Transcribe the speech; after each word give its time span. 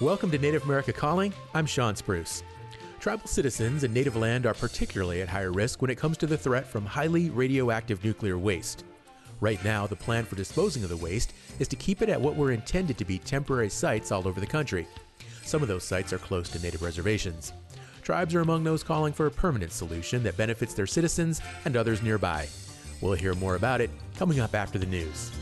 Welcome 0.00 0.30
to 0.30 0.38
Native 0.38 0.62
America 0.62 0.92
Calling. 0.92 1.32
I'm 1.54 1.66
Shawn 1.66 1.96
Spruce. 1.96 2.44
Tribal 3.00 3.26
citizens 3.26 3.82
in 3.82 3.92
native 3.92 4.14
land 4.14 4.46
are 4.46 4.54
particularly 4.54 5.22
at 5.22 5.28
higher 5.28 5.50
risk 5.50 5.82
when 5.82 5.90
it 5.90 5.98
comes 5.98 6.16
to 6.18 6.26
the 6.28 6.38
threat 6.38 6.68
from 6.68 6.86
highly 6.86 7.30
radioactive 7.30 8.04
nuclear 8.04 8.38
waste. 8.38 8.84
Right 9.40 9.62
now, 9.64 9.88
the 9.88 9.96
plan 9.96 10.24
for 10.24 10.36
disposing 10.36 10.84
of 10.84 10.88
the 10.88 10.96
waste 10.96 11.32
is 11.58 11.66
to 11.66 11.74
keep 11.74 12.00
it 12.00 12.08
at 12.08 12.20
what 12.20 12.36
were 12.36 12.52
intended 12.52 12.96
to 12.96 13.04
be 13.04 13.18
temporary 13.18 13.68
sites 13.68 14.12
all 14.12 14.28
over 14.28 14.38
the 14.38 14.46
country. 14.46 14.86
Some 15.42 15.62
of 15.62 15.68
those 15.68 15.82
sites 15.82 16.12
are 16.12 16.18
close 16.18 16.48
to 16.50 16.62
native 16.62 16.82
reservations. 16.82 17.52
Tribes 18.00 18.36
are 18.36 18.40
among 18.40 18.62
those 18.62 18.84
calling 18.84 19.12
for 19.12 19.26
a 19.26 19.32
permanent 19.32 19.72
solution 19.72 20.22
that 20.22 20.36
benefits 20.36 20.74
their 20.74 20.86
citizens 20.86 21.40
and 21.64 21.76
others 21.76 22.04
nearby. 22.04 22.46
We'll 23.00 23.14
hear 23.14 23.34
more 23.34 23.56
about 23.56 23.80
it 23.80 23.90
coming 24.16 24.38
up 24.38 24.54
after 24.54 24.78
the 24.78 24.86
news. 24.86 25.32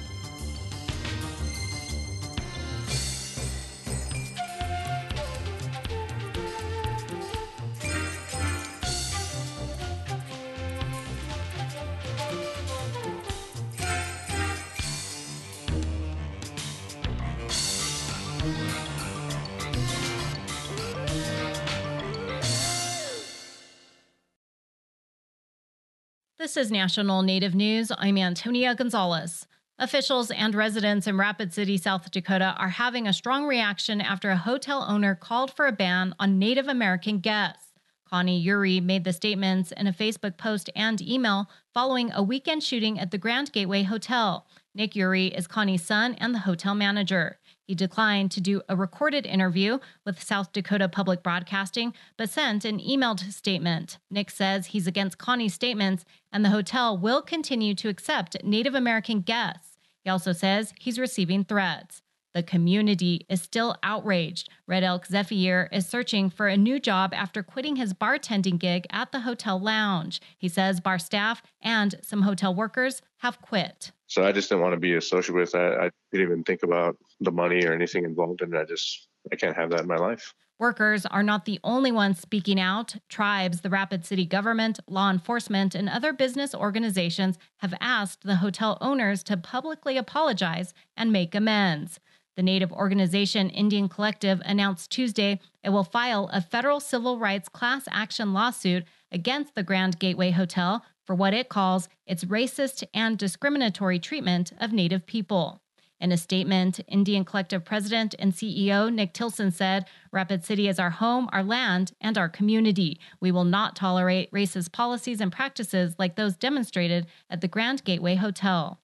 This 26.56 26.68
is 26.68 26.72
National 26.72 27.20
Native 27.20 27.54
News. 27.54 27.92
I'm 27.98 28.16
Antonia 28.16 28.74
Gonzalez. 28.74 29.46
Officials 29.78 30.30
and 30.30 30.54
residents 30.54 31.06
in 31.06 31.18
Rapid 31.18 31.52
City, 31.52 31.76
South 31.76 32.10
Dakota 32.10 32.54
are 32.56 32.70
having 32.70 33.06
a 33.06 33.12
strong 33.12 33.44
reaction 33.44 34.00
after 34.00 34.30
a 34.30 34.38
hotel 34.38 34.82
owner 34.88 35.14
called 35.14 35.54
for 35.54 35.66
a 35.66 35.72
ban 35.72 36.14
on 36.18 36.38
Native 36.38 36.66
American 36.66 37.18
guests. 37.18 37.74
Connie 38.08 38.42
Uhre 38.42 38.82
made 38.82 39.04
the 39.04 39.12
statements 39.12 39.70
in 39.72 39.86
a 39.86 39.92
Facebook 39.92 40.38
post 40.38 40.70
and 40.74 41.02
email 41.02 41.50
following 41.74 42.10
a 42.12 42.22
weekend 42.22 42.62
shooting 42.62 42.98
at 42.98 43.10
the 43.10 43.18
Grand 43.18 43.52
Gateway 43.52 43.82
Hotel. 43.82 44.46
Nick 44.74 44.92
Uhre 44.92 45.36
is 45.36 45.46
Connie's 45.46 45.84
son 45.84 46.14
and 46.14 46.34
the 46.34 46.38
hotel 46.38 46.74
manager. 46.74 47.38
He 47.66 47.74
declined 47.74 48.30
to 48.30 48.40
do 48.40 48.62
a 48.68 48.76
recorded 48.76 49.26
interview 49.26 49.80
with 50.04 50.22
South 50.22 50.52
Dakota 50.52 50.88
Public 50.88 51.22
Broadcasting, 51.22 51.94
but 52.16 52.30
sent 52.30 52.64
an 52.64 52.78
emailed 52.78 53.32
statement. 53.32 53.98
Nick 54.08 54.30
says 54.30 54.66
he's 54.66 54.86
against 54.86 55.18
Connie's 55.18 55.54
statements 55.54 56.04
and 56.32 56.44
the 56.44 56.50
hotel 56.50 56.96
will 56.96 57.22
continue 57.22 57.74
to 57.74 57.88
accept 57.88 58.36
Native 58.44 58.74
American 58.74 59.20
guests. 59.20 59.78
He 60.04 60.10
also 60.10 60.32
says 60.32 60.72
he's 60.78 61.00
receiving 61.00 61.42
threats. 61.42 62.02
The 62.36 62.42
community 62.42 63.24
is 63.30 63.40
still 63.40 63.76
outraged. 63.82 64.50
Red 64.66 64.84
Elk 64.84 65.06
Zephyr 65.06 65.70
is 65.72 65.86
searching 65.86 66.28
for 66.28 66.48
a 66.48 66.56
new 66.58 66.78
job 66.78 67.14
after 67.14 67.42
quitting 67.42 67.76
his 67.76 67.94
bartending 67.94 68.58
gig 68.58 68.86
at 68.90 69.10
the 69.10 69.20
hotel 69.20 69.58
lounge. 69.58 70.20
He 70.36 70.46
says 70.46 70.78
bar 70.78 70.98
staff 70.98 71.42
and 71.62 71.94
some 72.02 72.20
hotel 72.20 72.54
workers 72.54 73.00
have 73.20 73.40
quit. 73.40 73.90
So 74.06 74.22
I 74.22 74.32
just 74.32 74.50
didn't 74.50 74.60
want 74.60 74.74
to 74.74 74.78
be 74.78 74.96
associated 74.96 75.34
with 75.34 75.52
that. 75.52 75.80
I 75.80 75.90
didn't 76.12 76.26
even 76.26 76.44
think 76.44 76.62
about 76.62 76.98
the 77.20 77.32
money 77.32 77.64
or 77.64 77.72
anything 77.72 78.04
involved 78.04 78.42
in 78.42 78.52
it. 78.52 78.58
I 78.58 78.64
just, 78.64 79.08
I 79.32 79.36
can't 79.36 79.56
have 79.56 79.70
that 79.70 79.80
in 79.80 79.86
my 79.86 79.96
life. 79.96 80.34
Workers 80.58 81.06
are 81.06 81.22
not 81.22 81.46
the 81.46 81.58
only 81.64 81.90
ones 81.90 82.20
speaking 82.20 82.60
out. 82.60 82.96
Tribes, 83.08 83.62
the 83.62 83.70
Rapid 83.70 84.04
City 84.04 84.26
government, 84.26 84.78
law 84.86 85.10
enforcement, 85.10 85.74
and 85.74 85.88
other 85.88 86.12
business 86.12 86.54
organizations 86.54 87.38
have 87.58 87.72
asked 87.80 88.24
the 88.24 88.36
hotel 88.36 88.76
owners 88.82 89.22
to 89.22 89.38
publicly 89.38 89.96
apologize 89.96 90.74
and 90.98 91.10
make 91.10 91.34
amends. 91.34 91.98
The 92.36 92.42
Native 92.42 92.70
organization 92.70 93.48
NDN 93.50 93.90
Collective 93.90 94.42
announced 94.44 94.90
Tuesday 94.90 95.40
it 95.64 95.70
will 95.70 95.84
file 95.84 96.28
a 96.34 96.42
federal 96.42 96.80
civil 96.80 97.18
rights 97.18 97.48
class 97.48 97.88
action 97.90 98.34
lawsuit 98.34 98.84
against 99.10 99.54
the 99.54 99.62
Grand 99.62 99.98
Gateway 99.98 100.32
Hotel 100.32 100.84
for 101.02 101.14
what 101.14 101.32
it 101.32 101.48
calls 101.48 101.88
its 102.06 102.24
racist 102.24 102.84
and 102.92 103.16
discriminatory 103.16 103.98
treatment 103.98 104.52
of 104.60 104.72
Native 104.72 105.06
people. 105.06 105.62
In 105.98 106.12
a 106.12 106.18
statement, 106.18 106.78
NDN 106.92 107.24
Collective 107.24 107.64
President 107.64 108.14
and 108.18 108.34
CEO 108.34 108.92
Nick 108.92 109.14
Tilsen 109.14 109.50
said, 109.50 109.86
Rapid 110.12 110.44
City 110.44 110.68
is 110.68 110.78
our 110.78 110.90
home, 110.90 111.30
our 111.32 111.42
land, 111.42 111.92
and 112.02 112.18
our 112.18 112.28
community. 112.28 113.00
We 113.18 113.32
will 113.32 113.44
not 113.44 113.76
tolerate 113.76 114.30
racist 114.30 114.72
policies 114.72 115.22
and 115.22 115.32
practices 115.32 115.94
like 115.98 116.16
those 116.16 116.36
demonstrated 116.36 117.06
at 117.30 117.40
the 117.40 117.48
Grand 117.48 117.82
Gateway 117.84 118.16
Hotel. 118.16 118.78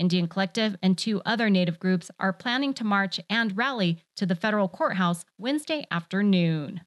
NDN 0.00 0.30
Collective 0.30 0.76
and 0.82 0.96
two 0.96 1.20
other 1.24 1.50
Native 1.50 1.78
groups 1.78 2.10
are 2.18 2.32
planning 2.32 2.72
to 2.74 2.84
march 2.84 3.20
and 3.28 3.56
rally 3.56 4.02
to 4.16 4.26
the 4.26 4.34
federal 4.34 4.68
courthouse 4.68 5.24
Wednesday 5.38 5.86
afternoon. 5.90 6.82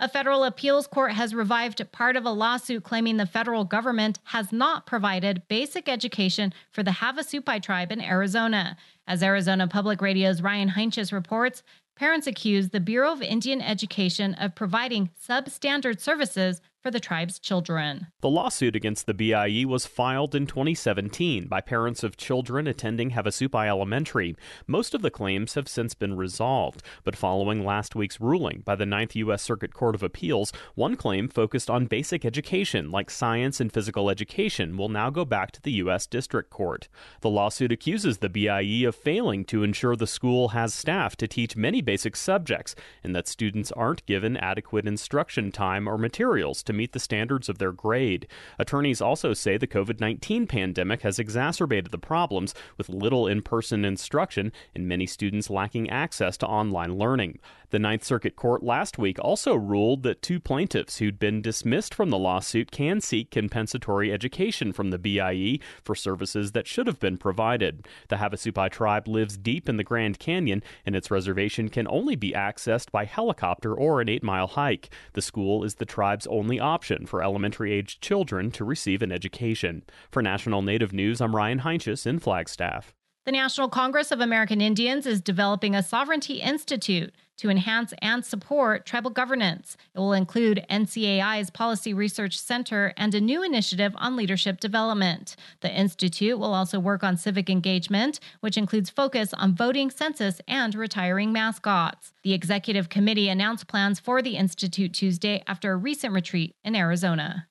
A 0.00 0.08
federal 0.08 0.44
appeals 0.44 0.86
court 0.86 1.12
has 1.12 1.34
revived 1.34 1.90
part 1.90 2.14
of 2.14 2.24
a 2.24 2.30
lawsuit 2.30 2.84
claiming 2.84 3.16
the 3.16 3.26
federal 3.26 3.64
government 3.64 4.20
has 4.24 4.52
not 4.52 4.86
provided 4.86 5.42
basic 5.48 5.88
education 5.88 6.54
for 6.70 6.84
the 6.84 6.92
Havasupai 6.92 7.60
tribe 7.60 7.90
in 7.90 8.00
Arizona. 8.00 8.76
As 9.08 9.24
Arizona 9.24 9.66
Public 9.66 10.00
Radio's 10.00 10.40
Ryan 10.40 10.70
Heinsius 10.70 11.12
reports, 11.12 11.64
parents 11.96 12.28
accuse 12.28 12.68
the 12.68 12.78
Bureau 12.78 13.10
of 13.10 13.22
Indian 13.22 13.60
Education 13.60 14.34
of 14.34 14.54
providing 14.54 15.10
substandard 15.20 15.98
services 15.98 16.60
for 16.82 16.90
the 16.90 17.00
tribe's 17.00 17.38
children. 17.38 18.06
The 18.20 18.30
lawsuit 18.30 18.76
against 18.76 19.06
the 19.06 19.14
BIE 19.14 19.64
was 19.66 19.86
filed 19.86 20.34
in 20.34 20.46
2017 20.46 21.48
by 21.48 21.60
parents 21.60 22.04
of 22.04 22.16
children 22.16 22.66
attending 22.66 23.10
Havasupai 23.10 23.66
Elementary. 23.66 24.36
Most 24.66 24.94
of 24.94 25.02
the 25.02 25.10
claims 25.10 25.54
have 25.54 25.68
since 25.68 25.94
been 25.94 26.16
resolved, 26.16 26.82
but 27.04 27.16
following 27.16 27.64
last 27.64 27.96
week's 27.96 28.20
ruling 28.20 28.62
by 28.64 28.76
the 28.76 28.86
Ninth 28.86 29.16
U.S. 29.16 29.42
Circuit 29.42 29.74
Court 29.74 29.94
of 29.94 30.02
Appeals, 30.02 30.52
one 30.74 30.94
claim 30.94 31.28
focused 31.28 31.68
on 31.68 31.86
basic 31.86 32.24
education 32.24 32.90
like 32.90 33.10
science 33.10 33.60
and 33.60 33.72
physical 33.72 34.08
education 34.08 34.76
will 34.76 34.88
now 34.88 35.10
go 35.10 35.24
back 35.24 35.50
to 35.52 35.62
the 35.62 35.72
U.S. 35.72 36.06
District 36.06 36.50
Court. 36.50 36.88
The 37.22 37.30
lawsuit 37.30 37.72
accuses 37.72 38.18
the 38.18 38.28
BIE 38.28 38.86
of 38.86 38.94
failing 38.94 39.44
to 39.46 39.64
ensure 39.64 39.96
the 39.96 40.06
school 40.06 40.48
has 40.48 40.74
staff 40.74 41.16
to 41.16 41.26
teach 41.26 41.56
many 41.56 41.82
basic 41.82 42.14
subjects 42.14 42.74
and 43.02 43.16
that 43.16 43.26
students 43.26 43.72
aren't 43.72 44.06
given 44.06 44.36
adequate 44.36 44.86
instruction 44.86 45.50
time 45.50 45.88
or 45.88 45.98
materials 45.98 46.62
to 46.68 46.72
meet 46.72 46.92
the 46.92 47.00
standards 47.00 47.48
of 47.48 47.58
their 47.58 47.72
grade. 47.72 48.28
Attorneys 48.58 49.00
also 49.00 49.32
say 49.32 49.56
the 49.56 49.66
COVID 49.66 49.98
19 49.98 50.46
pandemic 50.46 51.00
has 51.02 51.18
exacerbated 51.18 51.90
the 51.90 51.98
problems 51.98 52.54
with 52.76 52.88
little 52.88 53.26
in 53.26 53.42
person 53.42 53.84
instruction 53.84 54.52
and 54.74 54.86
many 54.86 55.06
students 55.06 55.50
lacking 55.50 55.90
access 55.90 56.36
to 56.36 56.46
online 56.46 56.96
learning. 56.96 57.38
The 57.70 57.78
Ninth 57.78 58.02
Circuit 58.02 58.34
Court 58.34 58.62
last 58.62 58.96
week 58.96 59.18
also 59.20 59.54
ruled 59.54 60.02
that 60.02 60.22
two 60.22 60.40
plaintiffs 60.40 60.98
who'd 60.98 61.18
been 61.18 61.42
dismissed 61.42 61.92
from 61.92 62.08
the 62.08 62.16
lawsuit 62.16 62.70
can 62.70 63.02
seek 63.02 63.30
compensatory 63.30 64.10
education 64.10 64.72
from 64.72 64.88
the 64.88 64.98
BIE 64.98 65.58
for 65.84 65.94
services 65.94 66.52
that 66.52 66.66
should 66.66 66.86
have 66.86 66.98
been 66.98 67.18
provided. 67.18 67.86
The 68.08 68.16
Havasupai 68.16 68.70
tribe 68.70 69.06
lives 69.06 69.36
deep 69.36 69.68
in 69.68 69.76
the 69.76 69.84
Grand 69.84 70.18
Canyon, 70.18 70.62
and 70.86 70.96
its 70.96 71.10
reservation 71.10 71.68
can 71.68 71.86
only 71.88 72.16
be 72.16 72.32
accessed 72.32 72.90
by 72.90 73.04
helicopter 73.04 73.74
or 73.74 74.00
an 74.00 74.08
eight 74.08 74.22
mile 74.22 74.46
hike. 74.46 74.88
The 75.12 75.20
school 75.20 75.62
is 75.62 75.74
the 75.74 75.84
tribe's 75.84 76.26
only 76.28 76.58
option 76.58 77.04
for 77.04 77.22
elementary 77.22 77.74
aged 77.74 78.00
children 78.00 78.50
to 78.52 78.64
receive 78.64 79.02
an 79.02 79.12
education. 79.12 79.82
For 80.10 80.22
National 80.22 80.62
Native 80.62 80.94
News, 80.94 81.20
I'm 81.20 81.36
Ryan 81.36 81.60
Heinsius 81.60 82.06
in 82.06 82.18
Flagstaff. 82.18 82.94
The 83.26 83.32
National 83.32 83.68
Congress 83.68 84.10
of 84.10 84.20
American 84.20 84.62
Indians 84.62 85.04
is 85.04 85.20
developing 85.20 85.74
a 85.74 85.82
sovereignty 85.82 86.40
institute 86.40 87.12
to 87.38 87.50
enhance 87.50 87.92
and 88.00 88.24
support 88.24 88.86
tribal 88.86 89.10
governance. 89.10 89.76
It 89.94 89.98
will 89.98 90.12
include 90.12 90.64
NCAI's 90.70 91.50
Policy 91.50 91.92
Research 91.92 92.38
Center 92.38 92.92
and 92.96 93.14
a 93.14 93.20
new 93.20 93.42
initiative 93.42 93.94
on 93.96 94.14
leadership 94.14 94.60
development. 94.60 95.34
The 95.60 95.74
institute 95.74 96.38
will 96.38 96.54
also 96.54 96.78
work 96.78 97.02
on 97.02 97.16
civic 97.16 97.50
engagement, 97.50 98.20
which 98.40 98.56
includes 98.56 98.90
focus 98.90 99.34
on 99.34 99.54
voting, 99.56 99.90
census, 99.90 100.40
and 100.46 100.74
retiring 100.74 101.32
mascots. 101.32 102.12
The 102.22 102.34
executive 102.34 102.88
committee 102.88 103.28
announced 103.28 103.66
plans 103.66 103.98
for 103.98 104.22
the 104.22 104.36
institute 104.36 104.92
Tuesday 104.92 105.42
after 105.46 105.72
a 105.72 105.76
recent 105.76 106.14
retreat 106.14 106.54
in 106.62 106.76
Arizona. 106.76 107.47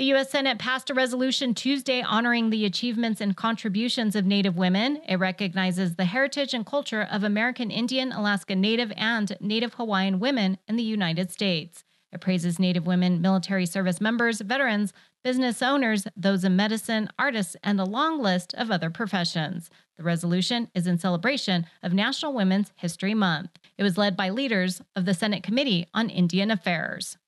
The 0.00 0.06
U.S. 0.06 0.30
Senate 0.30 0.58
passed 0.58 0.88
a 0.88 0.94
resolution 0.94 1.52
Tuesday 1.52 2.00
honoring 2.00 2.48
the 2.48 2.64
achievements 2.64 3.20
and 3.20 3.36
contributions 3.36 4.16
of 4.16 4.24
Native 4.24 4.56
women. 4.56 5.02
It 5.06 5.16
recognizes 5.16 5.96
the 5.96 6.06
heritage 6.06 6.54
and 6.54 6.64
culture 6.64 7.06
of 7.12 7.22
American 7.22 7.70
Indian, 7.70 8.10
Alaska 8.10 8.54
Native, 8.54 8.94
and 8.96 9.36
Native 9.42 9.74
Hawaiian 9.74 10.18
women 10.18 10.56
in 10.66 10.76
the 10.76 10.82
United 10.82 11.30
States. 11.30 11.84
It 12.12 12.22
praises 12.22 12.58
Native 12.58 12.86
women, 12.86 13.20
military 13.20 13.66
service 13.66 14.00
members, 14.00 14.40
veterans, 14.40 14.94
business 15.22 15.60
owners, 15.60 16.06
those 16.16 16.44
in 16.44 16.56
medicine, 16.56 17.10
artists, 17.18 17.54
and 17.62 17.78
a 17.78 17.84
long 17.84 18.22
list 18.22 18.54
of 18.54 18.70
other 18.70 18.88
professions. 18.88 19.68
The 19.98 20.02
resolution 20.02 20.70
is 20.74 20.86
in 20.86 20.96
celebration 20.96 21.66
of 21.82 21.92
National 21.92 22.32
Women's 22.32 22.72
History 22.76 23.12
Month. 23.12 23.50
It 23.76 23.82
was 23.82 23.98
led 23.98 24.16
by 24.16 24.30
leaders 24.30 24.80
of 24.96 25.04
the 25.04 25.12
Senate 25.12 25.42
Committee 25.42 25.88
on 25.92 26.08
Indian 26.08 26.50
Affairs. 26.50 27.18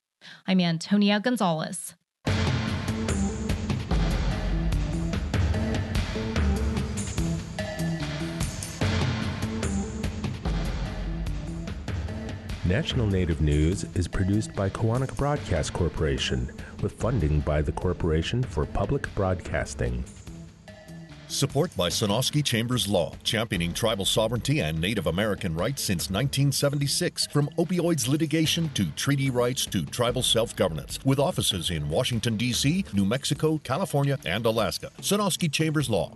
I'm 0.46 0.58
Antonia 0.58 1.20
Gonzalez. 1.20 1.96
National 12.64 13.08
Native 13.08 13.40
News 13.40 13.84
is 13.96 14.06
produced 14.06 14.54
by 14.54 14.70
Koahnic 14.70 15.16
Broadcast 15.16 15.72
Corporation 15.72 16.48
with 16.80 16.92
funding 16.92 17.40
by 17.40 17.60
the 17.60 17.72
Corporation 17.72 18.40
for 18.40 18.64
Public 18.64 19.12
Broadcasting. 19.16 20.04
Support 21.26 21.76
by 21.76 21.88
Sonosky 21.88 22.44
Chambers 22.44 22.86
Law, 22.86 23.14
championing 23.24 23.74
tribal 23.74 24.04
sovereignty 24.04 24.60
and 24.60 24.80
Native 24.80 25.08
American 25.08 25.56
rights 25.56 25.82
since 25.82 26.08
1976. 26.08 27.26
From 27.26 27.48
opioids 27.58 28.06
litigation 28.06 28.68
to 28.74 28.84
treaty 28.92 29.28
rights 29.28 29.66
to 29.66 29.84
tribal 29.86 30.22
self 30.22 30.54
governance, 30.54 31.00
with 31.04 31.18
offices 31.18 31.70
in 31.70 31.88
Washington, 31.88 32.36
D.C., 32.36 32.84
New 32.92 33.04
Mexico, 33.04 33.58
California, 33.64 34.20
and 34.24 34.46
Alaska. 34.46 34.92
Sonosky 35.00 35.50
Chambers 35.50 35.90
Law. 35.90 36.12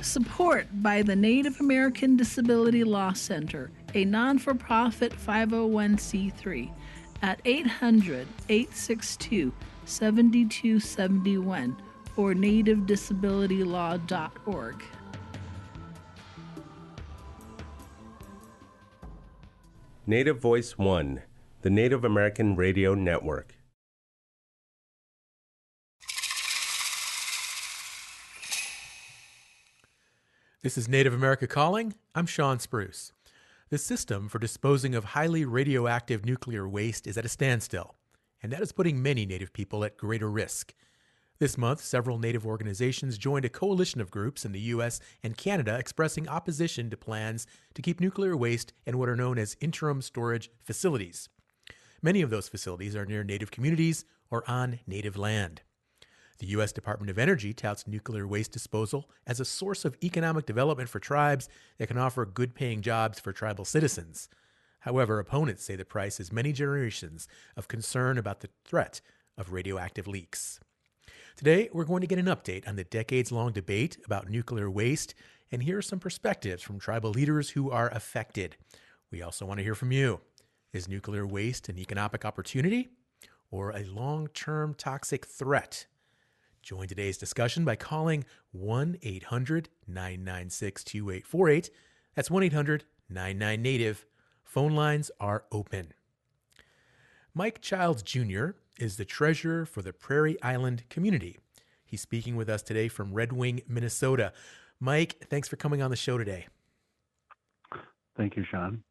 Support 0.00 0.66
by 0.82 1.02
the 1.02 1.14
Native 1.14 1.60
American 1.60 2.16
Disability 2.16 2.82
Law 2.82 3.12
Center, 3.12 3.70
a 3.94 4.04
non 4.04 4.38
for 4.38 4.54
profit 4.54 5.12
501c3, 5.12 6.70
at 7.22 7.40
800 7.44 8.26
862 8.48 9.52
7271 9.84 11.76
or 12.16 12.34
nativedisabilitylaw.org. 12.34 14.82
Native 20.06 20.40
Voice 20.40 20.78
One, 20.78 21.22
the 21.62 21.70
Native 21.70 22.04
American 22.04 22.54
Radio 22.56 22.94
Network. 22.94 23.54
This 30.62 30.76
is 30.76 30.88
Native 30.88 31.14
America 31.14 31.46
Calling. 31.46 31.94
I'm 32.14 32.26
Shawn 32.26 32.58
Spruce. 32.58 33.12
The 33.70 33.76
system 33.76 34.30
for 34.30 34.38
disposing 34.38 34.94
of 34.94 35.04
highly 35.04 35.44
radioactive 35.44 36.24
nuclear 36.24 36.66
waste 36.66 37.06
is 37.06 37.18
at 37.18 37.26
a 37.26 37.28
standstill, 37.28 37.96
and 38.42 38.50
that 38.50 38.62
is 38.62 38.72
putting 38.72 39.02
many 39.02 39.26
Native 39.26 39.52
people 39.52 39.84
at 39.84 39.98
greater 39.98 40.30
risk. 40.30 40.72
This 41.38 41.58
month, 41.58 41.82
several 41.82 42.18
Native 42.18 42.46
organizations 42.46 43.18
joined 43.18 43.44
a 43.44 43.50
coalition 43.50 44.00
of 44.00 44.10
groups 44.10 44.46
in 44.46 44.52
the 44.52 44.60
U.S. 44.72 45.00
and 45.22 45.36
Canada 45.36 45.76
expressing 45.78 46.26
opposition 46.26 46.88
to 46.88 46.96
plans 46.96 47.46
to 47.74 47.82
keep 47.82 48.00
nuclear 48.00 48.34
waste 48.38 48.72
in 48.86 48.96
what 48.96 49.10
are 49.10 49.16
known 49.16 49.36
as 49.38 49.54
interim 49.60 50.00
storage 50.00 50.50
facilities. 50.64 51.28
Many 52.00 52.22
of 52.22 52.30
those 52.30 52.48
facilities 52.48 52.96
are 52.96 53.04
near 53.04 53.22
Native 53.22 53.50
communities 53.50 54.06
or 54.30 54.48
on 54.48 54.80
Native 54.86 55.18
land. 55.18 55.60
The 56.38 56.46
U.S. 56.48 56.70
Department 56.70 57.10
of 57.10 57.18
Energy 57.18 57.52
touts 57.52 57.88
nuclear 57.88 58.26
waste 58.26 58.52
disposal 58.52 59.10
as 59.26 59.40
a 59.40 59.44
source 59.44 59.84
of 59.84 59.96
economic 60.04 60.46
development 60.46 60.88
for 60.88 61.00
tribes 61.00 61.48
that 61.78 61.88
can 61.88 61.98
offer 61.98 62.24
good 62.24 62.54
paying 62.54 62.80
jobs 62.80 63.18
for 63.18 63.32
tribal 63.32 63.64
citizens. 63.64 64.28
However, 64.80 65.18
opponents 65.18 65.64
say 65.64 65.74
the 65.74 65.84
price 65.84 66.20
is 66.20 66.32
many 66.32 66.52
generations 66.52 67.26
of 67.56 67.66
concern 67.66 68.18
about 68.18 68.40
the 68.40 68.50
threat 68.64 69.00
of 69.36 69.52
radioactive 69.52 70.06
leaks. 70.06 70.60
Today, 71.36 71.68
we're 71.72 71.84
going 71.84 72.02
to 72.02 72.06
get 72.06 72.18
an 72.18 72.26
update 72.26 72.68
on 72.68 72.76
the 72.76 72.84
decades 72.84 73.32
long 73.32 73.52
debate 73.52 73.98
about 74.04 74.30
nuclear 74.30 74.70
waste 74.70 75.14
and 75.50 75.62
hear 75.62 75.82
some 75.82 75.98
perspectives 75.98 76.62
from 76.62 76.78
tribal 76.78 77.10
leaders 77.10 77.50
who 77.50 77.70
are 77.70 77.88
affected. 77.90 78.56
We 79.10 79.22
also 79.22 79.44
want 79.44 79.58
to 79.58 79.64
hear 79.64 79.74
from 79.74 79.90
you. 79.90 80.20
Is 80.72 80.88
nuclear 80.88 81.26
waste 81.26 81.68
an 81.68 81.78
economic 81.78 82.24
opportunity 82.24 82.90
or 83.50 83.70
a 83.70 83.84
long 83.84 84.28
term 84.28 84.74
toxic 84.74 85.26
threat? 85.26 85.86
Join 86.62 86.88
today's 86.88 87.18
discussion 87.18 87.64
by 87.64 87.76
calling 87.76 88.24
1 88.52 88.98
800 89.02 89.68
996 89.86 90.84
2848. 90.84 91.70
That's 92.14 92.30
1 92.30 92.42
800 92.42 92.84
99 93.08 93.62
Native. 93.62 94.06
Phone 94.44 94.74
lines 94.74 95.10
are 95.20 95.44
open. 95.52 95.92
Mike 97.34 97.60
Childs 97.60 98.02
Jr 98.02 98.50
is 98.78 98.96
the 98.96 99.04
treasurer 99.04 99.66
for 99.66 99.82
the 99.82 99.92
Prairie 99.92 100.40
Island 100.42 100.84
community. 100.88 101.38
He's 101.84 102.00
speaking 102.00 102.36
with 102.36 102.48
us 102.48 102.62
today 102.62 102.88
from 102.88 103.12
Red 103.12 103.32
Wing, 103.32 103.62
Minnesota. 103.66 104.32
Mike, 104.80 105.24
thanks 105.28 105.48
for 105.48 105.56
coming 105.56 105.82
on 105.82 105.90
the 105.90 105.96
show 105.96 106.18
today. 106.18 106.46
Thank 108.16 108.36
you, 108.36 108.44
Shawn. 108.44 108.82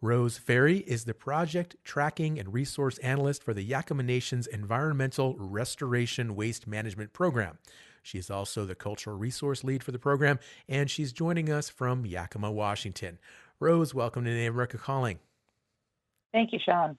Rose 0.00 0.38
Ferri 0.38 0.78
is 0.78 1.06
the 1.06 1.14
project 1.14 1.74
tracking 1.82 2.38
and 2.38 2.54
resource 2.54 2.98
analyst 2.98 3.42
for 3.42 3.52
the 3.52 3.68
Yakama 3.68 4.04
Nation's 4.04 4.46
Environmental 4.46 5.34
Restoration 5.36 6.36
Waste 6.36 6.68
Management 6.68 7.12
Program. 7.12 7.58
She's 8.00 8.30
also 8.30 8.64
the 8.64 8.76
cultural 8.76 9.18
resource 9.18 9.64
lead 9.64 9.82
for 9.82 9.90
the 9.90 9.98
program, 9.98 10.38
and 10.68 10.88
she's 10.88 11.12
joining 11.12 11.50
us 11.50 11.68
from 11.68 12.06
Yakima, 12.06 12.52
Washington. 12.52 13.18
Rose, 13.58 13.92
welcome 13.92 14.24
to 14.24 14.30
Native 14.30 14.54
America 14.54 14.78
Calling. 14.78 15.18
Thank 16.32 16.52
you, 16.52 16.60
Shawn. 16.64 16.96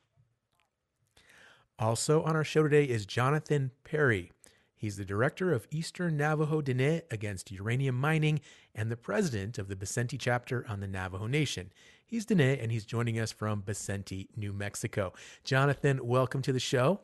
Also 1.79 2.21
on 2.23 2.35
our 2.35 2.43
show 2.43 2.63
today 2.63 2.83
is 2.83 3.05
Jonathan 3.05 3.71
Perry. 3.85 4.33
He's 4.79 4.95
the 4.95 5.03
director 5.03 5.51
of 5.51 5.67
Eastern 5.71 6.15
Navajo 6.15 6.61
Diné 6.61 7.01
Against 7.11 7.51
Uranium 7.51 7.99
Mining 7.99 8.39
and 8.73 8.89
the 8.89 8.95
president 8.95 9.57
of 9.57 9.67
the 9.67 9.75
Becenti 9.75 10.17
chapter 10.17 10.65
on 10.69 10.79
the 10.79 10.87
Navajo 10.87 11.27
Nation. 11.27 11.73
He's 12.05 12.25
Diné 12.25 12.63
and 12.63 12.71
he's 12.71 12.85
joining 12.85 13.19
us 13.19 13.29
from 13.29 13.61
Becenti, 13.61 14.29
New 14.37 14.53
Mexico. 14.53 15.11
Jonathan, 15.43 15.99
welcome 16.01 16.41
to 16.43 16.53
the 16.53 16.61
show. 16.61 17.01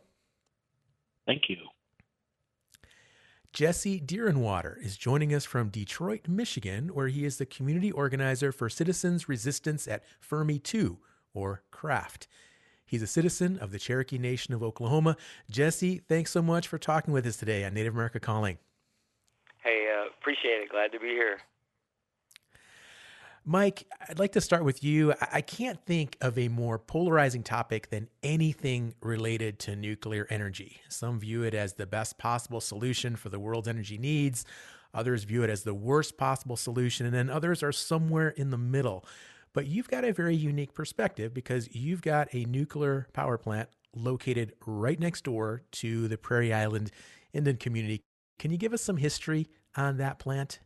Thank 1.27 1.50
you. 1.50 1.57
Jesse 3.51 4.00
Deer 4.00 4.30
In 4.30 4.39
Water 4.39 4.80
is 4.81 4.95
joining 4.95 5.33
us 5.33 5.44
from 5.44 5.68
Detroit, 5.68 6.30
Michigan, 6.30 6.94
where 6.94 7.10
he 7.10 7.25
is 7.25 7.39
the 7.39 7.45
community 7.45 7.92
organizer 7.92 8.54
for 8.54 8.69
Citizens 8.69 9.27
Resistance 9.27 9.86
at 9.86 10.04
Fermi 10.22 10.60
2, 10.60 10.98
or 11.33 11.62
CRAFT. 11.72 12.27
He's 12.86 13.02
a 13.02 13.08
citizen 13.08 13.58
of 13.60 13.72
the 13.72 13.80
Cherokee 13.80 14.18
Nation 14.18 14.54
of 14.54 14.62
Oklahoma. 14.62 15.18
Jesse, 15.50 16.02
thanks 16.08 16.32
so 16.32 16.42
much 16.42 16.68
for 16.68 16.78
talking 16.78 17.14
with 17.14 17.26
us 17.26 17.38
today 17.38 17.64
on 17.66 17.74
Native 17.74 17.94
America 17.94 18.20
Calling. 18.20 18.58
Hey, 19.64 19.88
uh, 19.92 20.08
appreciate 20.20 20.62
it. 20.62 20.70
Glad 20.70 20.92
to 20.92 21.00
be 21.00 21.08
here. 21.08 21.40
Mike, 23.48 23.86
I'd 24.10 24.18
like 24.18 24.32
to 24.32 24.42
start 24.42 24.64
with 24.64 24.84
you. 24.84 25.14
I 25.32 25.42
can't 25.42 25.80
think 25.86 26.18
of 26.20 26.36
a 26.36 26.48
more 26.48 26.80
polarizing 26.80 27.44
topic 27.44 27.92
than 27.92 28.10
anything 28.24 28.96
related 29.02 29.60
to 29.60 29.76
nuclear 29.76 30.26
energy. 30.32 30.82
Some 30.90 31.20
view 31.20 31.44
it 31.44 31.54
as 31.54 31.74
the 31.74 31.86
best 31.86 32.18
possible 32.18 32.60
solution 32.60 33.15
for 33.15 33.30
the 33.30 33.38
world's 33.39 33.68
energy 33.68 34.00
needs, 34.00 34.46
others 34.96 35.25
view 35.25 35.44
it 35.44 35.51
as 35.51 35.62
the 35.62 35.75
worst 35.75 36.18
possible 36.18 36.58
solution, 36.58 37.06
and 37.06 37.13
then 37.13 37.30
others 37.30 37.62
are 37.62 37.72
somewhere 37.72 38.30
in 38.30 38.50
the 38.50 38.58
middle. 38.58 39.06
But 39.55 39.67
you've 39.67 39.88
got 39.88 40.03
a 40.03 40.12
very 40.12 40.35
unique 40.35 40.74
perspective 40.74 41.33
because 41.33 41.74
you've 41.74 42.01
got 42.01 42.27
a 42.33 42.43
nuclear 42.43 43.07
power 43.13 43.38
plant 43.38 43.69
located 43.95 44.51
right 44.65 45.00
next 45.00 45.24
door 45.24 45.62
to 45.71 46.09
the 46.09 46.17
Prairie 46.17 46.53
Island 46.53 46.91
Indian 47.31 47.55
community. 47.55 48.03
Can 48.38 48.51
you 48.51 48.57
give 48.57 48.74
us 48.74 48.81
some 48.81 48.97
history 48.97 49.47
on 49.77 49.95
that 49.95 50.19
plant? 50.19 50.59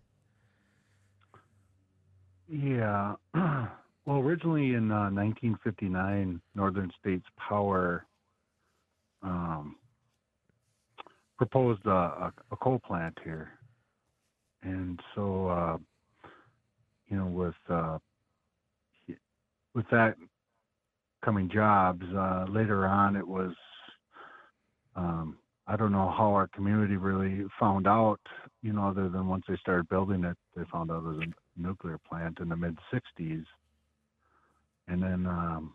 Yeah. 2.47 3.13
well, 3.35 3.67
originally 4.07 4.73
in 4.73 4.91
uh, 4.91 5.11
1959, 5.11 6.41
Northern 6.55 6.91
States 6.99 7.25
Power 7.37 8.07
um, 9.21 9.75
proposed 11.37 11.85
a, 11.85 11.91
a, 11.91 12.33
a, 12.51 12.57
coal 12.57 12.79
plant 12.79 13.15
here. 13.23 13.51
And 14.63 14.99
so, 15.13 15.47
uh, 15.47 15.77
you 17.07 17.17
know, 17.17 17.27
with 17.27 17.55
uh, 17.69 17.99
with 19.73 19.85
that 19.91 20.15
coming 21.23 21.49
jobs, 21.49 22.03
uh, 22.15 22.45
later 22.49 22.85
on 22.85 23.15
it 23.15 23.27
was, 23.27 23.53
um, 24.95 25.37
I 25.67 25.75
don't 25.75 25.91
know 25.91 26.13
how 26.15 26.33
our 26.33 26.47
community 26.47 26.97
really 26.97 27.45
found 27.59 27.87
out, 27.87 28.19
you 28.61 28.73
know, 28.73 28.87
other 28.87 29.09
than 29.09 29.27
once 29.27 29.43
they 29.47 29.57
started 29.57 29.87
building 29.89 30.23
it, 30.23 30.37
they 30.55 30.63
found 30.71 30.91
out 30.91 31.03
it 31.03 31.03
was 31.03 31.19
a 31.21 31.61
nuclear 31.61 31.99
plant 32.09 32.39
in 32.39 32.49
the 32.49 32.55
mid 32.55 32.77
60s. 32.91 33.45
And 34.87 35.03
then 35.03 35.27
um, 35.27 35.73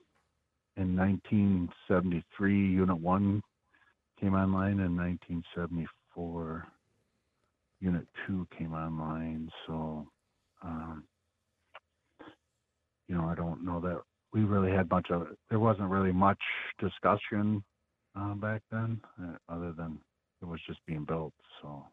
in 0.76 0.96
1973, 0.96 2.66
Unit 2.68 2.98
1 2.98 3.42
came 4.20 4.34
online. 4.34 4.80
In 4.80 4.96
1974, 4.96 6.66
Unit 7.80 8.06
2 8.26 8.46
came 8.58 8.74
online. 8.74 9.48
So, 9.66 10.08
um, 10.64 11.04
you 13.08 13.14
know, 13.14 13.24
I 13.24 13.34
don't 13.34 13.64
know 13.64 13.80
that 13.80 14.00
we 14.32 14.44
really 14.44 14.72
had 14.72 14.90
much 14.90 15.10
of 15.10 15.22
it. 15.22 15.38
There 15.50 15.58
wasn't 15.58 15.90
really 15.90 16.12
much 16.12 16.40
discussion 16.78 17.62
uh, 18.18 18.34
back 18.34 18.62
then, 18.70 19.00
uh, 19.22 19.36
other 19.48 19.72
than 19.72 19.98
it 20.42 20.46
was 20.46 20.60
just 20.66 20.80
being 20.86 21.04
built. 21.04 21.32
So. 21.62 21.86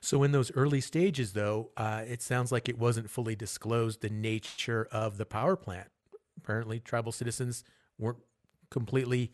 So 0.00 0.22
in 0.22 0.32
those 0.32 0.52
early 0.54 0.80
stages, 0.80 1.32
though, 1.32 1.70
uh, 1.76 2.02
it 2.06 2.20
sounds 2.20 2.52
like 2.52 2.68
it 2.68 2.78
wasn't 2.78 3.08
fully 3.08 3.34
disclosed 3.34 4.02
the 4.02 4.10
nature 4.10 4.86
of 4.92 5.16
the 5.16 5.24
power 5.24 5.56
plant. 5.56 5.88
Apparently, 6.36 6.78
tribal 6.78 7.12
citizens 7.12 7.64
weren't 7.98 8.18
completely 8.70 9.32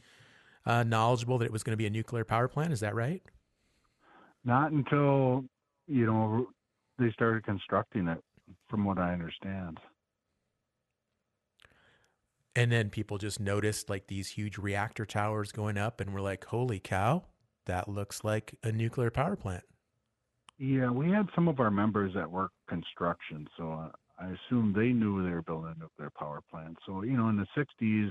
uh, 0.65 0.85
knowledgeable 0.85 1.39
that 1.39 1.47
it 1.47 1.53
was 1.53 1.63
going 1.63 1.73
to 1.73 1.77
be 1.77 1.87
a 1.87 1.91
nuclear 1.91 2.25
power 2.25 2.47
plant. 2.47 2.73
Is 2.73 2.81
that 2.81 2.95
right? 2.95 3.23
Not 4.45 4.71
until 4.71 5.45
you 5.87 6.07
know 6.07 6.47
they 6.99 7.11
started 7.13 7.45
constructing 7.45 8.07
it, 8.09 8.23
from 8.69 8.85
what 8.85 8.99
I 8.99 9.13
understand. 9.13 9.79
And 12.57 12.73
then 12.73 12.91
people 12.91 13.19
just 13.19 13.39
noticed 13.39 13.89
like 13.89 14.09
these 14.09 14.29
huge 14.31 14.59
reactor 14.59 15.07
towers 15.07 15.53
going 15.53 15.79
up, 15.79 16.01
and 16.01 16.13
we're 16.13 16.21
like, 16.21 16.45
holy 16.47 16.81
cow, 16.81 17.25
that 17.67 17.89
looks 17.89 18.25
like 18.25 18.55
a 18.63 18.73
nuclear 18.73 19.11
power 19.11 19.37
plant. 19.37 19.65
Yeah, 20.59 20.91
we 20.91 21.11
had 21.11 21.29
some 21.35 21.47
of 21.47 21.61
our 21.61 21.71
members 21.71 22.13
that 22.15 22.29
work 22.29 22.51
construction, 22.69 23.47
so 23.57 23.71
uh, 23.73 23.89
I 24.19 24.33
assume 24.33 24.73
they 24.73 24.89
knew 24.89 25.23
they 25.23 25.31
were 25.31 25.43
building 25.43 25.75
a 25.77 25.81
nuclear 25.81 26.11
power 26.11 26.43
plant. 26.51 26.77
So, 26.85 27.03
you 27.03 27.17
know, 27.17 27.29
in 27.29 27.37
the 27.37 27.47
60s, 27.57 28.11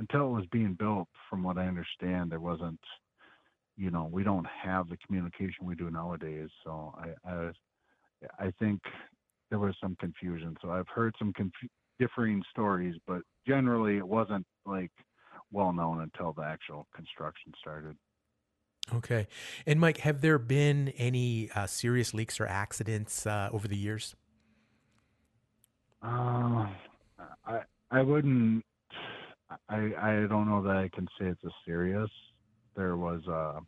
until 0.00 0.26
it 0.26 0.32
was 0.32 0.46
being 0.50 0.74
built, 0.74 1.08
from 1.30 1.42
what 1.42 1.58
I 1.58 1.66
understand, 1.66 2.32
there 2.32 2.40
wasn't, 2.40 2.80
you 3.76 3.90
know, 3.90 4.08
we 4.10 4.24
don't 4.24 4.46
have 4.46 4.88
the 4.88 4.96
communication 4.96 5.64
we 5.64 5.76
do 5.76 5.90
nowadays. 5.90 6.48
So 6.64 6.94
I, 6.98 7.30
I, 7.30 7.50
I 8.38 8.52
think 8.58 8.80
there 9.50 9.60
was 9.60 9.74
some 9.80 9.96
confusion. 10.00 10.56
So 10.60 10.70
I've 10.70 10.88
heard 10.88 11.14
some 11.18 11.32
conf- 11.32 11.52
differing 11.98 12.42
stories, 12.50 12.94
but 13.06 13.22
generally 13.46 13.96
it 13.96 14.06
wasn't 14.06 14.46
like 14.66 14.92
well 15.50 15.72
known 15.72 16.00
until 16.00 16.32
the 16.32 16.42
actual 16.42 16.86
construction 16.94 17.52
started. 17.60 17.96
Okay. 18.94 19.26
And 19.66 19.80
Mike, 19.80 19.98
have 19.98 20.20
there 20.20 20.38
been 20.38 20.88
any 20.96 21.50
uh, 21.54 21.66
serious 21.66 22.14
leaks 22.14 22.40
or 22.40 22.46
accidents 22.46 23.26
uh, 23.26 23.50
over 23.52 23.68
the 23.68 23.76
years? 23.76 24.16
Uh, 26.02 26.68
I 27.44 27.60
I 27.90 28.02
wouldn't. 28.02 28.64
I 29.68 29.92
I 30.00 30.26
don't 30.28 30.48
know 30.48 30.62
that 30.62 30.76
I 30.76 30.88
can 30.88 31.06
say 31.18 31.26
it's 31.26 31.44
a 31.44 31.50
serious. 31.66 32.10
There 32.76 32.96
was 32.96 33.26
a 33.26 33.60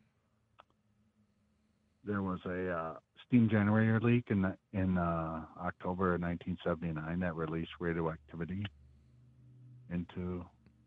there 2.05 2.23
was 2.23 2.39
a 2.47 2.71
uh, 2.71 2.95
steam 3.31 3.49
generator 3.49 4.01
leak 4.01 4.25
in 4.31 4.53
in 4.73 4.99
uh, 4.99 5.43
October 5.65 6.15
of 6.15 6.21
1979 6.21 7.21
that 7.21 7.37
released 7.37 7.71
radioactivity 7.79 8.67
into 9.93 10.45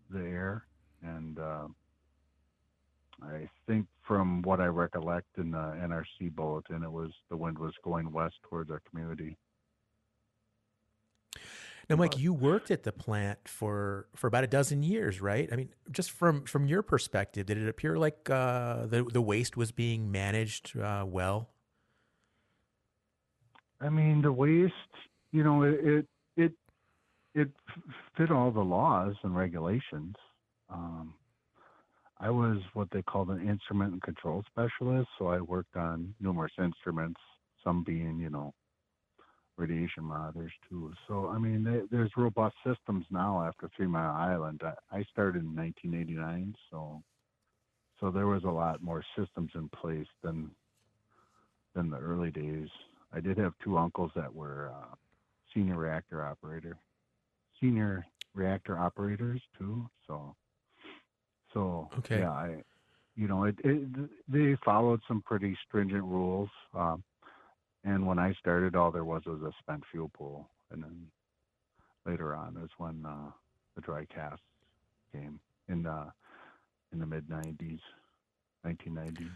the 0.09 0.19
air, 0.19 0.65
and 1.01 1.39
uh, 1.39 1.67
I 3.23 3.49
think 3.65 3.87
from 4.05 4.41
what 4.41 4.59
I 4.59 4.65
recollect 4.65 5.27
in 5.37 5.51
the 5.51 5.57
NRC 5.57 6.35
bulletin, 6.35 6.83
it 6.83 6.91
was 6.91 7.11
the 7.29 7.37
wind 7.37 7.57
was 7.57 7.73
going 7.81 8.11
west 8.11 8.35
towards 8.49 8.69
our 8.69 8.81
community. 8.89 9.37
Now, 11.89 11.97
Mike, 11.97 12.17
you 12.17 12.33
worked 12.33 12.71
at 12.71 12.83
the 12.83 12.91
plant 12.91 13.39
for 13.45 14.07
for 14.15 14.27
about 14.27 14.43
a 14.43 14.47
dozen 14.47 14.83
years, 14.83 15.21
right? 15.21 15.47
I 15.51 15.55
mean, 15.55 15.69
just 15.91 16.11
from 16.11 16.43
from 16.43 16.65
your 16.65 16.81
perspective, 16.81 17.45
did 17.45 17.57
it 17.57 17.69
appear 17.69 17.97
like 17.97 18.29
uh, 18.29 18.85
the 18.85 19.03
the 19.03 19.21
waste 19.21 19.55
was 19.55 19.71
being 19.71 20.11
managed 20.11 20.77
uh, 20.77 21.05
well? 21.07 21.52
I 23.83 23.89
mean, 23.89 24.21
the 24.21 24.31
waste, 24.31 24.73
you 25.31 25.43
know, 25.43 25.63
it 25.63 25.79
it 25.83 26.05
it, 26.37 26.51
it 27.35 27.49
fit 28.17 28.31
all 28.31 28.51
the 28.51 28.61
laws 28.61 29.15
and 29.23 29.35
regulations. 29.35 30.15
Um, 30.69 31.13
I 32.19 32.29
was 32.29 32.59
what 32.73 32.87
they 32.91 33.01
called 33.01 33.29
an 33.29 33.47
instrument 33.47 33.91
and 33.91 34.01
control 34.01 34.43
specialist, 34.49 35.09
so 35.19 35.27
I 35.27 35.41
worked 35.41 35.75
on 35.75 36.15
numerous 36.21 36.53
instruments, 36.57 37.19
some 37.63 37.83
being, 37.83 38.17
you 38.19 38.29
know, 38.29 38.53
radiation 39.57 40.03
monitors 40.05 40.53
too. 40.69 40.93
So 41.07 41.27
I 41.27 41.37
mean, 41.37 41.65
they, 41.65 41.81
there's 41.91 42.11
robust 42.15 42.55
systems 42.65 43.05
now 43.11 43.43
after 43.45 43.69
Three 43.75 43.87
Mile 43.87 44.15
Island. 44.15 44.61
I, 44.63 44.99
I 44.99 45.03
started 45.11 45.43
in 45.43 45.55
1989, 45.55 46.55
so 46.71 47.03
so 47.99 48.11
there 48.11 48.27
was 48.27 48.45
a 48.45 48.49
lot 48.49 48.81
more 48.81 49.03
systems 49.17 49.51
in 49.55 49.67
place 49.69 50.07
than 50.23 50.51
than 51.75 51.89
the 51.89 51.97
early 51.97 52.31
days. 52.31 52.69
I 53.13 53.19
did 53.19 53.37
have 53.37 53.53
two 53.63 53.77
uncles 53.77 54.11
that 54.15 54.33
were 54.33 54.71
uh, 54.73 54.95
senior 55.53 55.77
reactor 55.77 56.23
operator, 56.25 56.77
senior 57.61 58.05
reactor 58.33 58.77
operators 58.77 59.41
too. 59.57 59.87
So 60.07 60.35
so 61.53 61.89
okay, 61.99 62.19
yeah, 62.19 62.31
I 62.31 62.63
you 63.15 63.27
know 63.27 63.43
it, 63.45 63.55
it 63.63 63.87
they 64.27 64.57
followed 64.65 65.01
some 65.07 65.21
pretty 65.21 65.55
stringent 65.67 66.03
rules. 66.03 66.49
Um, 66.73 67.03
and 67.83 68.07
when 68.07 68.17
I 68.17 68.33
started, 68.33 68.75
all 68.75 68.91
there 68.91 69.03
was 69.03 69.23
was 69.25 69.41
a 69.41 69.51
spent 69.59 69.83
fuel 69.91 70.09
pool, 70.17 70.49
and 70.71 70.81
then 70.81 71.07
later 72.05 72.33
on 72.33 72.57
is 72.63 72.69
when 72.77 73.05
uh, 73.05 73.31
the 73.75 73.81
dry 73.81 74.05
cask 74.05 74.41
came 75.11 75.39
in 75.69 75.83
the 75.83 76.11
in 76.91 76.99
the 76.99 77.05
mid 77.05 77.27
'90s, 77.27 77.79
1990s. 78.65 79.29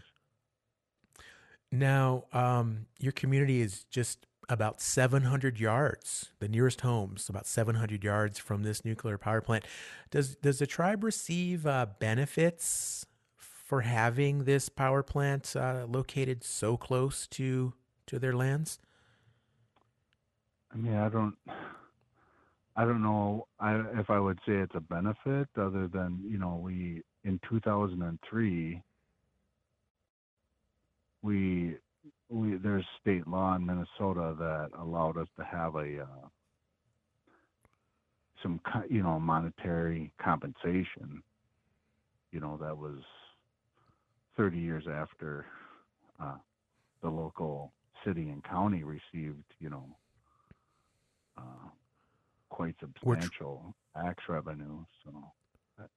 Now, 1.70 2.24
um, 2.32 2.86
your 2.98 3.12
community 3.12 3.60
is 3.60 3.84
just 3.90 4.26
about 4.48 4.80
700 4.80 5.60
yards, 5.60 6.30
the 6.38 6.48
nearest 6.48 6.80
homes, 6.80 7.28
about 7.28 7.46
700 7.46 8.02
yards 8.02 8.38
from 8.38 8.62
this 8.62 8.84
nuclear 8.84 9.18
power 9.18 9.42
plant. 9.42 9.64
Does 10.10 10.36
does 10.36 10.58
the 10.58 10.66
tribe 10.66 11.04
receive 11.04 11.66
uh, 11.66 11.86
benefits 11.98 13.04
for 13.36 13.82
having 13.82 14.44
this 14.44 14.70
power 14.70 15.02
plant 15.02 15.54
uh, 15.54 15.84
located 15.86 16.42
so 16.42 16.76
close 16.78 17.26
to 17.28 17.74
to 18.06 18.18
their 18.18 18.32
lands? 18.32 18.78
I 20.72 20.76
mean, 20.76 20.94
I 20.94 21.08
don't, 21.08 21.34
I 22.76 22.84
don't 22.84 23.02
know 23.02 23.46
I, 23.60 23.82
if 23.98 24.08
I 24.08 24.18
would 24.18 24.38
say 24.46 24.54
it's 24.54 24.74
a 24.74 24.80
benefit 24.80 25.48
other 25.58 25.88
than 25.88 26.22
you 26.26 26.38
know 26.38 26.58
we 26.62 27.02
in 27.24 27.38
2003 27.50 28.82
we 31.22 31.76
we 32.28 32.56
there's 32.56 32.84
state 33.00 33.26
law 33.26 33.54
in 33.56 33.66
Minnesota 33.66 34.34
that 34.38 34.68
allowed 34.78 35.16
us 35.16 35.28
to 35.38 35.44
have 35.44 35.74
a 35.74 36.02
uh, 36.02 36.28
some 38.42 38.60
you 38.88 39.02
know 39.02 39.18
monetary 39.18 40.12
compensation. 40.22 41.22
You 42.32 42.40
know 42.40 42.58
that 42.60 42.76
was 42.76 43.00
30 44.36 44.58
years 44.58 44.84
after 44.90 45.46
uh, 46.22 46.36
the 47.02 47.08
local 47.08 47.72
city 48.04 48.28
and 48.28 48.42
county 48.44 48.84
received, 48.84 49.42
you 49.58 49.68
know, 49.68 49.84
uh, 51.36 51.68
quite 52.48 52.76
substantial 52.80 53.74
tax 53.96 54.24
revenue. 54.28 54.84
So, 55.04 55.32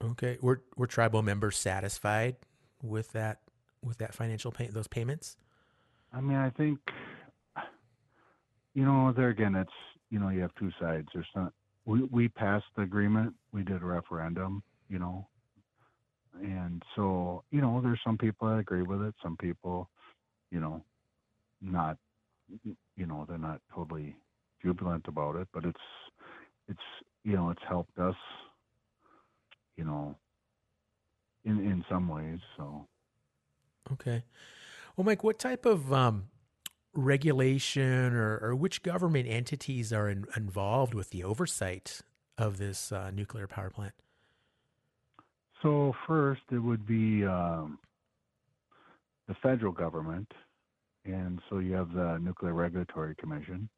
okay, 0.04 0.38
were 0.42 0.62
were 0.76 0.88
tribal 0.88 1.22
members 1.22 1.58
satisfied 1.58 2.36
with 2.82 3.12
that 3.14 3.40
with 3.84 3.98
that 4.00 4.14
financial 4.14 4.52
pay 4.52 4.68
those 4.68 4.88
payments? 4.88 5.38
I 6.14 6.22
mean, 6.22 6.38
I 6.38 6.50
think, 6.50 6.80
you 8.74 8.86
know, 8.86 9.14
there 9.16 9.30
again, 9.30 9.56
it's 9.56 9.72
you 10.10 10.20
know, 10.20 10.30
you 10.30 10.42
have 10.42 10.54
two 10.56 10.72
sides. 10.80 11.08
There's 11.14 11.26
not 11.36 11.54
we 11.86 12.04
we 12.04 12.28
passed 12.28 12.66
the 12.76 12.84
agreement. 12.84 13.34
We 13.52 13.64
did 13.64 13.82
a 13.82 13.86
referendum. 13.86 14.64
You 14.90 15.00
know, 15.00 15.28
and 16.42 16.84
so 16.96 17.44
you 17.52 17.62
know, 17.62 17.80
there's 17.82 18.02
some 18.04 18.18
people 18.18 18.50
that 18.50 18.58
agree 18.58 18.82
with 18.82 19.02
it. 19.02 19.16
Some 19.24 19.38
people, 19.38 19.90
you 20.52 20.60
know, 20.60 20.84
not 21.62 21.98
you 22.96 23.06
know 23.06 23.26
they're 23.28 23.38
not 23.38 23.62
totally 23.74 24.16
jubilant 24.62 25.06
about 25.08 25.36
it 25.36 25.48
but 25.54 25.66
it's 25.66 25.80
it's 26.68 26.80
you 27.24 27.36
know 27.36 27.50
it's 27.50 27.62
helped 27.68 27.98
us 27.98 28.16
you 29.78 29.84
know 29.84 30.16
in 31.46 31.60
in 31.60 31.84
some 31.90 32.08
ways 32.08 32.40
so 32.58 32.86
okay 33.92 34.24
well 34.96 35.06
mike 35.06 35.24
what 35.24 35.40
type 35.40 35.66
of 35.66 35.94
um, 35.94 36.26
regulation 36.94 38.14
or, 38.14 38.38
or 38.42 38.56
which 38.56 38.84
government 38.84 39.28
entities 39.28 39.94
are 39.94 40.10
in, 40.10 40.26
involved 40.36 40.94
with 40.94 41.10
the 41.12 41.24
oversight 41.24 42.02
of 42.38 42.58
this 42.58 42.92
uh, 42.92 43.12
nuclear 43.12 43.48
power 43.48 43.70
plant 43.70 43.94
so 45.62 45.94
first 46.08 46.42
it 46.52 46.60
would 46.60 46.86
be 46.86 47.26
um, 47.26 47.80
the 49.28 49.36
federal 49.36 49.72
government 49.72 50.32
and 51.06 51.40
so 51.50 51.60
you 51.60 51.74
have 51.74 51.94
the 51.94 52.20
Nuclear 52.22 52.54
Regulatory 52.54 53.16
Commission. 53.16 53.70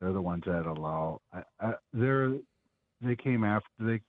They're 0.00 0.12
the 0.12 0.22
ones 0.22 0.44
that 0.46 0.66
allow. 0.66 1.20
I, 1.32 1.42
I, 1.60 1.72
they're 1.92 2.34
they 3.00 3.16
came 3.16 3.44
after 3.44 3.68
they 3.78 4.00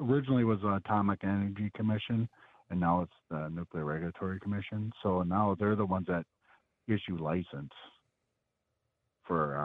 originally 0.00 0.44
was 0.44 0.60
the 0.60 0.74
Atomic 0.74 1.20
Energy 1.22 1.70
Commission, 1.74 2.28
and 2.70 2.80
now 2.80 3.02
it's 3.02 3.12
the 3.30 3.48
Nuclear 3.48 3.84
Regulatory 3.84 4.38
Commission. 4.40 4.92
So 5.02 5.22
now 5.22 5.56
they're 5.58 5.76
the 5.76 5.86
ones 5.86 6.06
that 6.08 6.24
issue 6.86 7.16
license 7.18 7.72
for. 9.26 9.58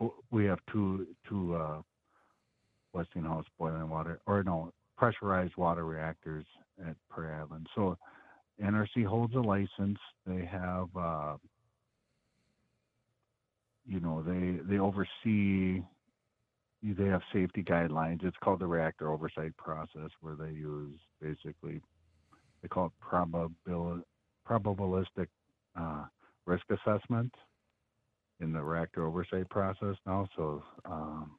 Uh, 0.00 0.06
we 0.30 0.44
have 0.44 0.58
two 0.72 1.06
two 1.28 1.54
uh, 1.54 1.82
Westinghouse 2.92 3.46
boiling 3.58 3.88
water 3.88 4.20
or 4.26 4.42
no 4.42 4.72
pressurized 4.96 5.56
water 5.56 5.84
reactors 5.84 6.44
at 6.86 6.96
Prairie 7.10 7.34
Island. 7.34 7.66
So 7.74 7.96
NRC 8.62 9.04
holds 9.04 9.34
a 9.34 9.40
license. 9.40 9.98
They 10.26 10.44
have 10.44 10.88
uh, 10.96 11.36
you 13.86 14.00
know 14.00 14.22
they 14.22 14.60
they 14.68 14.78
oversee 14.78 15.82
they 16.82 17.06
have 17.06 17.22
safety 17.32 17.64
guidelines 17.64 18.24
it's 18.24 18.36
called 18.44 18.60
the 18.60 18.66
reactor 18.66 19.10
oversight 19.10 19.56
process 19.56 20.10
where 20.20 20.36
they 20.36 20.50
use 20.50 20.98
basically 21.20 21.80
they 22.62 22.68
call 22.68 22.86
it 22.86 22.92
probabil, 23.02 24.02
probabilistic 24.48 25.28
uh, 25.78 26.04
risk 26.46 26.64
assessment 26.70 27.32
in 28.40 28.52
the 28.52 28.60
reactor 28.60 29.06
oversight 29.06 29.48
process 29.48 29.96
now 30.06 30.28
so 30.36 30.62
um, 30.84 31.38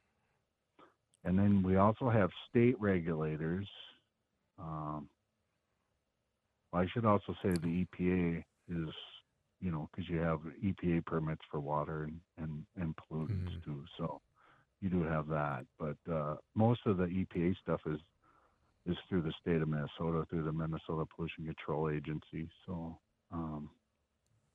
and 1.24 1.38
then 1.38 1.62
we 1.62 1.76
also 1.76 2.08
have 2.08 2.30
state 2.48 2.80
regulators. 2.80 3.68
Um, 4.58 5.08
I 6.72 6.86
should 6.92 7.04
also 7.04 7.34
say 7.42 7.50
the 7.50 7.86
EPA 7.86 8.44
is, 8.68 8.94
you 9.60 9.70
know, 9.70 9.88
because 9.90 10.08
you 10.08 10.18
have 10.18 10.40
EPA 10.64 11.04
permits 11.06 11.42
for 11.50 11.60
water 11.60 12.04
and 12.04 12.20
and, 12.38 12.64
and 12.80 12.94
pollutants 12.96 13.50
mm-hmm. 13.50 13.70
too. 13.70 13.84
So 13.98 14.20
you 14.80 14.88
do 14.88 15.02
have 15.02 15.28
that, 15.28 15.66
but 15.78 15.96
uh, 16.10 16.36
most 16.54 16.80
of 16.86 16.98
the 16.98 17.06
EPA 17.06 17.56
stuff 17.62 17.80
is 17.86 18.00
is 18.88 18.96
through 19.08 19.22
the 19.22 19.32
state 19.40 19.62
of 19.62 19.68
Minnesota 19.68 20.26
through 20.28 20.44
the 20.44 20.52
Minnesota 20.52 21.04
Pollution 21.14 21.44
Control 21.44 21.90
Agency. 21.90 22.48
So 22.66 22.98
um, 23.32 23.70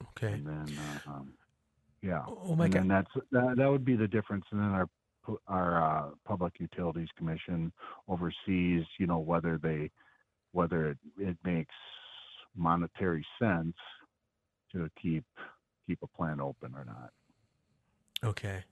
okay, 0.09 0.33
and 0.33 0.47
then 0.47 0.79
uh, 0.79 1.11
um, 1.11 1.33
yeah, 2.01 2.23
oh 2.27 2.55
my 2.55 2.65
and 2.65 2.73
God. 2.73 2.81
then 2.81 2.87
that's 2.87 3.11
that, 3.31 3.55
that 3.57 3.69
would 3.69 3.85
be 3.85 3.95
the 3.95 4.07
difference. 4.07 4.45
And 4.51 4.59
then 4.59 4.69
our 4.69 4.89
our 5.47 5.83
uh, 5.83 6.09
Public 6.25 6.53
Utilities 6.59 7.09
Commission 7.17 7.71
oversees, 8.07 8.83
you 8.99 9.07
know, 9.07 9.19
whether 9.19 9.57
they 9.61 9.89
whether 10.51 10.91
it, 10.91 10.97
it 11.17 11.37
makes 11.43 11.75
monetary 12.55 13.25
sense 13.41 13.75
to 14.71 14.89
keep 15.01 15.23
keep 15.87 15.99
a 16.03 16.07
plant 16.07 16.39
open 16.39 16.73
or 16.75 16.85
not. 16.85 17.09
Okay. 18.23 18.63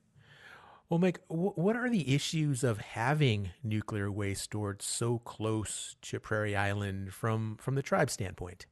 Well, 0.91 0.99
Mike, 0.99 1.21
what 1.29 1.77
are 1.77 1.89
the 1.89 2.13
issues 2.13 2.65
of 2.65 2.81
having 2.81 3.51
nuclear 3.63 4.11
waste 4.11 4.41
stored 4.41 4.81
so 4.81 5.19
close 5.19 5.95
to 6.01 6.19
Prairie 6.19 6.53
Island 6.53 7.13
from 7.13 7.55
from 7.61 7.75
the 7.75 7.81
tribe 7.81 8.09
standpoint? 8.09 8.65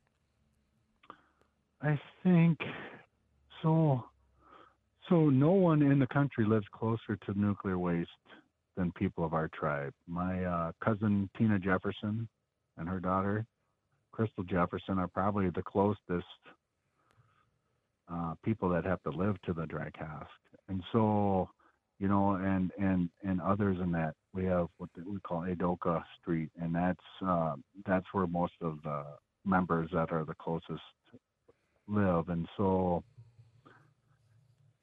I 1.82 1.98
think 2.22 2.60
so. 3.64 4.04
So 5.08 5.30
no 5.30 5.52
one 5.52 5.82
in 5.82 5.98
the 5.98 6.08
country 6.08 6.44
lives 6.46 6.66
closer 6.74 7.16
to 7.26 7.40
nuclear 7.40 7.80
waste 7.80 8.10
than 8.76 8.92
people 8.92 9.24
of 9.24 9.34
our 9.34 9.48
tribe. 9.48 9.94
My 10.06 10.44
uh, 10.44 10.72
cousin 10.84 11.30
Tina 11.38 11.58
Jefferson 11.58 12.28
and 12.78 12.90
her 12.90 13.00
daughter 13.00 13.46
Crystal 14.12 14.44
Jefferson 14.44 15.00
are 15.00 15.08
probably 15.08 15.52
the 15.52 15.64
closest 15.64 16.42
uh, 18.12 18.34
people 18.44 18.68
that 18.72 18.84
have 18.84 19.02
to 19.04 19.10
live 19.10 19.42
to 19.44 19.54
the 19.54 19.66
dry 19.66 19.90
cask, 19.92 20.28
and 20.68 20.84
so 20.92 21.50
you 22.00 22.08
know, 22.08 22.32
and 22.36 22.72
and 22.80 23.10
and 23.24 23.42
others 23.42 23.78
in 23.82 23.92
that 23.92 24.14
we 24.34 24.46
have 24.46 24.68
what 24.78 24.90
we 25.06 25.20
call 25.20 25.42
Adoka 25.42 26.04
Street, 26.22 26.50
and 26.62 26.74
that's 26.74 26.98
uh, 27.26 27.56
that's 27.86 28.06
where 28.12 28.28
most 28.28 28.54
of 28.62 28.80
the 28.84 29.04
members 29.46 29.90
that 29.94 30.12
are 30.12 30.26
the 30.26 30.36
closest 30.36 30.82
live, 31.88 32.30
and 32.30 32.48
so 32.58 33.04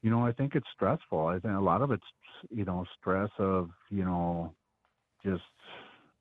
you 0.02 0.11
know, 0.11 0.25
I 0.25 0.32
think 0.32 0.54
it's 0.54 0.66
stressful. 0.75 1.26
I 1.26 1.38
think 1.38 1.54
a 1.54 1.61
lot 1.61 1.82
of 1.82 1.90
it's 1.90 2.02
you 2.50 2.64
know 2.64 2.85
stress 3.00 3.30
of 3.38 3.70
you 3.90 4.04
know 4.04 4.54
just 5.25 5.42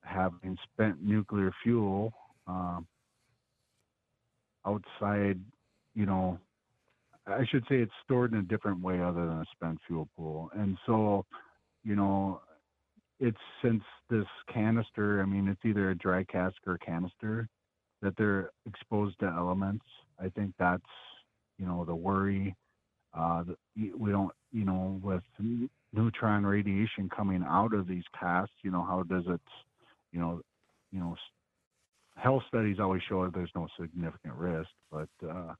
having 0.04 0.58
spent 0.74 1.04
nuclear 1.04 1.52
fuel. 1.64 2.14
Um, 2.48 2.88
outside, 4.66 5.40
you 5.94 6.06
know, 6.06 6.40
I 7.28 7.46
should 7.50 7.64
say 7.68 7.76
it's 7.78 7.92
stored 8.04 8.34
in 8.34 8.40
a 8.40 8.44
different 8.44 8.82
way 8.82 9.02
other 9.02 9.26
than 9.26 9.40
a 9.40 9.46
spent 9.52 9.80
fuel 9.88 10.08
pool. 10.16 10.52
And 10.54 10.78
so, 10.86 11.26
you 11.84 11.96
know, 11.96 12.42
it's 13.20 13.38
since 13.64 13.84
this 14.10 14.26
canister, 14.54 15.22
I 15.22 15.26
mean, 15.26 15.48
it's 15.48 15.66
either 15.66 15.90
a 15.90 15.96
dry 15.96 16.24
cask 16.24 16.56
or 16.68 16.78
canister 16.78 17.48
that 18.02 18.16
they're 18.18 18.52
exposed 18.68 19.20
to 19.20 19.26
elements. 19.26 19.86
I 20.20 20.30
think 20.30 20.54
that's, 20.60 20.84
you 21.58 21.66
know, 21.66 21.86
the 21.86 21.96
worry. 21.96 22.56
Uh, 23.14 23.44
we 23.76 24.12
don't, 24.12 24.32
you 24.52 24.66
know, 24.66 25.00
with 25.02 25.24
neutron 25.94 26.46
radiation 26.46 27.10
coming 27.10 27.44
out 27.48 27.74
of 27.74 27.88
these 27.88 28.04
casks, 28.20 28.54
you 28.62 28.72
know, 28.72 28.84
how 28.84 29.04
does 29.04 29.24
it, 29.28 29.42
you 30.12 30.20
know, 30.20 30.42
you 30.92 31.00
know, 31.00 31.16
health 32.18 32.44
studies 32.48 32.80
always 32.80 33.02
show 33.08 33.24
that 33.24 33.34
there's 33.34 33.52
no 33.56 33.68
significant 33.80 34.34
risk, 34.36 34.70
but 34.92 35.10
uh, 35.28 35.54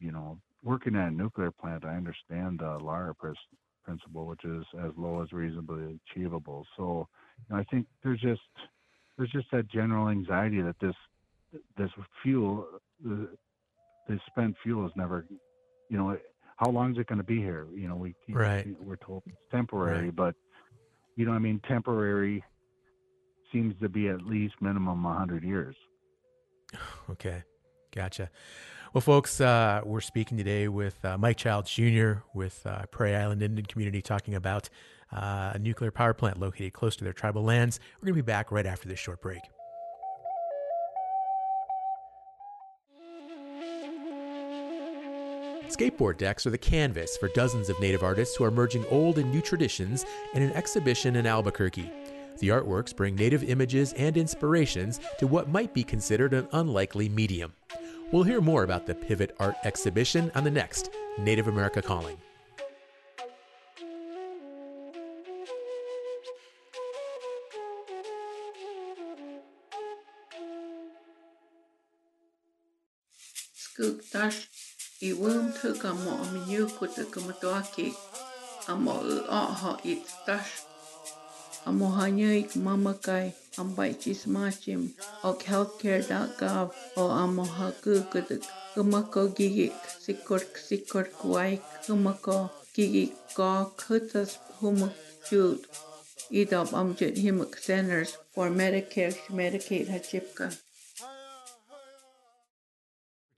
you 0.00 0.12
know, 0.12 0.38
working 0.64 0.96
at 0.96 1.08
a 1.08 1.10
nuclear 1.10 1.50
plant, 1.50 1.84
I 1.84 1.94
understand 1.94 2.60
the 2.60 2.78
ALARA 2.78 3.14
principle, 3.84 4.26
which 4.26 4.44
is 4.44 4.64
as 4.84 4.92
low 4.96 5.22
as 5.22 5.32
reasonably 5.32 6.00
achievable. 6.10 6.66
So, 6.76 7.06
you 7.48 7.54
know, 7.54 7.60
I 7.60 7.64
think 7.64 7.86
there's 8.02 8.20
just 8.20 8.40
there's 9.16 9.30
just 9.30 9.46
that 9.52 9.70
general 9.70 10.08
anxiety 10.08 10.60
that 10.62 10.76
this 10.80 10.94
this 11.76 11.90
fuel, 12.22 12.66
uh, 12.74 12.78
the, 13.04 13.28
the 14.08 14.20
spent 14.26 14.56
fuel 14.62 14.86
is 14.86 14.92
never, 14.96 15.26
you 15.88 15.96
know, 15.96 16.16
how 16.56 16.70
long 16.70 16.92
is 16.92 16.98
it 16.98 17.06
going 17.06 17.18
to 17.18 17.24
be 17.24 17.38
here? 17.38 17.66
You 17.72 17.88
know, 17.88 17.96
we 17.96 18.14
right. 18.28 18.66
we're 18.80 18.96
told 18.96 19.22
it's 19.26 19.36
temporary, 19.52 20.06
right. 20.06 20.16
but 20.16 20.34
you 21.16 21.26
know, 21.26 21.32
I 21.32 21.38
mean, 21.38 21.60
temporary 21.68 22.42
seems 23.52 23.74
to 23.80 23.88
be 23.88 24.08
at 24.08 24.22
least 24.22 24.54
minimum 24.60 25.04
100 25.04 25.44
years. 25.44 25.76
Okay, 27.10 27.42
gotcha. 27.94 28.30
Well, 28.94 29.00
folks, 29.00 29.40
uh, 29.40 29.80
we're 29.84 30.00
speaking 30.00 30.38
today 30.38 30.68
with 30.68 31.04
uh, 31.04 31.18
Mike 31.18 31.36
Childs 31.36 31.68
Jr. 31.68 32.18
with 32.32 32.64
uh, 32.64 32.86
Prairie 32.92 33.16
Island 33.16 33.42
Indian 33.42 33.66
Community 33.66 34.00
talking 34.00 34.36
about 34.36 34.70
uh, 35.10 35.50
a 35.52 35.58
nuclear 35.58 35.90
power 35.90 36.14
plant 36.14 36.38
located 36.38 36.74
close 36.74 36.94
to 36.94 37.02
their 37.02 37.12
tribal 37.12 37.42
lands. 37.42 37.80
We're 37.96 38.06
going 38.06 38.16
to 38.18 38.22
be 38.22 38.26
back 38.26 38.52
right 38.52 38.64
after 38.64 38.86
this 38.86 39.00
short 39.00 39.20
break. 39.20 39.40
Skateboard 45.66 46.16
decks 46.16 46.46
are 46.46 46.50
the 46.50 46.58
canvas 46.58 47.16
for 47.16 47.26
dozens 47.30 47.68
of 47.68 47.80
native 47.80 48.04
artists 48.04 48.36
who 48.36 48.44
are 48.44 48.52
merging 48.52 48.86
old 48.92 49.18
and 49.18 49.28
new 49.32 49.40
traditions 49.40 50.04
in 50.34 50.42
an 50.44 50.52
exhibition 50.52 51.16
in 51.16 51.26
Albuquerque. 51.26 51.90
The 52.38 52.48
artworks 52.50 52.94
bring 52.94 53.16
native 53.16 53.42
images 53.42 53.92
and 53.94 54.16
inspirations 54.16 55.00
to 55.18 55.26
what 55.26 55.48
might 55.48 55.74
be 55.74 55.82
considered 55.82 56.32
an 56.32 56.46
unlikely 56.52 57.08
medium. 57.08 57.54
We'll 58.12 58.22
hear 58.22 58.40
more 58.40 58.64
about 58.64 58.86
the 58.86 58.94
Pivot 58.94 59.34
Art 59.40 59.56
exhibition 59.64 60.30
on 60.34 60.44
the 60.44 60.50
next 60.50 60.90
Native 61.18 61.48
America 61.48 61.82
Calling. 61.82 62.16
Skuk 73.56 74.08
tash 74.10 74.48
i 75.02 75.12
wum 75.12 75.52
tuka 75.52 75.90
mo 75.92 76.22
am 76.22 76.46
yu 76.48 76.66
kutuka 76.66 77.20
matoaki 77.26 77.92
amo 78.68 78.94
u 83.58 83.62
aha 83.62 83.84
it 83.84 84.00
tash 84.00 84.26
amohanyoik 84.26 84.26
mamakai 84.26 84.74
ambaichis 84.74 85.00
ok 85.22 85.44
healthcare.gov 85.46 86.68
o 86.96 87.10
amohakukudik 87.10 88.42
kumako 88.74 89.28
gigik 89.28 89.72
sikork 90.04 90.58
sikork 90.68 91.24
waik 91.24 91.62
kumako 91.86 92.50
gigik 92.74 93.12
go 93.36 93.72
kutas 93.76 94.38
humuk 94.60 94.92
jud 95.30 95.58
idop 96.30 96.68
amjit 96.68 97.16
himuk 97.16 97.56
centers 97.56 98.16
for 98.34 98.48
Medicare 98.50 99.14
Medicaid 99.30 99.88
hachipka. 99.88 100.58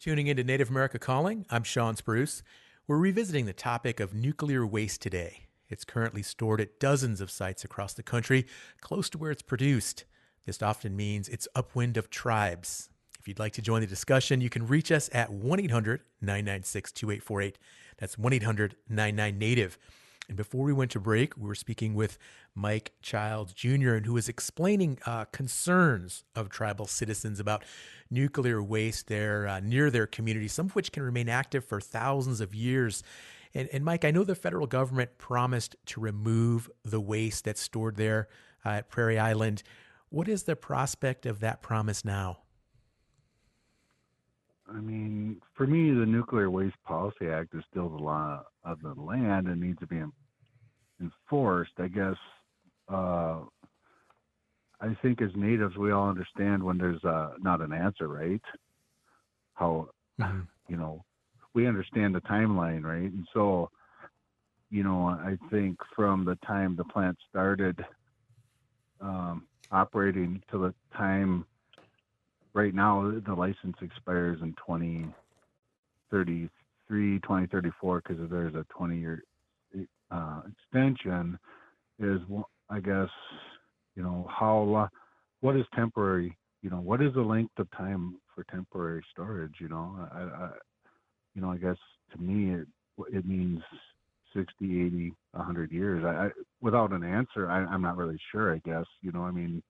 Tuning 0.00 0.28
into 0.28 0.44
Native 0.44 0.70
America 0.70 0.98
Calling, 0.98 1.44
I'm 1.50 1.64
Shawn 1.64 1.96
Spruce. 1.96 2.42
We're 2.86 2.98
revisiting 2.98 3.46
the 3.46 3.52
topic 3.52 3.98
of 3.98 4.14
nuclear 4.14 4.64
waste 4.64 5.02
today. 5.02 5.45
It's 5.68 5.84
currently 5.84 6.22
stored 6.22 6.60
at 6.60 6.78
dozens 6.78 7.20
of 7.20 7.30
sites 7.30 7.64
across 7.64 7.94
the 7.94 8.02
country, 8.02 8.46
close 8.80 9.10
to 9.10 9.18
where 9.18 9.30
it's 9.30 9.42
produced. 9.42 10.04
This 10.44 10.62
often 10.62 10.96
means 10.96 11.28
it's 11.28 11.48
upwind 11.54 11.96
of 11.96 12.10
tribes. 12.10 12.88
If 13.18 13.26
you'd 13.26 13.40
like 13.40 13.54
to 13.54 13.62
join 13.62 13.80
the 13.80 13.86
discussion, 13.86 14.40
you 14.40 14.48
can 14.48 14.66
reach 14.66 14.92
us 14.92 15.10
at 15.12 15.32
1 15.32 15.60
800 15.60 16.02
996 16.20 16.92
2848. 16.92 17.58
That's 17.98 18.16
1 18.16 18.32
800 18.32 18.76
99 18.88 19.38
Native. 19.38 19.78
And 20.28 20.36
before 20.36 20.64
we 20.64 20.72
went 20.72 20.90
to 20.92 21.00
break, 21.00 21.36
we 21.36 21.46
were 21.46 21.54
speaking 21.54 21.94
with 21.94 22.18
Mike 22.54 22.92
Childs 23.00 23.52
Jr., 23.52 23.94
and 23.94 24.06
who 24.06 24.14
was 24.14 24.28
explaining 24.28 24.98
uh, 25.06 25.24
concerns 25.26 26.24
of 26.34 26.48
tribal 26.48 26.86
citizens 26.86 27.38
about 27.38 27.64
nuclear 28.10 28.62
waste 28.62 29.06
there 29.06 29.46
uh, 29.46 29.60
near 29.60 29.90
their 29.90 30.06
community, 30.06 30.48
some 30.48 30.66
of 30.66 30.74
which 30.74 30.90
can 30.90 31.02
remain 31.02 31.28
active 31.28 31.64
for 31.64 31.80
thousands 31.80 32.40
of 32.40 32.54
years. 32.54 33.02
And, 33.56 33.70
and 33.72 33.84
Mike, 33.86 34.04
I 34.04 34.10
know 34.10 34.22
the 34.22 34.34
federal 34.34 34.66
government 34.66 35.16
promised 35.16 35.76
to 35.86 36.00
remove 36.00 36.70
the 36.84 37.00
waste 37.00 37.46
that's 37.46 37.60
stored 37.60 37.96
there 37.96 38.28
uh, 38.66 38.68
at 38.68 38.90
Prairie 38.90 39.18
Island. 39.18 39.62
What 40.10 40.28
is 40.28 40.42
the 40.42 40.54
prospect 40.54 41.24
of 41.24 41.40
that 41.40 41.62
promise 41.62 42.04
now? 42.04 42.40
I 44.68 44.78
mean, 44.80 45.40
for 45.54 45.66
me, 45.66 45.88
the 45.98 46.04
Nuclear 46.04 46.50
Waste 46.50 46.76
Policy 46.84 47.28
Act 47.28 47.54
is 47.54 47.62
still 47.70 47.88
the 47.88 48.02
law 48.02 48.42
of 48.62 48.78
the 48.82 48.92
land 49.00 49.46
and 49.46 49.58
needs 49.58 49.78
to 49.78 49.86
be 49.86 50.02
enforced. 51.00 51.72
I 51.78 51.88
guess 51.88 52.16
uh, 52.92 53.40
I 54.82 54.94
think 55.00 55.22
as 55.22 55.30
natives, 55.34 55.76
we 55.78 55.92
all 55.92 56.10
understand 56.10 56.62
when 56.62 56.76
there's 56.76 57.02
uh, 57.04 57.30
not 57.38 57.62
an 57.62 57.72
answer, 57.72 58.06
right? 58.06 58.42
How 59.54 59.88
mm-hmm. 60.20 60.40
you 60.68 60.76
know 60.76 61.04
we 61.56 61.66
understand 61.66 62.14
the 62.14 62.20
timeline, 62.20 62.84
right? 62.84 63.10
And 63.10 63.26
so, 63.32 63.70
you 64.70 64.84
know, 64.84 65.06
I 65.06 65.38
think 65.50 65.78
from 65.96 66.26
the 66.26 66.36
time 66.46 66.76
the 66.76 66.84
plant 66.84 67.16
started 67.30 67.82
um, 69.00 69.46
operating 69.72 70.42
to 70.50 70.58
the 70.58 70.74
time. 70.94 71.46
Right 72.52 72.74
now, 72.74 73.10
the 73.26 73.34
license 73.34 73.76
expires 73.82 74.38
in 74.42 74.54
2033, 74.66 77.18
2034, 77.20 78.02
because 78.06 78.30
there's 78.30 78.54
a 78.54 78.66
20-year 78.78 79.22
uh, 80.10 80.42
extension. 80.52 81.38
Is 81.98 82.20
I 82.68 82.80
guess 82.80 83.08
you 83.94 84.02
know 84.02 84.28
how 84.28 84.90
what 85.40 85.56
is 85.56 85.64
temporary 85.74 86.36
you 86.60 86.68
know 86.68 86.80
what 86.80 87.00
is 87.00 87.14
the 87.14 87.22
length 87.22 87.58
of 87.58 87.70
time 87.70 88.16
for 88.34 88.44
temporary 88.44 89.02
storage 89.10 89.54
you 89.60 89.68
know 89.68 90.06
i, 90.12 90.18
I 90.18 90.50
you 91.36 91.42
know 91.42 91.52
i 91.52 91.56
guess 91.56 91.76
to 92.12 92.18
me 92.20 92.54
it 92.54 92.66
it 93.12 93.26
means 93.26 93.60
60 94.34 94.86
80 94.86 95.12
100 95.32 95.70
years. 95.70 96.04
I, 96.04 96.26
I 96.26 96.28
without 96.60 96.92
an 96.92 97.04
answer 97.04 97.48
I, 97.50 97.58
i'm 97.66 97.82
not 97.82 97.96
really 97.96 98.18
sure 98.32 98.52
i 98.54 98.60
guess 98.64 98.86
you 99.02 99.12
know 99.12 99.22
i 99.22 99.30
mean 99.30 99.62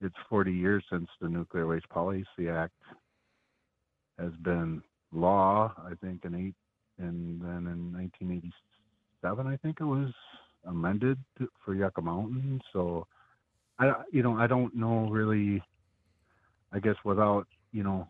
it's 0.00 0.14
40 0.30 0.52
years 0.52 0.82
since 0.90 1.08
the 1.20 1.28
nuclear 1.28 1.66
waste 1.66 1.88
policy 1.88 2.48
act 2.48 2.72
has 4.18 4.32
been 4.42 4.82
law 5.12 5.74
i 5.78 5.92
think 6.04 6.24
in 6.24 6.34
eight 6.34 6.54
and 7.04 7.40
then 7.40 7.66
in 7.66 7.92
1987 7.92 9.46
i 9.46 9.56
think 9.56 9.78
it 9.80 9.84
was 9.84 10.10
amended 10.66 11.18
to, 11.38 11.48
for 11.64 11.74
yucca 11.74 12.00
mountain. 12.00 12.60
So 12.72 13.06
i 13.80 13.92
you 14.12 14.22
know 14.22 14.38
i 14.38 14.46
don't 14.46 14.74
know 14.74 15.08
really 15.10 15.62
I 16.72 16.78
guess 16.78 16.96
without 17.04 17.46
you 17.72 17.82
know 17.82 18.08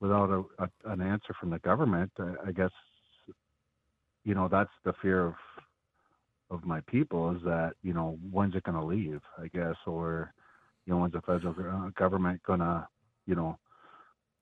without 0.00 0.30
a, 0.30 0.64
a, 0.64 0.92
an 0.92 1.00
answer 1.00 1.34
from 1.38 1.50
the 1.50 1.58
government, 1.60 2.10
I, 2.18 2.48
I 2.48 2.52
guess 2.52 2.70
you 4.24 4.34
know 4.34 4.48
that's 4.48 4.70
the 4.84 4.92
fear 5.00 5.26
of 5.26 5.34
of 6.50 6.64
my 6.64 6.80
people 6.88 7.34
is 7.34 7.42
that 7.44 7.72
you 7.82 7.92
know 7.92 8.18
when's 8.30 8.54
it 8.54 8.64
going 8.64 8.78
to 8.78 8.84
leave? 8.84 9.20
I 9.38 9.48
guess 9.48 9.76
or 9.86 10.32
you 10.84 10.92
know 10.92 11.00
when's 11.00 11.12
the 11.12 11.20
federal 11.22 11.54
uh, 11.58 11.90
government 11.96 12.42
going 12.44 12.60
to 12.60 12.86
you 13.26 13.34
know 13.34 13.58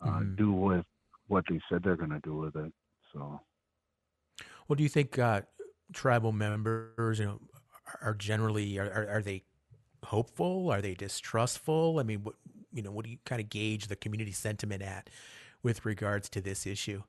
uh, 0.03 0.09
mm-hmm. 0.09 0.35
do 0.37 0.53
with 0.53 0.85
what 1.29 1.45
they 1.49 1.61
said 1.69 1.83
they're 1.83 1.97
going 1.97 2.11
to 2.11 2.21
do 2.21 2.37
with 2.37 2.57
it? 2.57 2.73
So, 3.13 3.41
well, 4.69 4.77
do 4.77 4.83
you 4.83 4.89
think 4.89 5.19
uh, 5.19 5.43
tribal 5.93 6.33
members, 6.33 7.19
you 7.19 7.27
know, 7.27 7.41
are 8.03 8.15
generally 8.15 8.79
are, 8.79 8.91
are, 8.91 9.09
are 9.09 9.23
they 9.23 9.45
hopeful? 10.05 10.71
Are 10.71 10.83
they 10.83 10.95
distrustful? 10.95 11.99
I 11.99 12.03
mean, 12.03 12.25
what 12.25 12.35
you 12.73 12.83
know, 12.83 12.91
what 12.91 13.05
do 13.05 13.11
you 13.11 13.19
kind 13.25 13.41
of 13.41 13.49
gauge 13.49 13.87
the 13.87 13.97
community 13.97 14.33
sentiment 14.33 14.83
at 14.83 15.09
with 15.65 15.85
regards 15.85 16.29
to 16.29 16.41
this 16.41 16.67
issue? 16.67 17.03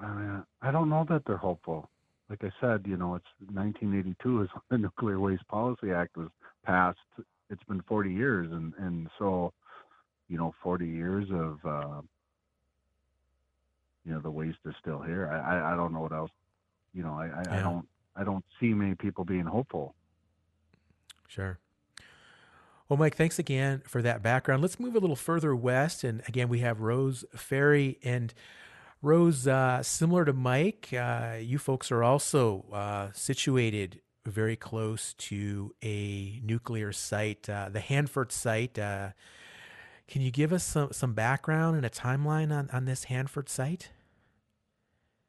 Uh, 0.00 0.42
I 0.62 0.70
don't 0.70 0.88
know 0.88 1.04
that 1.08 1.24
they're 1.26 1.36
hopeful. 1.36 1.88
Like 2.28 2.44
I 2.44 2.50
said, 2.60 2.84
you 2.86 2.96
know, 2.96 3.16
it's 3.16 3.26
1982 3.52 4.42
is 4.42 4.48
when 4.68 4.82
the 4.82 4.86
Nuclear 4.86 5.18
Waste 5.18 5.48
Policy 5.48 5.90
Act 5.90 6.16
was 6.16 6.28
passed. 6.64 6.98
It's 7.50 7.64
been 7.64 7.82
40 7.82 8.12
years, 8.12 8.52
and 8.52 8.72
and 8.78 9.08
so, 9.18 9.52
you 10.28 10.38
know, 10.38 10.54
40 10.62 10.86
years 10.86 11.26
of, 11.30 11.58
uh, 11.64 12.00
you 14.04 14.12
know, 14.12 14.20
the 14.20 14.30
waste 14.30 14.58
is 14.64 14.74
still 14.80 15.00
here. 15.00 15.28
I 15.30 15.56
I, 15.58 15.72
I 15.72 15.76
don't 15.76 15.92
know 15.92 16.00
what 16.00 16.12
else. 16.12 16.30
You 16.92 17.02
know, 17.02 17.14
I 17.14 17.26
I, 17.26 17.42
yeah. 17.46 17.58
I 17.58 17.60
don't 17.60 17.88
I 18.16 18.24
don't 18.24 18.44
see 18.60 18.74
many 18.74 18.94
people 18.94 19.24
being 19.24 19.44
hopeful. 19.44 19.94
Sure. 21.28 21.58
Well, 22.88 22.98
Mike, 22.98 23.16
thanks 23.16 23.38
again 23.38 23.82
for 23.86 24.02
that 24.02 24.22
background. 24.22 24.60
Let's 24.60 24.78
move 24.78 24.94
a 24.94 24.98
little 24.98 25.16
further 25.16 25.56
west. 25.56 26.04
And 26.04 26.22
again, 26.28 26.48
we 26.48 26.58
have 26.60 26.80
Rose 26.80 27.24
Ferri. 27.34 27.98
And 28.02 28.34
Rose, 29.00 29.46
uh, 29.46 29.82
similar 29.82 30.24
to 30.26 30.34
Mike, 30.34 30.90
uh, 30.92 31.36
you 31.40 31.58
folks 31.58 31.90
are 31.90 32.02
also 32.02 32.66
uh, 32.72 33.08
situated 33.12 34.00
very 34.26 34.56
close 34.56 35.14
to 35.14 35.74
a 35.82 36.40
nuclear 36.42 36.92
site, 36.92 37.48
uh, 37.48 37.68
the 37.70 37.80
Hanford 37.80 38.32
site. 38.32 38.78
Uh, 38.78 39.10
can 40.06 40.20
you 40.22 40.30
give 40.30 40.52
us 40.52 40.64
some, 40.64 40.92
some 40.92 41.14
background 41.14 41.76
and 41.76 41.86
a 41.86 41.90
timeline 41.90 42.52
on, 42.52 42.68
on 42.70 42.84
this 42.84 43.04
Hanford 43.04 43.48
site? 43.48 43.90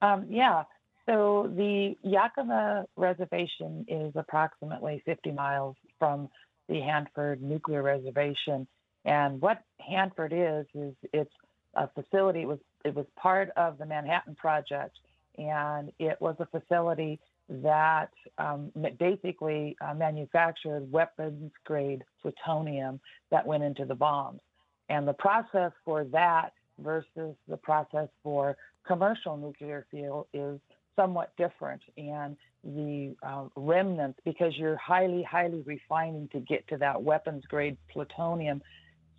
Um, 0.01 0.25
yeah. 0.29 0.63
So 1.05 1.51
the 1.55 1.95
Yakama 2.05 2.85
Reservation 2.95 3.85
is 3.87 4.13
approximately 4.15 5.01
50 5.05 5.31
miles 5.31 5.75
from 5.99 6.29
the 6.69 6.81
Hanford 6.81 7.41
Nuclear 7.41 7.83
Reservation. 7.83 8.67
And 9.05 9.39
what 9.41 9.61
Hanford 9.79 10.33
is 10.33 10.65
is 10.73 10.95
it's 11.13 11.31
a 11.75 11.87
facility. 11.89 12.41
It 12.41 12.47
was 12.47 12.59
it 12.83 12.95
was 12.95 13.05
part 13.15 13.49
of 13.57 13.77
the 13.77 13.85
Manhattan 13.85 14.35
Project, 14.35 14.97
and 15.37 15.91
it 15.99 16.19
was 16.19 16.35
a 16.39 16.45
facility 16.45 17.19
that 17.49 18.09
um, 18.37 18.71
basically 18.97 19.75
uh, 19.81 19.93
manufactured 19.93 20.91
weapons 20.91 21.51
grade 21.63 22.03
plutonium 22.21 22.99
that 23.29 23.45
went 23.45 23.63
into 23.63 23.85
the 23.85 23.95
bombs. 23.95 24.41
And 24.89 25.07
the 25.07 25.13
process 25.13 25.71
for 25.83 26.05
that 26.05 26.53
versus 26.79 27.35
the 27.47 27.57
process 27.57 28.07
for 28.23 28.57
commercial 28.87 29.37
nuclear 29.37 29.85
fuel 29.91 30.27
is 30.33 30.59
somewhat 30.95 31.33
different 31.37 31.81
and 31.97 32.35
the 32.65 33.15
uh, 33.23 33.45
remnants 33.55 34.19
because 34.25 34.53
you're 34.57 34.77
highly 34.77 35.23
highly 35.23 35.61
refining 35.65 36.27
to 36.29 36.39
get 36.39 36.67
to 36.69 36.77
that 36.77 37.01
weapons 37.01 37.43
grade 37.47 37.77
plutonium. 37.91 38.61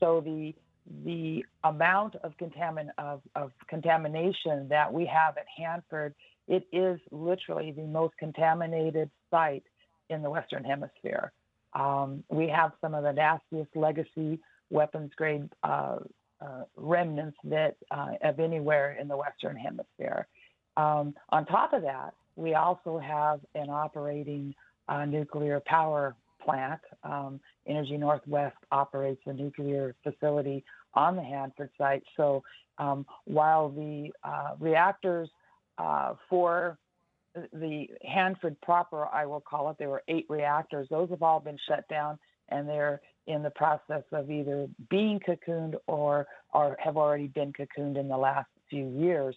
So 0.01 0.21
the 0.21 0.55
the 1.05 1.45
amount 1.65 2.15
of 2.17 2.33
contamin 2.39 2.89
of, 2.99 3.21
of 3.35 3.53
contamination 3.69 4.69
that 4.69 4.93
we 4.93 5.07
have 5.07 5.37
at 5.37 5.47
Hanford 5.57 6.15
it 6.49 6.67
is 6.73 7.01
literally 7.11 7.73
the 7.73 7.83
most 7.83 8.17
contaminated 8.19 9.11
site 9.31 9.65
in 10.11 10.23
the 10.23 10.31
western 10.31 10.65
hemisphere. 10.65 11.33
Um, 11.73 12.23
we 12.31 12.49
have 12.49 12.73
some 12.81 12.95
of 12.95 13.03
the 13.03 13.13
nastiest 13.13 13.75
legacy 13.75 14.39
weapons 14.71 15.11
grade 15.17 15.49
uh, 15.63 15.97
uh, 16.41 16.63
remnants 16.77 17.37
that 17.45 17.77
uh, 17.91 18.13
of 18.23 18.39
anywhere 18.39 18.97
in 19.01 19.09
the 19.09 19.17
western 19.17 19.57
hemisphere. 19.57 20.27
Um, 20.77 21.15
on 21.31 21.47
top 21.47 21.73
of 21.73 21.83
that, 21.83 22.15
we 22.37 22.55
also 22.55 22.99
have 22.99 23.40
an 23.55 23.70
operating 23.70 24.55
uh, 24.88 25.05
nuclear 25.05 25.61
power 25.66 26.14
plant. 26.44 26.81
Um, 27.03 27.40
Energy 27.66 27.96
Northwest 27.96 28.57
operates 28.70 29.22
a 29.27 29.33
nuclear 29.33 29.94
facility 30.03 30.64
on 30.94 31.16
the 31.16 31.22
Hanford 31.22 31.70
site. 31.77 32.03
So 32.16 32.42
um, 32.79 33.05
while 33.25 33.68
the 33.70 34.11
uh, 34.22 34.51
reactors 34.61 35.29
uh, 35.79 36.14
for 36.29 36.79
the 37.53 37.87
Hanford 38.03 38.61
proper, 38.62 39.07
I 39.12 39.27
will 39.27 39.40
call 39.40 39.70
it, 39.70 39.77
there 39.79 39.90
were 39.90 40.03
eight 40.09 40.27
reactors, 40.29 40.87
those 40.90 41.11
have 41.11 41.22
all 41.22 41.40
been 41.40 41.59
shut 41.68 41.87
down 41.88 42.18
and 42.49 42.68
they're 42.68 43.01
in 43.27 43.42
the 43.42 43.51
process 43.51 44.05
of 44.12 44.31
either 44.31 44.68
being 44.88 45.20
cocooned 45.20 45.75
or, 45.87 46.27
or 46.55 46.77
have 46.83 46.96
already 46.96 47.27
been 47.27 47.53
cocooned 47.53 47.99
in 47.99 48.09
the 48.09 48.16
last 48.16 48.49
few 48.70 48.88
years. 48.88 49.35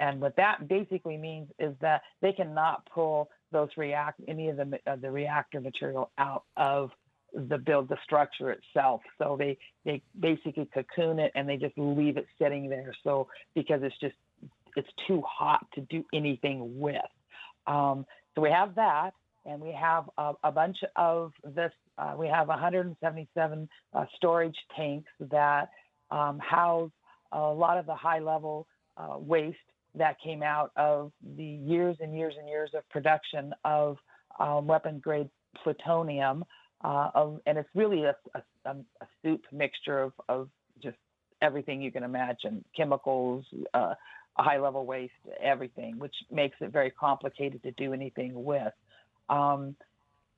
And 0.00 0.20
what 0.20 0.36
that 0.36 0.68
basically 0.68 1.16
means 1.16 1.48
is 1.58 1.74
that 1.80 2.02
they 2.20 2.32
cannot 2.32 2.86
pull 2.92 3.30
those 3.52 3.68
react 3.76 4.20
any 4.26 4.48
of 4.48 4.56
the 4.56 4.78
uh, 4.86 4.96
the 4.96 5.10
reactor 5.10 5.60
material 5.60 6.10
out 6.18 6.44
of 6.56 6.90
the 7.32 7.58
build 7.58 7.88
the 7.88 7.96
structure 8.04 8.50
itself. 8.50 9.00
So 9.18 9.36
they 9.38 9.56
they 9.84 10.02
basically 10.18 10.68
cocoon 10.72 11.18
it 11.18 11.32
and 11.34 11.48
they 11.48 11.56
just 11.56 11.76
leave 11.76 12.16
it 12.16 12.26
sitting 12.40 12.68
there. 12.68 12.92
So 13.04 13.28
because 13.54 13.80
it's 13.82 13.98
just 14.00 14.16
it's 14.76 14.88
too 15.06 15.22
hot 15.22 15.64
to 15.74 15.80
do 15.82 16.04
anything 16.12 16.80
with. 16.80 16.96
Um, 17.66 18.04
so 18.34 18.40
we 18.40 18.50
have 18.50 18.74
that, 18.74 19.12
and 19.46 19.60
we 19.60 19.72
have 19.72 20.10
a, 20.18 20.32
a 20.42 20.52
bunch 20.52 20.78
of 20.96 21.32
this. 21.44 21.72
Uh, 21.96 22.14
we 22.18 22.26
have 22.26 22.48
177 22.48 23.68
uh, 23.92 24.04
storage 24.16 24.56
tanks 24.76 25.10
that 25.30 25.70
um, 26.10 26.40
house 26.40 26.90
a 27.32 27.40
lot 27.40 27.78
of 27.78 27.86
the 27.86 27.94
high 27.94 28.18
level 28.18 28.66
uh, 28.96 29.16
waste 29.18 29.56
that 29.96 30.16
came 30.22 30.42
out 30.42 30.72
of 30.76 31.12
the 31.36 31.44
years 31.44 31.96
and 32.00 32.16
years 32.16 32.34
and 32.38 32.48
years 32.48 32.70
of 32.74 32.88
production 32.90 33.52
of 33.64 33.96
um, 34.38 34.66
weapon 34.66 34.98
grade 34.98 35.28
plutonium. 35.62 36.44
Uh, 36.82 37.10
of, 37.14 37.40
and 37.46 37.56
it's 37.56 37.68
really 37.74 38.04
a, 38.04 38.14
a, 38.34 38.70
a, 38.70 39.06
soup 39.22 39.42
mixture 39.52 40.02
of, 40.02 40.12
of 40.28 40.48
just 40.82 40.96
everything 41.40 41.80
you 41.80 41.90
can 41.90 42.02
imagine 42.02 42.62
chemicals, 42.76 43.44
uh, 43.72 43.94
high 44.36 44.58
level 44.58 44.84
waste, 44.84 45.12
everything, 45.40 45.98
which 45.98 46.14
makes 46.30 46.56
it 46.60 46.72
very 46.72 46.90
complicated 46.90 47.62
to 47.62 47.70
do 47.72 47.92
anything 47.92 48.44
with. 48.44 48.72
Um, 49.28 49.76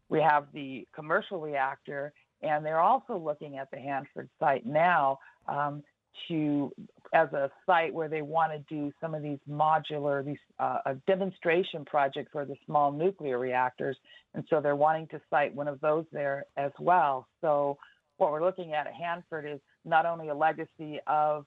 we 0.09 0.21
have 0.21 0.47
the 0.53 0.87
commercial 0.95 1.41
reactor, 1.41 2.13
and 2.43 2.65
they're 2.65 2.81
also 2.81 3.17
looking 3.17 3.59
at 3.59 3.71
the 3.71 3.79
Hanford 3.79 4.29
site 4.39 4.67
now 4.67 5.19
um, 5.49 5.83
to 6.29 6.73
as 7.13 7.33
a 7.33 7.51
site 7.65 7.93
where 7.95 8.09
they 8.09 8.23
want 8.23 8.53
to 8.53 8.59
do 8.75 8.93
some 9.01 9.15
of 9.15 9.23
these 9.23 9.39
modular, 9.49 10.25
these 10.25 10.37
uh, 10.59 10.79
demonstration 11.07 11.85
project 11.85 12.31
for 12.33 12.45
the 12.45 12.57
small 12.67 12.91
nuclear 12.91 13.39
reactors, 13.39 13.97
and 14.35 14.45
so 14.51 14.61
they're 14.61 14.77
wanting 14.77 15.07
to 15.09 15.21
site 15.31 15.55
one 15.55 15.69
of 15.69 15.81
those 15.81 16.05
there 16.13 16.45
as 16.57 16.73
well. 16.79 17.29
So 17.41 17.79
what 18.17 18.33
we're 18.33 18.45
looking 18.45 18.73
at 18.73 18.87
at 18.87 18.95
Hanford 18.95 19.47
is 19.47 19.61
not 19.85 20.07
only 20.07 20.29
a 20.29 20.35
legacy 20.35 20.99
of 21.07 21.47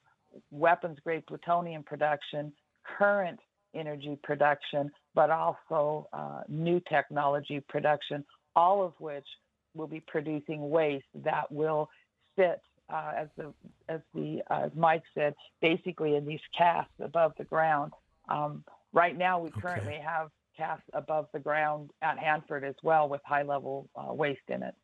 weapons 0.50 0.98
grade 1.04 1.26
plutonium 1.26 1.82
production, 1.82 2.52
current 2.98 3.38
energy 3.74 4.18
production, 4.22 4.90
but 5.14 5.30
also 5.30 6.08
uh, 6.12 6.40
new 6.48 6.80
technology 6.88 7.60
production, 7.68 8.24
all 8.56 8.84
of 8.84 8.92
which 8.98 9.26
will 9.74 9.86
be 9.86 10.00
producing 10.00 10.70
waste 10.70 11.04
that 11.14 11.50
will 11.50 11.88
sit, 12.36 12.60
uh, 12.90 13.12
as 13.16 13.28
the 13.36 13.52
as 13.88 14.00
the 14.14 14.42
uh, 14.50 14.64
as 14.66 14.70
Mike 14.74 15.02
said, 15.14 15.34
basically 15.60 16.16
in 16.16 16.26
these 16.26 16.40
casks 16.56 16.92
above 17.00 17.32
the 17.38 17.44
ground. 17.44 17.92
Um, 18.28 18.64
right 18.92 19.16
now, 19.16 19.40
we 19.40 19.50
Okay. 19.50 19.60
currently 19.60 19.98
have 20.04 20.30
casks 20.56 20.84
above 20.92 21.28
the 21.32 21.38
ground 21.38 21.90
at 22.02 22.18
Hanford 22.18 22.64
as 22.64 22.74
well 22.82 23.08
with 23.08 23.20
high 23.24 23.42
level 23.42 23.88
uh, 23.96 24.12
waste 24.12 24.40
in 24.48 24.62
it. 24.62 24.74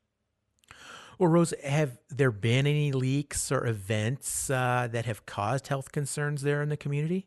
Well, 1.18 1.28
Rose, 1.28 1.54
have 1.64 1.98
there 2.10 2.30
been 2.30 2.66
any 2.66 2.92
leaks 2.92 3.50
or 3.50 3.66
events 3.66 4.50
uh, 4.50 4.88
that 4.92 5.06
have 5.06 5.24
caused 5.24 5.68
health 5.68 5.90
concerns 5.90 6.42
there 6.42 6.60
in 6.62 6.68
the 6.68 6.76
community? 6.76 7.26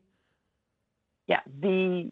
Yeah, 1.27 1.41
the 1.59 2.11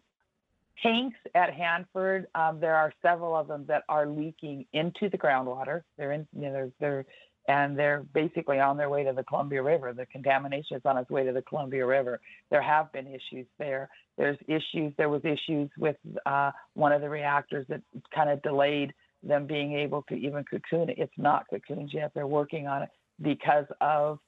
tanks 0.81 1.17
at 1.35 1.53
Hanford, 1.53 2.27
um, 2.35 2.59
there 2.59 2.75
are 2.75 2.93
several 3.01 3.35
of 3.35 3.47
them 3.47 3.65
that 3.67 3.83
are 3.89 4.07
leaking 4.07 4.65
into 4.73 5.09
the 5.09 5.17
groundwater. 5.17 5.83
They're 5.97 6.13
in, 6.13 6.27
you 6.33 6.41
know, 6.43 6.51
they're, 6.51 6.71
they're 6.79 7.05
and 7.47 7.77
they're 7.77 8.03
basically 8.13 8.59
on 8.59 8.77
their 8.77 8.89
way 8.89 9.03
to 9.03 9.13
the 9.13 9.23
Columbia 9.23 9.63
River. 9.63 9.93
The 9.93 10.05
contamination 10.07 10.77
is 10.77 10.83
on 10.85 10.97
its 10.97 11.09
way 11.09 11.25
to 11.25 11.31
the 11.31 11.41
Columbia 11.41 11.85
River. 11.85 12.19
There 12.49 12.61
have 12.61 12.91
been 12.91 13.07
issues 13.07 13.47
there. 13.57 13.89
There's 14.17 14.37
issues. 14.47 14.93
There 14.97 15.09
was 15.09 15.21
issues 15.23 15.69
with 15.77 15.95
uh, 16.25 16.51
one 16.73 16.91
of 16.91 17.01
the 17.01 17.09
reactors 17.09 17.65
that 17.69 17.81
kind 18.13 18.29
of 18.29 18.41
delayed 18.41 18.93
them 19.23 19.47
being 19.47 19.73
able 19.73 20.03
to 20.09 20.15
even 20.15 20.43
cocoon 20.43 20.89
it. 20.89 20.97
It's 20.97 21.13
not 21.17 21.45
cocooned 21.51 21.93
yet. 21.93 22.11
They're 22.13 22.27
working 22.27 22.67
on 22.67 22.83
it 22.83 22.89
because 23.21 23.65
of 23.79 24.19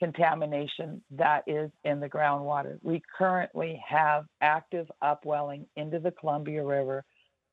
contamination 0.00 1.02
that 1.10 1.44
is 1.46 1.70
in 1.84 2.00
the 2.00 2.08
groundwater. 2.08 2.78
We 2.82 3.02
currently 3.16 3.80
have 3.86 4.24
active 4.40 4.90
upwelling 5.02 5.66
into 5.76 6.00
the 6.00 6.10
Columbia 6.10 6.64
River 6.64 7.04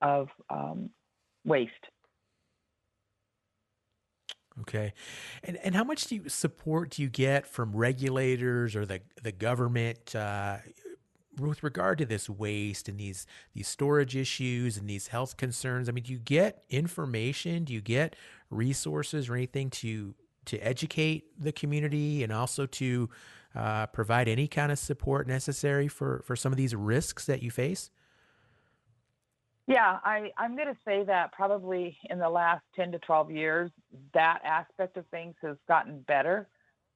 of 0.02 0.30
um, 0.50 0.90
waste. 1.46 1.72
Okay, 4.62 4.94
and 5.44 5.58
and 5.58 5.76
how 5.76 5.84
much 5.84 6.06
do 6.06 6.16
you 6.16 6.30
support 6.30 6.92
do 6.92 7.02
you 7.04 7.10
get 7.10 7.46
from 7.46 7.76
regulators 7.76 8.76
or 8.76 8.86
the 8.86 9.02
the 9.22 9.32
government 9.32 10.16
uh, 10.16 10.58
with 11.40 11.62
regard 11.62 12.00
to 12.00 12.06
this 12.06 12.28
waste 12.28 12.90
and 12.90 13.00
these 13.00 13.28
these 13.54 13.68
storage 13.68 14.16
issues 14.16 14.78
and 14.78 14.90
these 14.90 15.08
health 15.08 15.38
concerns? 15.38 15.88
I 15.90 15.92
mean, 15.92 16.04
do 16.06 16.12
you 16.12 16.20
get 16.20 16.64
information? 16.70 17.66
Do 17.66 17.74
you 17.74 17.82
get 17.82 18.16
resources 18.50 19.30
or 19.30 19.36
anything 19.36 19.70
to 19.72 20.16
to 20.46 20.58
educate 20.60 21.26
the 21.40 21.52
community 21.52 22.24
and 22.24 22.32
also 22.32 22.66
to 22.66 23.10
uh, 23.54 23.86
provide 23.88 24.28
any 24.28 24.48
kind 24.48 24.72
of 24.72 24.80
support 24.80 25.28
necessary 25.28 25.88
for 25.88 26.24
for 26.26 26.36
some 26.36 26.52
of 26.52 26.58
these 26.58 26.74
risks 26.76 27.26
that 27.26 27.44
you 27.44 27.52
face? 27.52 27.92
Yeah, 29.68 30.00
I, 30.04 30.32
I'm 30.38 30.56
going 30.56 30.70
to 30.70 30.78
say 30.86 31.04
that 31.04 31.34
probably 31.34 31.98
in 32.10 32.20
the 32.20 32.30
last 32.30 32.64
10 32.78 32.94
to 32.94 33.00
12 33.00 33.32
years, 33.32 33.70
that 34.14 34.40
aspect 34.46 34.96
of 34.96 35.06
things 35.08 35.36
has 35.42 35.58
gotten 35.68 36.00
better. 36.08 36.48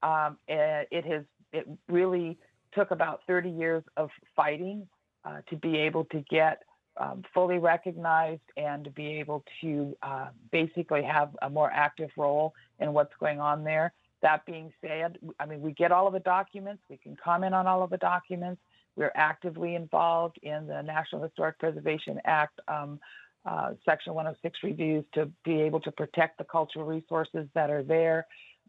Um, 0.01 0.37
it, 0.47 0.87
it 0.89 1.05
has, 1.05 1.23
it 1.51 1.67
really 1.89 2.37
took 2.73 2.91
about 2.91 3.21
30 3.27 3.49
years 3.49 3.83
of 3.97 4.09
fighting 4.37 4.87
uh, 5.25 5.41
to 5.49 5.57
be 5.57 5.77
able 5.79 6.05
to 6.05 6.23
get 6.29 6.63
um, 6.97 7.23
fully 7.33 7.57
recognized 7.57 8.41
and 8.55 8.85
to 8.85 8.89
be 8.89 9.19
able 9.19 9.43
to 9.59 9.95
uh, 10.01 10.27
basically 10.51 11.03
have 11.03 11.35
a 11.41 11.49
more 11.49 11.69
active 11.71 12.09
role 12.15 12.53
in 12.79 12.93
what's 12.93 13.13
going 13.19 13.41
on 13.41 13.65
there. 13.65 13.91
That 14.21 14.45
being 14.45 14.71
said, 14.81 15.17
I 15.39 15.45
mean, 15.45 15.61
we 15.61 15.73
get 15.73 15.91
all 15.91 16.07
of 16.07 16.13
the 16.13 16.19
documents, 16.19 16.83
we 16.89 16.97
can 16.97 17.17
comment 17.21 17.53
on 17.53 17.67
all 17.67 17.83
of 17.83 17.89
the 17.89 17.97
documents. 17.97 18.61
We're 18.95 19.11
actively 19.15 19.75
involved 19.75 20.37
in 20.43 20.67
the 20.67 20.81
National 20.81 21.23
Historic 21.23 21.59
Preservation 21.59 22.19
Act 22.25 22.59
um, 22.67 22.99
uh, 23.45 23.71
Section 23.85 24.13
106 24.13 24.59
reviews 24.63 25.03
to 25.13 25.29
be 25.43 25.61
able 25.61 25.79
to 25.81 25.91
protect 25.91 26.37
the 26.37 26.43
cultural 26.43 26.85
resources 26.85 27.47
that 27.55 27.69
are 27.69 27.83
there. 27.83 28.27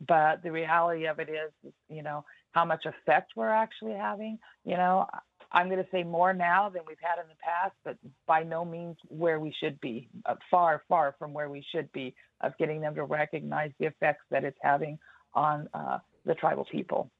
But 0.09 0.43
the 0.43 0.51
reality 0.51 1.07
of 1.07 1.19
it 1.19 1.29
is, 1.29 1.73
you 1.89 2.03
know, 2.03 2.25
how 2.53 2.65
much 2.65 2.87
effect 2.87 3.33
we're 3.37 3.51
actually 3.51 3.93
having. 3.93 4.39
You 4.65 4.77
know, 4.77 5.07
I'm 5.53 5.69
going 5.69 5.83
to 5.83 5.91
say 5.91 6.03
more 6.03 6.33
now 6.33 6.71
than 6.71 6.83
we've 6.87 6.97
had 7.01 7.23
in 7.23 7.29
the 7.29 7.35
past, 7.43 7.75
but 7.85 7.97
by 8.27 8.43
no 8.43 8.65
means 8.65 8.97
where 9.09 9.39
we 9.39 9.55
should 9.61 9.81
be. 9.81 10.09
Uh, 10.25 10.37
far, 10.51 10.83
far 10.89 11.15
from 11.19 11.33
where 11.35 11.51
we 11.51 11.65
should 11.71 11.93
be 11.93 12.15
of 12.41 12.57
getting 12.59 12.81
them 12.81 12.95
to 12.95 13.05
recognize 13.05 13.71
the 13.79 13.87
effects 13.87 14.25
that 14.31 14.45
it's 14.45 14.59
having 14.63 14.99
on 15.35 15.69
uh, 15.75 15.99
the 16.25 16.35
tribal 16.35 16.65
people. 16.65 17.11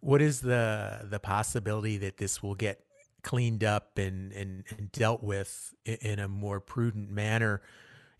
What 0.00 0.22
is 0.22 0.40
the 0.40 1.00
the 1.04 1.18
possibility 1.18 1.98
that 1.98 2.18
this 2.18 2.42
will 2.42 2.54
get 2.54 2.84
cleaned 3.22 3.64
up 3.64 3.98
and, 3.98 4.32
and, 4.32 4.64
and 4.76 4.92
dealt 4.92 5.22
with 5.22 5.74
in, 5.84 6.18
a 6.18 6.28
more 6.28 6.60
prudent 6.60 7.10
manner 7.10 7.60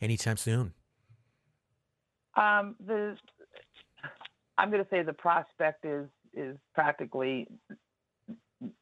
anytime 0.01 0.37
soon? 0.37 0.73
Um, 2.37 2.77
the 2.85 3.17
I'm 4.57 4.71
going 4.71 4.83
to 4.83 4.91
say 4.91 5.03
the 5.03 5.13
prospect 5.13 5.85
is 5.85 6.09
is 6.35 6.57
practically 6.75 7.49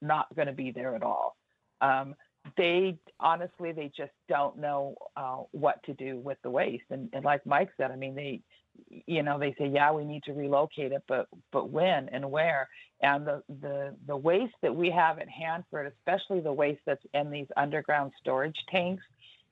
not 0.00 0.34
going 0.34 0.46
to 0.46 0.52
be 0.52 0.70
there 0.70 0.96
at 0.96 1.02
all. 1.02 1.36
Um, 1.80 2.14
they 2.56 2.98
honestly 3.20 3.72
they 3.72 3.90
just 3.94 4.12
don't 4.28 4.58
know 4.58 4.96
uh, 5.16 5.38
what 5.52 5.82
to 5.84 5.94
do 5.94 6.18
with 6.18 6.38
the 6.42 6.50
waste, 6.50 6.84
and, 6.90 7.08
and 7.12 7.24
like 7.24 7.44
Mike 7.44 7.70
said, 7.76 7.90
I 7.90 7.96
mean 7.96 8.14
they 8.14 8.40
you 9.06 9.22
know 9.22 9.38
they 9.38 9.54
say 9.58 9.66
yeah 9.66 9.92
we 9.92 10.04
need 10.04 10.22
to 10.24 10.32
relocate 10.32 10.92
it 10.92 11.02
but 11.08 11.28
but 11.52 11.70
when 11.70 12.08
and 12.10 12.30
where? 12.30 12.68
And 13.02 13.26
the 13.26 13.42
the 13.60 13.94
the 14.06 14.16
waste 14.16 14.54
that 14.62 14.74
we 14.74 14.90
have 14.90 15.18
at 15.18 15.28
hanford 15.28 15.92
especially 15.98 16.40
the 16.40 16.52
waste 16.52 16.80
that's 16.86 17.04
in 17.14 17.30
these 17.30 17.48
underground 17.56 18.12
storage 18.20 18.56
tanks 18.70 19.04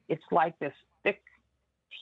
it's 0.08 0.24
like 0.30 0.58
this 0.58 0.72
thick 1.02 1.22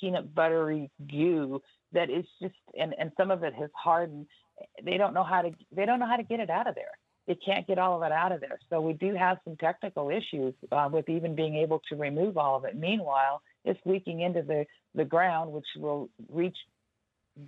peanut 0.01 0.35
buttery 0.35 0.91
goo 1.11 1.61
that 1.93 2.11
is 2.11 2.25
just 2.41 2.55
and 2.79 2.95
and 2.99 3.13
some 3.17 3.31
of 3.31 3.43
it 3.43 3.55
has 3.55 3.71
hardened. 3.75 4.27
They 4.83 4.97
don't 4.97 5.15
know 5.15 5.25
how 5.25 5.43
to 5.43 5.51
they 5.75 5.87
don't 5.87 5.99
know 5.99 6.07
how 6.07 6.17
to 6.17 6.23
get 6.23 6.41
it 6.41 6.51
out 6.51 6.67
of 6.67 6.75
there. 6.75 6.93
They 7.27 7.37
can't 7.37 7.67
get 7.67 7.79
all 7.79 7.97
of 7.97 8.03
it 8.03 8.13
out 8.13 8.33
of 8.33 8.41
there. 8.41 8.59
So 8.69 8.81
we 8.81 8.95
do 8.95 9.15
have 9.15 9.39
some 9.45 9.57
technical 9.57 10.11
issues 10.11 10.55
uh, 10.73 10.89
with 10.93 11.09
even 11.09 11.37
being 11.37 11.55
able 11.55 11.81
to 11.89 11.95
remove 11.95 12.37
all 12.37 12.57
of 12.57 12.65
it. 12.65 12.77
Meanwhile 12.77 13.43
it's 13.65 13.81
leaking 13.85 14.21
into 14.21 14.43
the 14.43 14.67
the 14.95 15.05
ground 15.05 15.53
which 15.53 15.67
will 15.77 16.09
reach 16.29 16.57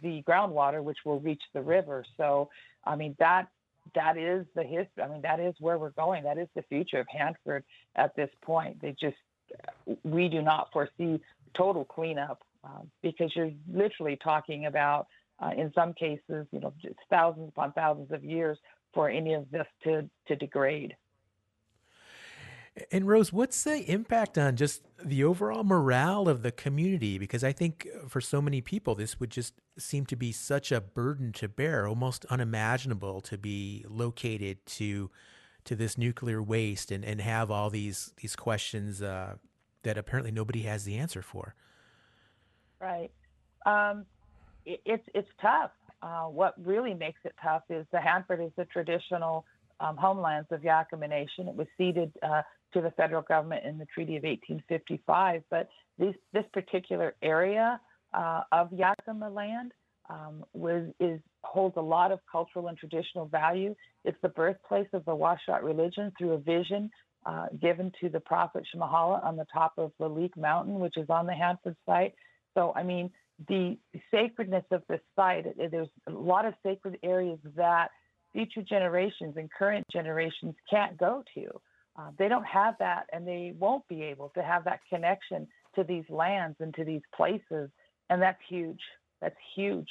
the 0.02 0.22
groundwater, 0.22 0.82
which 0.82 0.98
will 1.04 1.20
reach 1.20 1.42
the 1.52 1.60
river. 1.60 2.04
So, 2.16 2.48
I 2.84 2.96
mean, 2.96 3.16
that 3.18 3.48
that 3.94 4.16
is 4.16 4.46
the 4.54 4.62
history. 4.62 5.02
I 5.02 5.08
mean, 5.08 5.22
that 5.22 5.40
is 5.40 5.54
where 5.60 5.78
we're 5.78 5.90
going. 5.90 6.24
That 6.24 6.38
is 6.38 6.48
the 6.54 6.62
future 6.62 7.00
of 7.00 7.06
Hanford 7.08 7.64
at 7.96 8.16
this 8.16 8.30
point. 8.42 8.80
They 8.80 8.94
just, 8.98 9.16
we 10.04 10.28
do 10.28 10.40
not 10.40 10.70
foresee 10.72 11.20
total 11.54 11.84
cleanup 11.84 12.42
uh, 12.64 12.80
because 13.02 13.30
you're 13.36 13.52
literally 13.72 14.18
talking 14.22 14.66
about, 14.66 15.06
uh, 15.38 15.50
in 15.56 15.70
some 15.74 15.92
cases, 15.92 16.46
you 16.50 16.60
know, 16.60 16.72
thousands 17.10 17.48
upon 17.48 17.72
thousands 17.72 18.10
of 18.10 18.24
years 18.24 18.58
for 18.94 19.10
any 19.10 19.34
of 19.34 19.50
this 19.50 19.66
to 19.82 20.08
to 20.28 20.36
degrade. 20.36 20.96
And 22.90 23.06
Rose, 23.06 23.32
what's 23.32 23.62
the 23.62 23.88
impact 23.88 24.36
on 24.36 24.56
just 24.56 24.82
the 25.02 25.22
overall 25.22 25.62
morale 25.62 26.28
of 26.28 26.42
the 26.42 26.50
community? 26.50 27.18
Because 27.18 27.44
I 27.44 27.52
think 27.52 27.86
for 28.08 28.20
so 28.20 28.42
many 28.42 28.60
people, 28.60 28.96
this 28.96 29.20
would 29.20 29.30
just 29.30 29.54
seem 29.78 30.06
to 30.06 30.16
be 30.16 30.32
such 30.32 30.72
a 30.72 30.80
burden 30.80 31.32
to 31.34 31.48
bear, 31.48 31.86
almost 31.86 32.24
unimaginable 32.26 33.20
to 33.22 33.38
be 33.38 33.84
located 33.88 34.64
to 34.66 35.10
to 35.64 35.74
this 35.74 35.96
nuclear 35.96 36.42
waste 36.42 36.90
and, 36.90 37.04
and 37.04 37.20
have 37.20 37.50
all 37.50 37.70
these 37.70 38.12
these 38.16 38.34
questions 38.34 39.00
uh, 39.00 39.36
that 39.84 39.96
apparently 39.96 40.32
nobody 40.32 40.62
has 40.62 40.84
the 40.84 40.96
answer 40.96 41.22
for. 41.22 41.54
Right. 42.80 43.10
Um, 43.64 44.04
it, 44.66 44.80
it's 44.84 45.08
it's 45.14 45.30
tough. 45.40 45.70
Uh, 46.02 46.24
what 46.24 46.54
really 46.62 46.92
makes 46.92 47.20
it 47.24 47.34
tough 47.42 47.62
is 47.70 47.86
the 47.92 48.00
Hanford 48.00 48.40
is 48.40 48.50
the 48.56 48.64
traditional 48.66 49.46
um, 49.80 49.96
homelands 49.96 50.48
of 50.50 50.60
Yakama 50.60 51.08
Nation. 51.08 51.48
It 51.48 51.54
was 51.54 51.66
ceded 51.78 52.12
uh, 52.22 52.42
to 52.74 52.80
the 52.80 52.90
federal 52.92 53.22
government 53.22 53.64
in 53.64 53.78
the 53.78 53.86
Treaty 53.86 54.16
of 54.16 54.22
1855. 54.24 55.42
But 55.50 55.68
these, 55.98 56.14
this 56.32 56.44
particular 56.52 57.14
area 57.22 57.80
uh, 58.12 58.42
of 58.52 58.70
Yakama 58.70 59.34
land 59.34 59.72
um, 60.10 60.44
was 60.52 60.84
is 61.00 61.20
holds 61.42 61.76
a 61.76 61.82
lot 61.82 62.12
of 62.12 62.20
cultural 62.30 62.68
and 62.68 62.76
traditional 62.76 63.26
value. 63.26 63.74
It's 64.04 64.18
the 64.22 64.28
birthplace 64.28 64.88
of 64.92 65.04
the 65.04 65.12
Washat 65.12 65.62
religion 65.62 66.12
through 66.18 66.32
a 66.32 66.38
vision 66.38 66.90
uh, 67.26 67.46
given 67.60 67.90
to 68.00 68.08
the 68.08 68.20
prophet 68.20 68.64
Smohalla 68.74 69.24
on 69.24 69.36
the 69.36 69.46
top 69.52 69.72
of 69.78 69.92
the 69.98 70.30
Mountain, 70.36 70.78
which 70.78 70.96
is 70.96 71.08
on 71.08 71.26
the 71.26 71.32
Hanford 71.32 71.76
site. 71.86 72.14
So, 72.54 72.72
I 72.76 72.82
mean, 72.82 73.10
the 73.48 73.78
sacredness 74.10 74.64
of 74.70 74.82
this 74.88 75.00
site, 75.16 75.46
there's 75.56 75.88
a 76.06 76.12
lot 76.12 76.44
of 76.44 76.54
sacred 76.62 76.98
areas 77.02 77.38
that 77.56 77.88
future 78.32 78.62
generations 78.62 79.34
and 79.36 79.50
current 79.50 79.86
generations 79.92 80.54
can't 80.68 80.96
go 80.98 81.22
to. 81.34 81.46
Uh, 81.96 82.10
they 82.18 82.28
don't 82.28 82.46
have 82.46 82.74
that, 82.78 83.06
and 83.12 83.26
they 83.26 83.54
won't 83.58 83.86
be 83.88 84.02
able 84.02 84.30
to 84.30 84.42
have 84.42 84.64
that 84.64 84.80
connection 84.88 85.46
to 85.76 85.84
these 85.84 86.04
lands 86.08 86.56
and 86.60 86.74
to 86.74 86.84
these 86.84 87.02
places, 87.14 87.70
and 88.10 88.20
that's 88.20 88.40
huge. 88.48 88.80
That's 89.20 89.36
huge. 89.54 89.88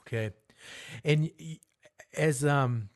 Okay, 0.00 0.30
and 1.04 1.30
as 2.16 2.44
um 2.44 2.88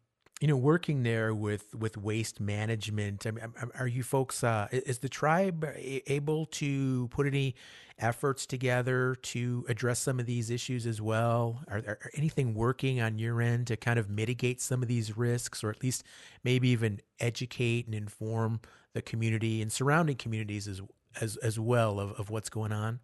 you 0.42 0.48
know, 0.48 0.56
working 0.56 1.04
there 1.04 1.32
with 1.32 1.72
with 1.72 1.96
waste 1.96 2.40
management, 2.40 3.24
I 3.24 3.30
mean, 3.30 3.40
are 3.78 3.86
you 3.86 4.02
folks? 4.02 4.42
Uh, 4.42 4.66
is 4.72 4.98
the 4.98 5.08
tribe 5.08 5.64
able 5.78 6.46
to 6.46 7.06
put 7.12 7.28
any 7.28 7.54
efforts 8.00 8.44
together 8.44 9.14
to 9.22 9.64
address 9.68 10.00
some 10.00 10.18
of 10.18 10.26
these 10.26 10.50
issues 10.50 10.84
as 10.84 11.00
well? 11.00 11.62
Are 11.68 11.80
there 11.80 12.10
anything 12.16 12.54
working 12.54 13.00
on 13.00 13.20
your 13.20 13.40
end 13.40 13.68
to 13.68 13.76
kind 13.76 14.00
of 14.00 14.10
mitigate 14.10 14.60
some 14.60 14.82
of 14.82 14.88
these 14.88 15.16
risks, 15.16 15.62
or 15.62 15.70
at 15.70 15.80
least 15.80 16.02
maybe 16.42 16.70
even 16.70 17.00
educate 17.20 17.86
and 17.86 17.94
inform 17.94 18.58
the 18.94 19.02
community 19.02 19.62
and 19.62 19.70
surrounding 19.70 20.16
communities 20.16 20.66
as 20.66 20.82
as 21.20 21.36
as 21.36 21.60
well 21.60 22.00
of, 22.00 22.18
of 22.18 22.30
what's 22.30 22.50
going 22.50 22.72
on? 22.72 22.98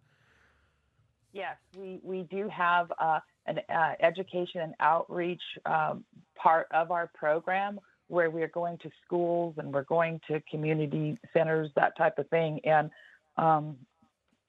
Yes, 1.31 1.55
we 1.77 2.01
we 2.03 2.23
do 2.23 2.49
have. 2.49 2.91
Uh, 2.99 3.21
an 3.49 3.59
uh, 3.69 3.93
education 4.01 4.61
and 4.61 4.73
outreach 4.79 5.41
um, 5.65 6.03
part 6.35 6.67
of 6.71 6.91
our 6.91 7.09
program 7.13 7.79
where 8.07 8.29
we're 8.29 8.47
going 8.47 8.77
to 8.79 8.89
schools 9.05 9.55
and 9.57 9.73
we're 9.73 9.83
going 9.83 10.19
to 10.27 10.41
community 10.49 11.17
centers, 11.33 11.69
that 11.75 11.95
type 11.97 12.17
of 12.17 12.27
thing, 12.29 12.59
and 12.63 12.89
um, 13.37 13.75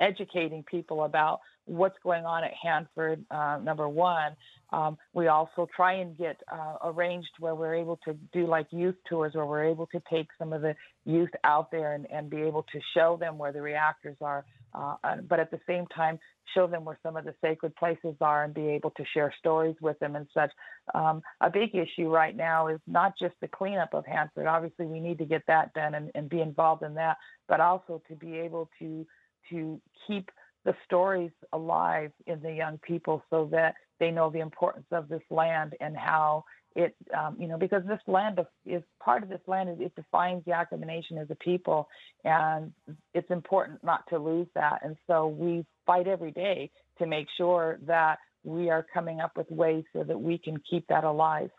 educating 0.00 0.64
people 0.64 1.04
about 1.04 1.40
what's 1.66 1.96
going 2.02 2.24
on 2.24 2.42
at 2.42 2.52
Hanford. 2.60 3.24
Uh, 3.30 3.58
number 3.62 3.88
one, 3.88 4.34
um, 4.72 4.96
we 5.12 5.28
also 5.28 5.68
try 5.74 5.94
and 5.94 6.16
get 6.16 6.40
uh, 6.50 6.76
arranged 6.84 7.30
where 7.38 7.54
we're 7.54 7.74
able 7.74 7.98
to 8.06 8.14
do 8.32 8.46
like 8.46 8.66
youth 8.70 8.96
tours, 9.08 9.34
where 9.34 9.46
we're 9.46 9.64
able 9.64 9.86
to 9.88 10.02
take 10.10 10.28
some 10.38 10.52
of 10.52 10.62
the 10.62 10.74
youth 11.04 11.30
out 11.44 11.70
there 11.70 11.94
and, 11.94 12.10
and 12.10 12.30
be 12.30 12.38
able 12.38 12.64
to 12.72 12.80
show 12.94 13.16
them 13.20 13.38
where 13.38 13.52
the 13.52 13.60
reactors 13.60 14.16
are, 14.20 14.44
uh, 14.74 14.96
but 15.28 15.40
at 15.40 15.50
the 15.50 15.60
same 15.66 15.86
time 15.86 16.18
show 16.54 16.66
them 16.66 16.84
where 16.84 16.98
some 17.02 17.16
of 17.16 17.24
the 17.24 17.34
sacred 17.40 17.74
places 17.76 18.14
are 18.20 18.44
and 18.44 18.54
be 18.54 18.68
able 18.68 18.90
to 18.90 19.04
share 19.14 19.32
stories 19.38 19.76
with 19.80 19.98
them 20.00 20.16
and 20.16 20.26
such. 20.34 20.50
Um, 20.94 21.22
a 21.40 21.50
big 21.50 21.74
issue 21.74 22.08
right 22.08 22.36
now 22.36 22.68
is 22.68 22.80
not 22.86 23.14
just 23.18 23.34
the 23.40 23.48
cleanup 23.48 23.94
of 23.94 24.04
Hanford. 24.06 24.46
Obviously, 24.46 24.86
we 24.86 25.00
need 25.00 25.18
to 25.18 25.24
get 25.24 25.42
that 25.46 25.72
done 25.74 25.94
and, 25.94 26.10
and 26.14 26.28
be 26.28 26.40
involved 26.40 26.82
in 26.82 26.94
that, 26.94 27.16
but 27.48 27.60
also 27.60 28.02
to 28.08 28.16
be 28.16 28.36
able 28.38 28.68
to 28.78 29.06
to 29.50 29.80
keep 30.06 30.30
the 30.64 30.74
stories 30.84 31.30
alive 31.52 32.12
in 32.26 32.40
the 32.42 32.52
young 32.52 32.78
people 32.78 33.22
so 33.30 33.48
that 33.50 33.74
they 33.98 34.10
know 34.10 34.30
the 34.30 34.40
importance 34.40 34.86
of 34.92 35.08
this 35.08 35.22
land 35.30 35.74
and 35.80 35.96
how 35.96 36.44
it, 36.76 36.94
um, 37.16 37.36
you 37.38 37.48
know, 37.48 37.58
because 37.58 37.82
this 37.86 38.00
land 38.06 38.38
is 38.64 38.82
part 39.02 39.22
of 39.22 39.28
this 39.28 39.40
land, 39.46 39.68
is 39.68 39.76
it 39.80 39.94
defines 39.96 40.44
Yakama 40.44 40.86
Nation 40.86 41.18
as 41.18 41.28
a 41.30 41.34
people, 41.34 41.88
and 42.24 42.72
it's 43.14 43.30
important 43.30 43.82
not 43.82 44.04
to 44.08 44.18
lose 44.18 44.46
that. 44.54 44.80
And 44.84 44.96
so 45.06 45.26
we 45.26 45.64
fight 45.86 46.06
every 46.06 46.30
day 46.30 46.70
to 46.98 47.06
make 47.06 47.26
sure 47.36 47.78
that 47.86 48.18
we 48.44 48.70
are 48.70 48.86
coming 48.94 49.20
up 49.20 49.36
with 49.36 49.50
ways 49.50 49.84
so 49.92 50.04
that 50.04 50.18
we 50.18 50.38
can 50.38 50.56
keep 50.68 50.86
that 50.88 51.04
alive. 51.04 51.50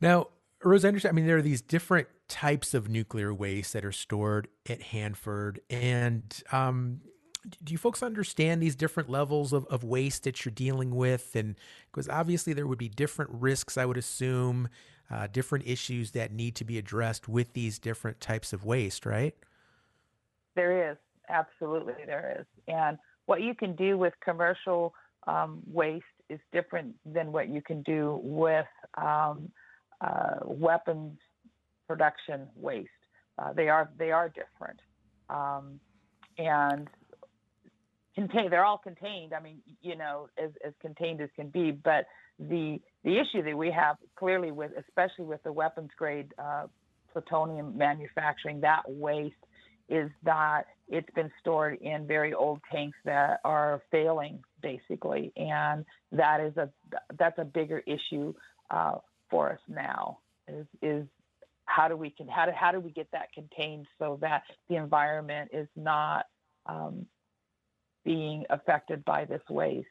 Now, 0.00 0.28
Rose, 0.62 0.84
I 0.84 0.88
understand. 0.88 1.14
I 1.14 1.16
mean, 1.16 1.26
there 1.26 1.36
are 1.36 1.42
these 1.42 1.62
different 1.62 2.08
types 2.28 2.74
of 2.74 2.88
nuclear 2.88 3.34
waste 3.34 3.72
that 3.72 3.84
are 3.84 3.92
stored 3.92 4.48
at 4.68 4.82
Hanford, 4.82 5.60
and 5.68 6.42
um, 6.52 7.00
do 7.64 7.72
you 7.72 7.78
folks 7.78 8.02
understand 8.02 8.62
these 8.62 8.76
different 8.76 9.08
levels 9.08 9.52
of, 9.52 9.64
of 9.66 9.82
waste 9.84 10.24
that 10.24 10.44
you're 10.44 10.52
dealing 10.52 10.94
with? 10.94 11.34
And 11.34 11.56
because 11.90 12.08
obviously 12.08 12.52
there 12.52 12.66
would 12.66 12.78
be 12.78 12.88
different 12.88 13.30
risks, 13.32 13.78
I 13.78 13.86
would 13.86 13.96
assume, 13.96 14.68
uh, 15.10 15.26
different 15.26 15.66
issues 15.66 16.12
that 16.12 16.32
need 16.32 16.54
to 16.56 16.64
be 16.64 16.78
addressed 16.78 17.28
with 17.28 17.52
these 17.52 17.78
different 17.78 18.20
types 18.20 18.52
of 18.52 18.64
waste, 18.64 19.06
right? 19.06 19.34
There 20.54 20.90
is. 20.90 20.96
Absolutely, 21.28 21.94
there 22.06 22.38
is. 22.40 22.46
And 22.66 22.98
what 23.26 23.40
you 23.40 23.54
can 23.54 23.76
do 23.76 23.96
with 23.96 24.12
commercial 24.22 24.94
um, 25.26 25.60
waste 25.66 26.04
is 26.28 26.40
different 26.52 26.94
than 27.04 27.32
what 27.32 27.48
you 27.48 27.62
can 27.62 27.82
do 27.82 28.20
with 28.22 28.66
um, 28.98 29.50
uh, 30.00 30.36
weapons 30.44 31.18
production 31.88 32.48
waste. 32.56 32.88
Uh, 33.38 33.52
they 33.52 33.68
are 33.68 33.90
they 33.98 34.10
are 34.10 34.28
different, 34.28 34.80
um, 35.28 35.80
and 36.38 36.88
contain 38.14 38.50
they're 38.50 38.64
all 38.64 38.78
contained. 38.78 39.32
I 39.32 39.40
mean 39.40 39.58
you 39.80 39.96
know 39.96 40.28
as, 40.42 40.50
as 40.64 40.72
contained 40.80 41.20
as 41.20 41.30
can 41.36 41.48
be 41.48 41.70
but 41.70 42.06
the 42.38 42.80
the 43.04 43.18
issue 43.18 43.42
that 43.42 43.56
we 43.56 43.70
have 43.70 43.96
clearly 44.16 44.50
with 44.50 44.72
especially 44.78 45.24
with 45.24 45.42
the 45.42 45.52
weapons 45.52 45.90
grade 45.96 46.32
uh, 46.38 46.66
plutonium 47.12 47.76
manufacturing 47.76 48.60
that 48.60 48.82
waste 48.86 49.34
is 49.88 50.10
that 50.22 50.62
it's 50.88 51.10
been 51.14 51.30
stored 51.40 51.78
in 51.80 52.06
very 52.06 52.32
old 52.32 52.60
tanks 52.72 52.96
that 53.04 53.40
are 53.44 53.82
failing 53.90 54.42
basically. 54.62 55.32
And 55.36 55.84
that 56.12 56.40
is 56.40 56.56
a 56.56 56.70
that's 57.18 57.38
a 57.38 57.44
bigger 57.44 57.82
issue 57.86 58.32
uh, 58.70 58.96
for 59.28 59.52
us 59.52 59.60
now 59.68 60.18
is 60.48 60.66
is 60.80 61.06
how 61.66 61.88
do 61.88 61.96
we 61.96 62.10
can 62.10 62.28
how 62.28 62.46
do, 62.46 62.52
how 62.54 62.72
do 62.72 62.80
we 62.80 62.90
get 62.90 63.08
that 63.12 63.32
contained 63.32 63.86
so 63.98 64.18
that 64.20 64.42
the 64.68 64.76
environment 64.76 65.50
is 65.52 65.68
not 65.76 66.26
um, 66.66 67.06
being 68.04 68.44
affected 68.50 69.04
by 69.04 69.24
this 69.24 69.42
waste. 69.48 69.86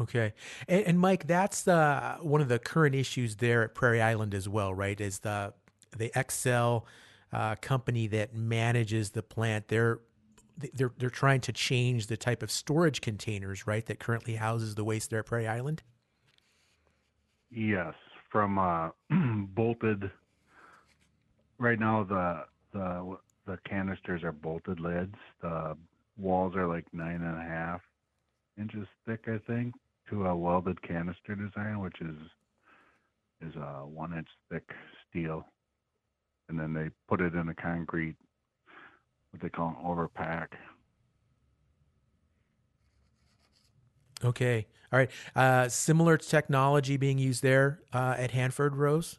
Okay, 0.00 0.34
and, 0.68 0.84
and 0.84 1.00
Mike, 1.00 1.26
that's 1.26 1.66
uh, 1.66 2.18
one 2.20 2.40
of 2.40 2.48
the 2.48 2.58
current 2.58 2.94
issues 2.94 3.36
there 3.36 3.62
at 3.62 3.74
Prairie 3.74 4.02
Island 4.02 4.34
as 4.34 4.48
well, 4.48 4.74
right? 4.74 5.00
Is 5.00 5.20
the 5.20 5.54
the 5.96 6.10
Xcel 6.14 6.82
uh, 7.32 7.56
company 7.56 8.06
that 8.08 8.34
manages 8.34 9.10
the 9.10 9.22
plant? 9.22 9.68
They're 9.68 10.00
they're 10.74 10.92
they're 10.98 11.10
trying 11.10 11.40
to 11.42 11.52
change 11.52 12.08
the 12.08 12.16
type 12.16 12.42
of 12.42 12.50
storage 12.50 13.00
containers, 13.00 13.66
right, 13.66 13.84
that 13.86 13.98
currently 13.98 14.34
houses 14.36 14.74
the 14.74 14.84
waste 14.84 15.10
there 15.10 15.20
at 15.20 15.26
Prairie 15.26 15.48
Island. 15.48 15.82
Yes, 17.50 17.94
from 18.30 18.58
uh, 18.58 18.90
bolted. 19.54 20.10
Right 21.58 21.80
now, 21.80 22.04
the 22.04 22.44
the 22.72 23.16
the 23.46 23.58
canisters 23.68 24.22
are 24.22 24.32
bolted 24.32 24.80
lids. 24.80 25.14
The 25.40 25.76
walls 26.18 26.54
are 26.56 26.66
like 26.66 26.84
nine 26.92 27.22
and 27.22 27.36
a 27.36 27.48
half 27.48 27.80
inches 28.58 28.86
thick, 29.06 29.24
I 29.26 29.38
think, 29.46 29.74
to 30.10 30.26
a 30.26 30.36
welded 30.36 30.80
canister 30.82 31.34
design, 31.34 31.80
which 31.80 32.00
is 32.00 32.16
is 33.46 33.54
a 33.56 33.86
one 33.86 34.16
inch 34.16 34.28
thick 34.50 34.70
steel, 35.08 35.46
and 36.48 36.58
then 36.58 36.72
they 36.72 36.90
put 37.08 37.20
it 37.20 37.34
in 37.34 37.48
a 37.48 37.54
concrete, 37.54 38.16
what 39.30 39.42
they 39.42 39.48
call 39.48 39.68
an 39.68 39.84
overpack. 39.84 40.48
Okay, 44.24 44.66
all 44.90 44.98
right. 44.98 45.10
Uh, 45.34 45.68
similar 45.68 46.16
technology 46.16 46.96
being 46.96 47.18
used 47.18 47.42
there 47.42 47.80
uh, 47.92 48.14
at 48.16 48.30
Hanford, 48.30 48.74
Rose. 48.74 49.18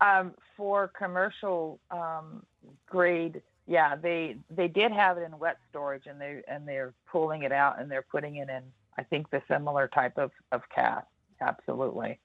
Um, 0.00 0.34
for 0.56 0.88
commercial 0.88 1.80
um, 1.90 2.44
grade 2.86 3.42
yeah, 3.66 3.96
they 3.96 4.36
they 4.50 4.68
did 4.68 4.92
have 4.92 5.18
it 5.18 5.22
in 5.22 5.38
wet 5.38 5.58
storage, 5.70 6.06
and 6.06 6.20
they 6.20 6.42
and 6.48 6.66
they're 6.66 6.94
pulling 7.10 7.42
it 7.42 7.52
out 7.52 7.80
and 7.80 7.90
they're 7.90 8.02
putting 8.10 8.36
it 8.36 8.48
in. 8.48 8.62
I 8.98 9.02
think 9.04 9.30
the 9.30 9.42
similar 9.48 9.88
type 9.88 10.18
of 10.18 10.30
of 10.50 10.62
cask, 10.74 11.06
Absolutely. 11.40 12.18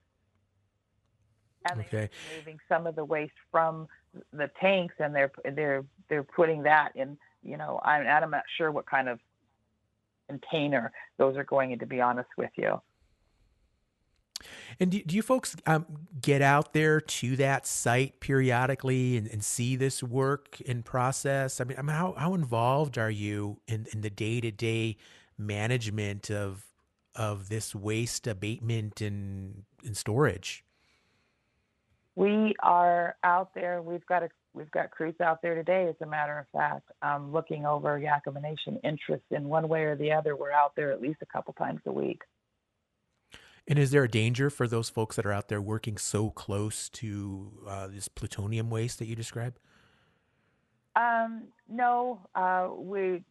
And 1.70 1.82
okay. 1.82 1.90
they're 1.92 2.38
moving 2.38 2.60
some 2.70 2.88
of 2.88 2.96
the 2.96 3.04
waste 3.04 3.34
from 3.52 3.88
the 4.32 4.50
tanks, 4.60 4.96
and 5.00 5.14
they're 5.14 5.32
they're 5.54 5.86
they're 6.10 6.24
putting 6.24 6.64
that 6.64 6.96
in. 6.96 7.18
You 7.44 7.58
know, 7.58 7.80
I'm 7.84 8.08
I'm 8.08 8.32
not 8.32 8.44
sure 8.58 8.72
what 8.72 8.86
kind 8.86 9.10
of 9.10 9.20
container 10.28 10.92
those 11.18 11.38
are 11.38 11.44
going 11.44 11.72
in. 11.72 11.80
To 11.80 11.86
be 11.86 12.02
honest 12.02 12.30
with 12.38 12.52
you. 12.56 12.82
And 14.80 14.92
do, 14.92 15.02
do 15.04 15.16
you 15.16 15.22
folks 15.22 15.56
um, 15.66 15.86
get 16.22 16.42
out 16.42 16.74
there 16.74 17.02
to 17.02 17.36
that 17.38 17.66
site 17.66 18.20
periodically 18.20 19.18
and, 19.18 19.28
and, 19.28 19.44
see 19.44 19.76
this 19.76 20.04
work 20.04 20.62
in 20.62 20.84
process? 20.84 21.60
I 21.60 21.64
mean, 21.64 21.78
I 21.78 21.82
mean 21.82 21.96
how, 21.96 22.14
how 22.18 22.34
involved 22.34 22.98
are 22.98 23.10
you 23.10 23.60
in, 23.68 23.88
in 23.94 24.02
the 24.02 24.10
day 24.10 24.40
to 24.42 24.52
day 24.52 24.98
management 25.38 26.30
of 26.30 26.66
of 27.16 27.50
this 27.50 27.74
waste 27.74 28.28
abatement 28.28 29.02
and, 29.02 29.64
and 29.84 29.98
storage? 29.98 30.64
We 32.16 32.56
are 32.62 33.16
out 33.24 33.54
there. 33.54 33.82
We've 33.82 34.06
got 34.06 34.24
a 34.24 34.30
we've 34.54 34.72
got 34.72 34.92
crews 34.92 35.16
out 35.22 35.42
there 35.42 35.56
today. 35.56 35.88
As 35.88 35.96
a 36.02 36.06
matter 36.06 36.38
of 36.40 36.48
fact, 36.52 36.90
um, 37.02 37.32
looking 37.32 37.66
over 37.66 38.00
Yakama 38.00 38.42
Nation 38.42 38.80
interests 38.84 39.28
in 39.32 39.48
one 39.48 39.68
way 39.68 39.84
or 39.84 39.96
the 39.96 40.12
other. 40.12 40.36
We're 40.36 40.52
out 40.52 40.76
there 40.76 40.92
at 40.92 41.02
least 41.02 41.20
a 41.22 41.28
couple 41.28 41.54
times 41.54 41.82
a 41.86 41.92
week. 41.92 42.22
And 43.68 43.78
is 43.78 43.92
there 43.92 44.04
a 44.04 44.10
danger 44.10 44.50
for 44.50 44.68
those 44.68 44.90
folks 44.90 45.18
that 45.18 45.26
are 45.26 45.32
out 45.32 45.50
there 45.50 45.62
working 45.62 45.98
so 45.98 46.30
close 46.30 46.90
to 46.90 47.52
uh, 47.68 47.88
this 47.88 48.08
plutonium 48.08 48.70
waste 48.70 49.00
that 49.00 49.08
you 49.08 49.16
describe? 49.16 49.58
Um, 50.96 51.44
no, 51.70 52.22
uh, 52.34 52.70
we 52.76 53.24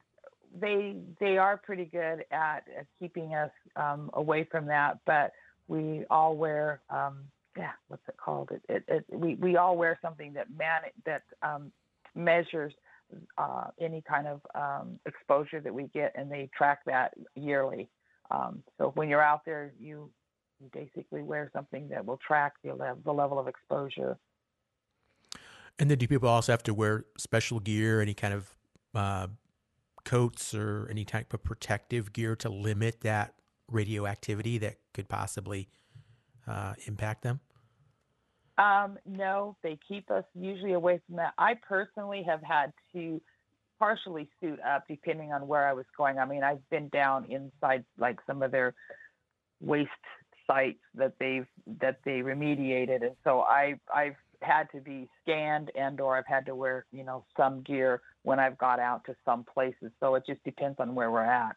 they 0.59 0.97
they 1.21 1.39
are 1.39 1.57
pretty 1.57 1.87
good 1.87 2.25
at, 2.31 2.65
keeping 2.99 3.35
us 3.35 3.51
um, 3.77 4.11
away 4.15 4.45
from 4.51 4.67
that, 4.67 4.99
but 5.07 5.33
we 5.69 6.05
all 6.11 6.37
wear 6.37 6.81
um, 6.91 7.25
yeah, 7.57 7.73
what's 7.89 8.07
it 8.09 8.17
called? 8.19 8.51
It, 8.53 8.63
it, 8.69 8.85
it, 8.89 9.05
we 9.11 9.35
we 9.37 9.57
all 9.57 9.77
wear 9.77 9.99
something 10.03 10.35
that 10.35 10.47
man 10.57 10.83
that 11.07 11.23
um, 11.43 11.73
measures 12.15 12.75
uh, 13.39 13.69
any 13.81 14.03
kind 14.03 14.27
of 14.27 14.41
um, 14.55 14.99
exposure 15.07 15.61
that 15.61 15.75
we 15.75 15.85
get, 15.95 16.13
and 16.15 16.31
they 16.31 16.51
track 16.57 16.81
that 16.87 17.15
yearly. 17.35 17.89
Um, 18.31 18.63
so 18.79 18.93
when 18.95 19.09
you're 19.09 19.23
out 19.23 19.45
there, 19.45 19.73
you 19.81 20.11
you 20.61 20.71
basically 20.73 21.23
wear 21.23 21.51
something 21.53 21.89
that 21.89 22.05
will 22.05 22.19
track 22.19 22.55
the, 22.65 22.75
le- 22.75 22.97
the 23.05 23.13
level 23.13 23.39
of 23.39 23.49
exposure. 23.49 24.19
And 25.79 25.91
then 25.91 25.99
do 25.99 26.09
people 26.09 26.29
also 26.29 26.53
have 26.53 26.63
to 26.65 26.75
wear 26.75 27.05
special 27.19 27.61
gear, 27.61 28.01
any 28.01 28.15
kind 28.15 28.33
of 28.33 28.51
uh, 28.95 29.27
coats 30.05 30.55
or 30.55 30.89
any 30.91 31.05
type 31.05 31.35
of 31.35 31.43
protective 31.43 32.13
gear 32.13 32.35
to 32.37 32.49
limit 32.49 33.03
that 33.03 33.35
radioactivity 33.71 34.59
that 34.59 34.77
could 34.95 35.09
possibly 35.09 35.69
uh, 36.47 36.75
impact 36.87 37.23
them? 37.23 37.41
Um, 38.57 38.97
no, 39.05 39.57
they 39.63 39.79
keep 39.87 40.11
us 40.11 40.25
usually 40.35 40.73
away 40.73 41.01
from 41.07 41.17
that. 41.17 41.35
I 41.37 41.55
personally 41.69 42.23
have 42.27 42.43
had 42.43 42.73
to 42.95 43.21
partially 43.79 44.31
suit 44.41 44.59
up 44.67 44.85
depending 44.89 45.33
on 45.33 45.47
where 45.47 45.69
I 45.69 45.75
was 45.75 45.85
going. 45.95 46.19
I 46.19 46.25
mean, 46.25 46.43
I've 46.43 46.67
been 46.71 46.89
down 46.89 47.27
inside 47.27 47.85
like 47.99 48.19
some 48.27 48.43
of 48.43 48.51
their 48.51 48.75
waste 49.61 49.91
sites 50.47 50.81
that 50.95 51.15
they've 51.19 51.47
that 51.81 52.01
they 52.05 52.21
remediated, 52.21 53.03
and 53.03 53.17
so 53.25 53.41
I 53.41 53.75
I've 53.95 54.17
had 54.43 54.71
to 54.73 54.81
be 54.81 55.09
scanned 55.23 55.71
and 55.75 56.01
or 56.01 56.17
I've 56.17 56.27
had 56.27 56.47
to 56.47 56.55
wear 56.55 56.87
you 56.93 57.05
know 57.05 57.25
some 57.37 57.63
gear 57.63 58.03
when 58.23 58.39
I've 58.39 58.59
got 58.59 58.79
out 58.79 59.05
to 59.07 59.17
some 59.25 59.45
places. 59.45 59.91
So 60.01 60.15
it 60.15 60.25
just 60.27 60.43
depends 60.45 60.79
on 60.81 60.95
where 60.95 61.11
we're 61.11 61.25
at. 61.25 61.57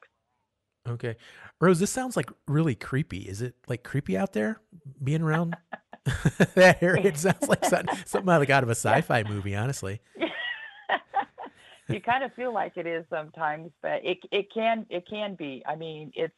Okay, 0.87 1.17
Rose, 1.59 1.79
this 1.79 1.91
sounds 1.91 2.15
like 2.15 2.31
really 2.47 2.75
creepy. 2.75 3.19
Is 3.19 3.41
it 3.41 3.55
like 3.67 3.83
creepy 3.83 4.17
out 4.17 4.33
there 4.33 4.61
being 5.03 5.21
around 5.21 5.55
that 6.55 6.81
area? 6.81 7.07
It 7.07 7.17
sounds 7.17 7.47
like 7.47 7.65
something, 7.65 7.95
something 8.05 8.27
like 8.27 8.49
out 8.49 8.63
of 8.63 8.69
a 8.69 8.71
sci-fi 8.75 9.23
movie, 9.23 9.55
honestly. 9.55 10.01
you 11.89 12.01
kind 12.01 12.23
of 12.23 12.33
feel 12.33 12.53
like 12.53 12.77
it 12.77 12.87
is 12.87 13.05
sometimes, 13.09 13.71
but 13.81 14.03
it 14.03 14.19
it 14.31 14.47
can 14.53 14.85
it 14.89 15.05
can 15.07 15.35
be. 15.35 15.63
I 15.67 15.75
mean, 15.75 16.11
it's 16.15 16.33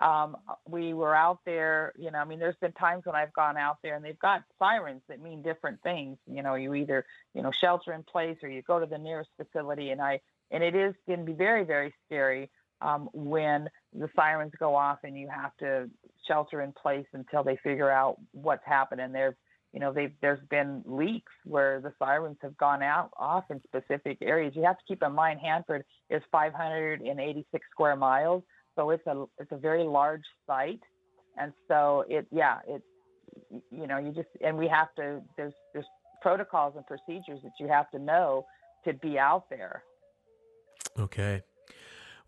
um, 0.00 0.36
we 0.68 0.94
were 0.94 1.14
out 1.14 1.40
there, 1.44 1.92
you 1.98 2.10
know, 2.10 2.18
I 2.18 2.24
mean, 2.24 2.38
there's 2.38 2.56
been 2.60 2.72
times 2.72 3.06
when 3.06 3.14
I've 3.14 3.32
gone 3.32 3.56
out 3.56 3.78
there 3.82 3.94
and 3.94 4.04
they've 4.04 4.18
got 4.18 4.42
sirens 4.58 5.02
that 5.08 5.20
mean 5.20 5.42
different 5.42 5.82
things. 5.82 6.18
You 6.26 6.42
know, 6.42 6.54
you 6.54 6.74
either, 6.74 7.04
you 7.34 7.42
know, 7.42 7.50
shelter 7.50 7.92
in 7.92 8.02
place 8.02 8.36
or 8.42 8.48
you 8.48 8.62
go 8.62 8.78
to 8.78 8.86
the 8.86 8.98
nearest 8.98 9.30
facility. 9.36 9.90
And 9.90 10.00
I, 10.00 10.20
and 10.50 10.62
it 10.62 10.74
is 10.74 10.94
going 11.06 11.20
to 11.20 11.24
be 11.24 11.32
very, 11.32 11.64
very 11.64 11.94
scary 12.06 12.50
um, 12.80 13.08
when 13.12 13.68
the 13.94 14.08
sirens 14.14 14.52
go 14.58 14.74
off 14.74 14.98
and 15.02 15.18
you 15.18 15.28
have 15.28 15.56
to 15.58 15.90
shelter 16.28 16.60
in 16.60 16.72
place 16.72 17.06
until 17.12 17.42
they 17.42 17.56
figure 17.56 17.90
out 17.90 18.16
what's 18.32 18.64
happening. 18.66 19.12
There's, 19.12 19.34
you 19.72 19.80
know, 19.80 19.92
they've, 19.92 20.12
there's 20.20 20.44
been 20.50 20.82
leaks 20.84 21.32
where 21.44 21.80
the 21.80 21.92
sirens 21.98 22.38
have 22.42 22.56
gone 22.56 22.82
out 22.82 23.10
off 23.16 23.44
in 23.50 23.60
specific 23.62 24.18
areas. 24.20 24.54
You 24.56 24.64
have 24.64 24.78
to 24.78 24.84
keep 24.86 25.02
in 25.02 25.12
mind 25.12 25.40
Hanford 25.40 25.84
is 26.10 26.22
586 26.30 27.66
square 27.70 27.96
miles 27.96 28.42
so 28.76 28.90
it's 28.90 29.06
a 29.06 29.24
it's 29.38 29.52
a 29.52 29.56
very 29.56 29.84
large 29.84 30.24
site, 30.46 30.82
and 31.36 31.52
so 31.66 32.04
it 32.08 32.26
yeah 32.30 32.58
it 32.68 32.82
you 33.70 33.86
know 33.86 33.98
you 33.98 34.12
just 34.12 34.28
and 34.42 34.56
we 34.56 34.68
have 34.68 34.94
to 34.96 35.20
there's 35.36 35.54
there's 35.72 35.86
protocols 36.22 36.74
and 36.76 36.86
procedures 36.86 37.40
that 37.42 37.52
you 37.58 37.66
have 37.68 37.90
to 37.90 37.98
know 37.98 38.46
to 38.84 38.92
be 38.94 39.18
out 39.18 39.48
there. 39.50 39.82
Okay. 40.98 41.42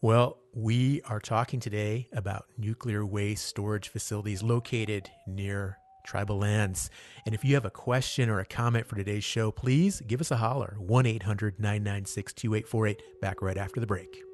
Well, 0.00 0.38
we 0.54 1.02
are 1.02 1.18
talking 1.18 1.58
today 1.58 2.08
about 2.12 2.46
nuclear 2.56 3.04
waste 3.04 3.46
storage 3.46 3.88
facilities 3.88 4.42
located 4.42 5.10
near 5.26 5.78
tribal 6.06 6.38
lands. 6.38 6.88
And 7.26 7.34
if 7.34 7.44
you 7.44 7.54
have 7.54 7.64
a 7.64 7.70
question 7.70 8.28
or 8.28 8.38
a 8.38 8.44
comment 8.44 8.86
for 8.86 8.96
today's 8.96 9.24
show, 9.24 9.50
please 9.50 10.00
give 10.06 10.20
us 10.20 10.30
a 10.30 10.36
holler 10.36 10.76
1 10.78 11.06
800 11.06 11.58
996 11.58 12.32
2848. 12.32 13.20
Back 13.20 13.42
right 13.42 13.58
after 13.58 13.80
the 13.80 13.86
break. 13.86 14.27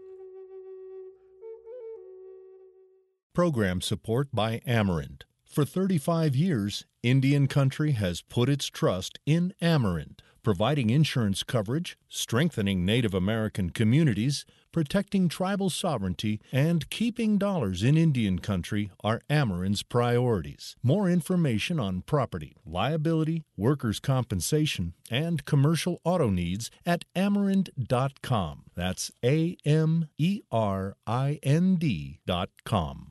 Program 3.35 3.81
support 3.81 4.29
by 4.33 4.61
Amerind. 4.61 5.23
For 5.45 5.65
35 5.65 6.37
years, 6.37 6.85
Indian 7.03 7.49
Country 7.49 7.91
has 7.91 8.23
put 8.23 8.49
its 8.49 8.67
trust 8.67 9.19
in 9.27 9.53
Amerind, 9.61 10.21
providing 10.45 10.89
insurance 10.91 11.43
coverage, 11.43 11.99
strengthening 12.09 12.85
Native 12.85 13.13
American 13.13 13.71
communities, 13.71 14.47
protecting 14.71 15.29
tribal 15.29 15.69
sovereignty, 15.69 16.41
and 16.53 16.89
keeping 16.91 17.37
dollars 17.37 17.83
in 17.83 17.97
Indian 17.97 18.39
Country 18.39 18.93
are 19.03 19.21
Amerind's 19.29 19.83
priorities. 19.83 20.77
More 20.81 21.11
information 21.11 21.81
on 21.81 22.03
property, 22.03 22.55
liability, 22.65 23.43
workers' 23.57 23.99
compensation, 23.99 24.95
and 25.11 25.45
commercial 25.45 26.01
auto 26.05 26.31
needs 26.31 26.71
at 26.87 27.05
amerind.com. 27.17 28.63
That's 28.77 29.11
A 29.25 29.57
M 29.65 30.07
E 30.19 30.43
R 30.53 30.95
I 31.05 31.41
N 31.43 31.75
D.com. 31.75 33.11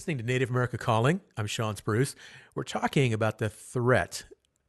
Listening 0.00 0.16
to 0.16 0.24
Native 0.24 0.48
America 0.48 0.78
Calling, 0.78 1.20
I'm 1.36 1.46
Shawn 1.46 1.76
Spruce. 1.76 2.16
We're 2.54 2.64
talking 2.64 3.12
about 3.12 3.36
the 3.36 3.50
threat 3.50 4.24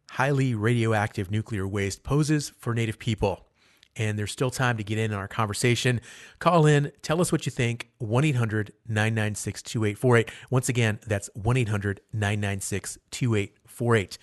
highly 0.10 0.54
radioactive 0.54 1.32
nuclear 1.32 1.66
waste 1.66 2.04
poses 2.04 2.50
for 2.60 2.74
Native 2.74 3.00
people. 3.00 3.48
And 3.96 4.20
there's 4.20 4.34
still 4.34 4.52
time 4.52 4.76
to 4.76 4.84
get 4.84 4.98
in 4.98 5.14
on 5.14 5.18
our 5.18 5.30
conversation. 5.30 6.02
Call 6.40 6.66
in, 6.66 6.92
tell 7.02 7.22
us 7.22 7.32
what 7.32 7.46
you 7.46 7.50
think. 7.50 7.92
1 8.00 8.26
800 8.26 8.74
996 8.90 9.62
2848. 9.62 10.30
Once 10.50 10.68
again, 10.68 11.00
that's 11.08 11.30
1 11.34 11.56
800 11.56 12.02
996 12.12 12.98
2848. 13.12 14.18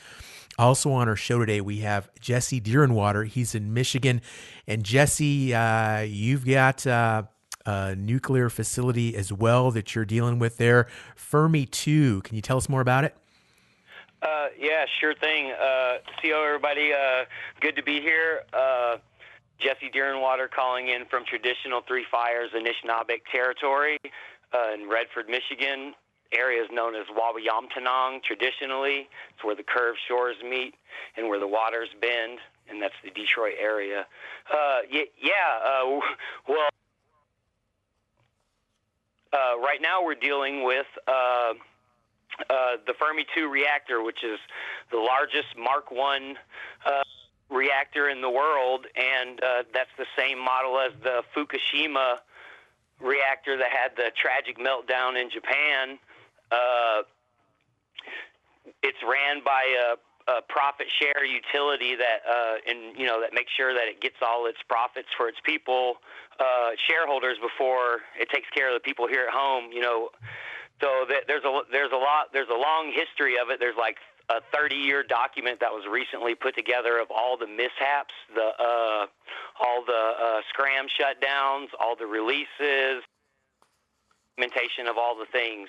Also 0.58 0.92
on 0.92 1.08
our 1.08 1.16
show 1.16 1.38
today, 1.38 1.62
we 1.62 1.78
have 1.78 2.10
Jesse 2.20 2.60
Deer 2.60 2.84
In 2.84 2.92
Water. 2.92 3.24
He's 3.24 3.54
in 3.54 3.72
Michigan. 3.72 4.20
And 4.66 4.84
Jesse, 4.84 5.54
uh, 5.54 6.00
you've 6.00 6.44
got. 6.44 6.86
Uh, 6.86 7.22
a 7.68 7.94
nuclear 7.94 8.48
facility 8.48 9.14
as 9.14 9.30
well 9.30 9.70
that 9.70 9.94
you're 9.94 10.06
dealing 10.06 10.38
with 10.38 10.56
there, 10.56 10.86
Fermi 11.14 11.66
2. 11.66 12.22
Can 12.22 12.34
you 12.34 12.40
tell 12.40 12.56
us 12.56 12.68
more 12.68 12.80
about 12.80 13.04
it? 13.04 13.14
Uh, 14.22 14.46
yeah, 14.58 14.86
sure 15.00 15.14
thing. 15.14 15.52
Uh, 15.52 15.98
CO, 16.22 16.42
everybody. 16.44 16.92
Uh, 16.92 17.24
good 17.60 17.76
to 17.76 17.82
be 17.82 18.00
here. 18.00 18.40
Uh, 18.54 18.96
Jesse 19.58 19.90
Deer 19.92 20.14
In 20.14 20.20
Water 20.20 20.48
calling 20.48 20.88
in 20.88 21.04
from 21.10 21.24
traditional 21.26 21.82
Three 21.86 22.06
Fires 22.10 22.50
Anishinaabeg 22.56 23.20
territory 23.30 23.98
uh, 24.54 24.72
in 24.72 24.88
Redford, 24.88 25.28
Michigan. 25.28 25.94
Area 26.32 26.62
is 26.62 26.68
known 26.72 26.94
as 26.94 27.06
Wawayamtanong 27.06 28.22
traditionally. 28.22 29.08
It's 29.34 29.44
where 29.44 29.54
the 29.54 29.62
curved 29.62 29.98
shores 30.08 30.36
meet 30.42 30.74
and 31.16 31.28
where 31.28 31.38
the 31.38 31.46
waters 31.46 31.88
bend, 32.00 32.38
and 32.68 32.82
that's 32.82 32.94
the 33.04 33.10
Detroit 33.10 33.54
area. 33.60 34.06
Uh, 34.52 34.80
yeah, 34.90 35.04
yeah 35.20 36.00
well, 36.48 36.68
uh, 39.32 39.58
right 39.58 39.80
now 39.80 40.04
we're 40.04 40.14
dealing 40.14 40.64
with 40.64 40.86
uh, 41.06 41.10
uh, 42.50 42.54
the 42.86 42.94
Fermi 42.98 43.26
2 43.34 43.48
reactor, 43.48 44.02
which 44.02 44.22
is 44.24 44.38
the 44.90 44.98
largest 44.98 45.48
Mark 45.56 45.90
1 45.90 46.36
uh, 46.86 47.02
reactor 47.50 48.08
in 48.08 48.20
the 48.20 48.30
world, 48.30 48.86
and 48.96 49.42
uh, 49.42 49.62
that's 49.72 49.90
the 49.98 50.06
same 50.16 50.38
model 50.38 50.78
as 50.78 50.92
the 51.02 51.22
Fukushima 51.34 52.18
reactor 53.00 53.56
that 53.56 53.70
had 53.70 53.96
the 53.96 54.10
tragic 54.16 54.58
meltdown 54.58 55.20
in 55.20 55.30
Japan. 55.30 55.98
Uh, 56.50 57.02
it's 58.82 58.98
ran 59.02 59.42
by 59.44 59.62
a 59.92 59.96
a 60.28 60.42
profit 60.48 60.86
share 61.00 61.24
utility 61.24 61.96
that 61.96 62.20
uh, 62.28 62.56
and 62.66 62.96
you 62.98 63.06
know 63.06 63.20
that 63.20 63.32
makes 63.32 63.52
sure 63.52 63.72
that 63.72 63.88
it 63.88 64.00
gets 64.00 64.16
all 64.22 64.46
its 64.46 64.58
profits 64.68 65.08
for 65.16 65.28
its 65.28 65.38
people 65.44 65.94
uh, 66.38 66.70
shareholders 66.86 67.38
before 67.40 68.00
it 68.18 68.28
takes 68.30 68.48
care 68.50 68.68
of 68.68 68.74
the 68.74 68.84
people 68.84 69.08
here 69.08 69.24
at 69.26 69.32
home. 69.32 69.72
You 69.72 69.80
know, 69.80 70.10
so 70.80 71.06
that 71.08 71.24
there's 71.26 71.44
a 71.44 71.60
there's 71.72 71.92
a 71.92 71.96
lot 71.96 72.32
there's 72.32 72.50
a 72.50 72.60
long 72.60 72.92
history 72.92 73.38
of 73.38 73.50
it. 73.50 73.58
There's 73.58 73.78
like 73.78 73.96
a 74.30 74.40
30 74.52 74.76
year 74.76 75.02
document 75.02 75.60
that 75.60 75.72
was 75.72 75.88
recently 75.90 76.34
put 76.34 76.54
together 76.54 76.98
of 77.00 77.08
all 77.10 77.36
the 77.38 77.46
mishaps, 77.46 78.12
the 78.34 78.52
uh, 78.60 79.06
all 79.64 79.84
the 79.86 80.12
uh, 80.20 80.40
scram 80.50 80.86
shutdowns, 80.86 81.68
all 81.80 81.96
the 81.96 82.06
releases, 82.06 83.02
documentation 84.36 84.86
of 84.86 84.96
all 84.96 85.16
the 85.18 85.26
things. 85.26 85.68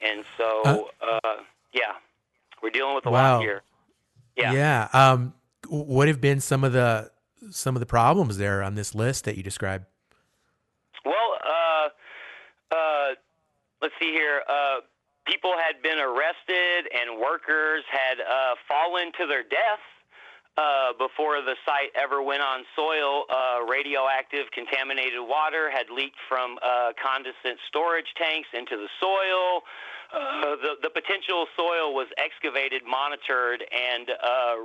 And 0.00 0.24
so, 0.38 0.88
uh, 1.02 1.36
yeah. 1.72 1.98
We're 2.62 2.70
dealing 2.70 2.94
with 2.94 3.06
a 3.06 3.10
wow. 3.10 3.36
lot 3.36 3.42
here. 3.42 3.62
Yeah. 4.36 4.52
Yeah. 4.52 4.88
Um, 4.92 5.34
what 5.68 6.08
have 6.08 6.20
been 6.20 6.40
some 6.40 6.64
of 6.64 6.72
the 6.72 7.10
some 7.50 7.76
of 7.76 7.80
the 7.80 7.86
problems 7.86 8.38
there 8.38 8.62
on 8.62 8.74
this 8.74 8.94
list 8.94 9.24
that 9.24 9.36
you 9.36 9.42
described? 9.42 9.86
Well, 11.04 11.14
uh, 11.44 12.74
uh, 12.74 13.08
let's 13.82 13.94
see 14.00 14.12
here. 14.12 14.42
Uh, 14.48 14.80
people 15.26 15.52
had 15.56 15.82
been 15.82 15.98
arrested, 15.98 16.90
and 16.92 17.18
workers 17.18 17.84
had 17.90 18.20
uh, 18.20 18.54
fallen 18.68 19.12
to 19.18 19.26
their 19.26 19.42
death 19.42 19.80
uh, 20.60 20.92
before 20.98 21.40
the 21.40 21.56
site 21.64 21.90
ever 21.94 22.22
went 22.22 22.42
on 22.42 22.64
soil. 22.76 23.24
Uh, 23.30 23.64
radioactive 23.64 24.50
contaminated 24.52 25.20
water 25.20 25.70
had 25.70 25.88
leaked 25.88 26.20
from 26.28 26.58
uh, 26.62 26.92
condensate 27.00 27.56
storage 27.68 28.12
tanks 28.16 28.48
into 28.52 28.76
the 28.76 28.88
soil. 29.00 29.62
Uh, 30.12 30.56
the, 30.56 30.72
the 30.82 30.90
potential 30.90 31.46
soil 31.56 31.94
was 31.94 32.08
excavated, 32.18 32.82
monitored, 32.84 33.64
and 33.72 34.10
uh, 34.10 34.56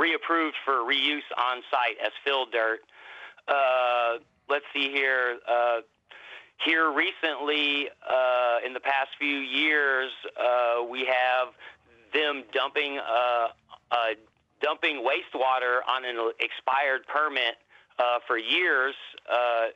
reapproved 0.00 0.56
for 0.64 0.86
reuse 0.86 1.26
on 1.36 1.60
site 1.70 1.98
as 2.04 2.12
fill 2.24 2.46
dirt. 2.46 2.80
Let's 4.48 4.64
see 4.72 4.90
here. 4.92 5.38
Here 6.64 6.90
recently, 6.90 7.88
uh, 8.08 8.58
in 8.64 8.72
the 8.72 8.80
past 8.80 9.10
few 9.18 9.38
years, 9.38 10.10
uh, 10.40 10.84
we 10.88 11.04
have 11.04 11.48
them 12.14 12.44
dumping 12.52 12.98
uh, 12.98 13.48
dumping 14.62 15.04
wastewater 15.04 15.80
on 15.88 16.04
an 16.04 16.16
expired 16.40 17.06
permit 17.06 17.56
uh, 17.98 18.18
for 18.26 18.38
years. 18.38 18.94
Uh, 19.30 19.66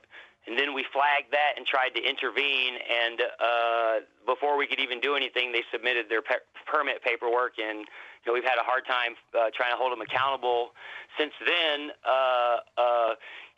and 0.47 0.59
then 0.59 0.75
we 0.75 0.85
flagged 0.93 1.33
that 1.33 1.53
and 1.57 1.67
tried 1.67 1.91
to 1.91 2.03
intervene. 2.03 2.75
And 2.81 3.21
uh, 3.21 3.95
before 4.27 4.57
we 4.57 4.67
could 4.67 4.81
even 4.81 5.01
do 5.01 5.15
anything, 5.15 5.53
they 5.53 5.63
submitted 5.73 6.09
their 6.09 6.23
pe- 6.23 6.43
permit 6.67 7.03
paperwork, 7.05 7.59
and 7.59 7.81
you 7.81 8.27
know, 8.27 8.33
we've 8.33 8.45
had 8.45 8.59
a 8.61 8.65
hard 8.65 8.87
time 8.87 9.17
uh, 9.33 9.51
trying 9.55 9.73
to 9.73 9.77
hold 9.77 9.93
them 9.93 10.01
accountable. 10.01 10.71
Since 11.19 11.33
then, 11.45 11.91
uh, 12.05 12.57
uh, 12.77 13.11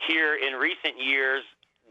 here 0.06 0.34
in 0.36 0.54
recent 0.54 0.98
years, 0.98 1.42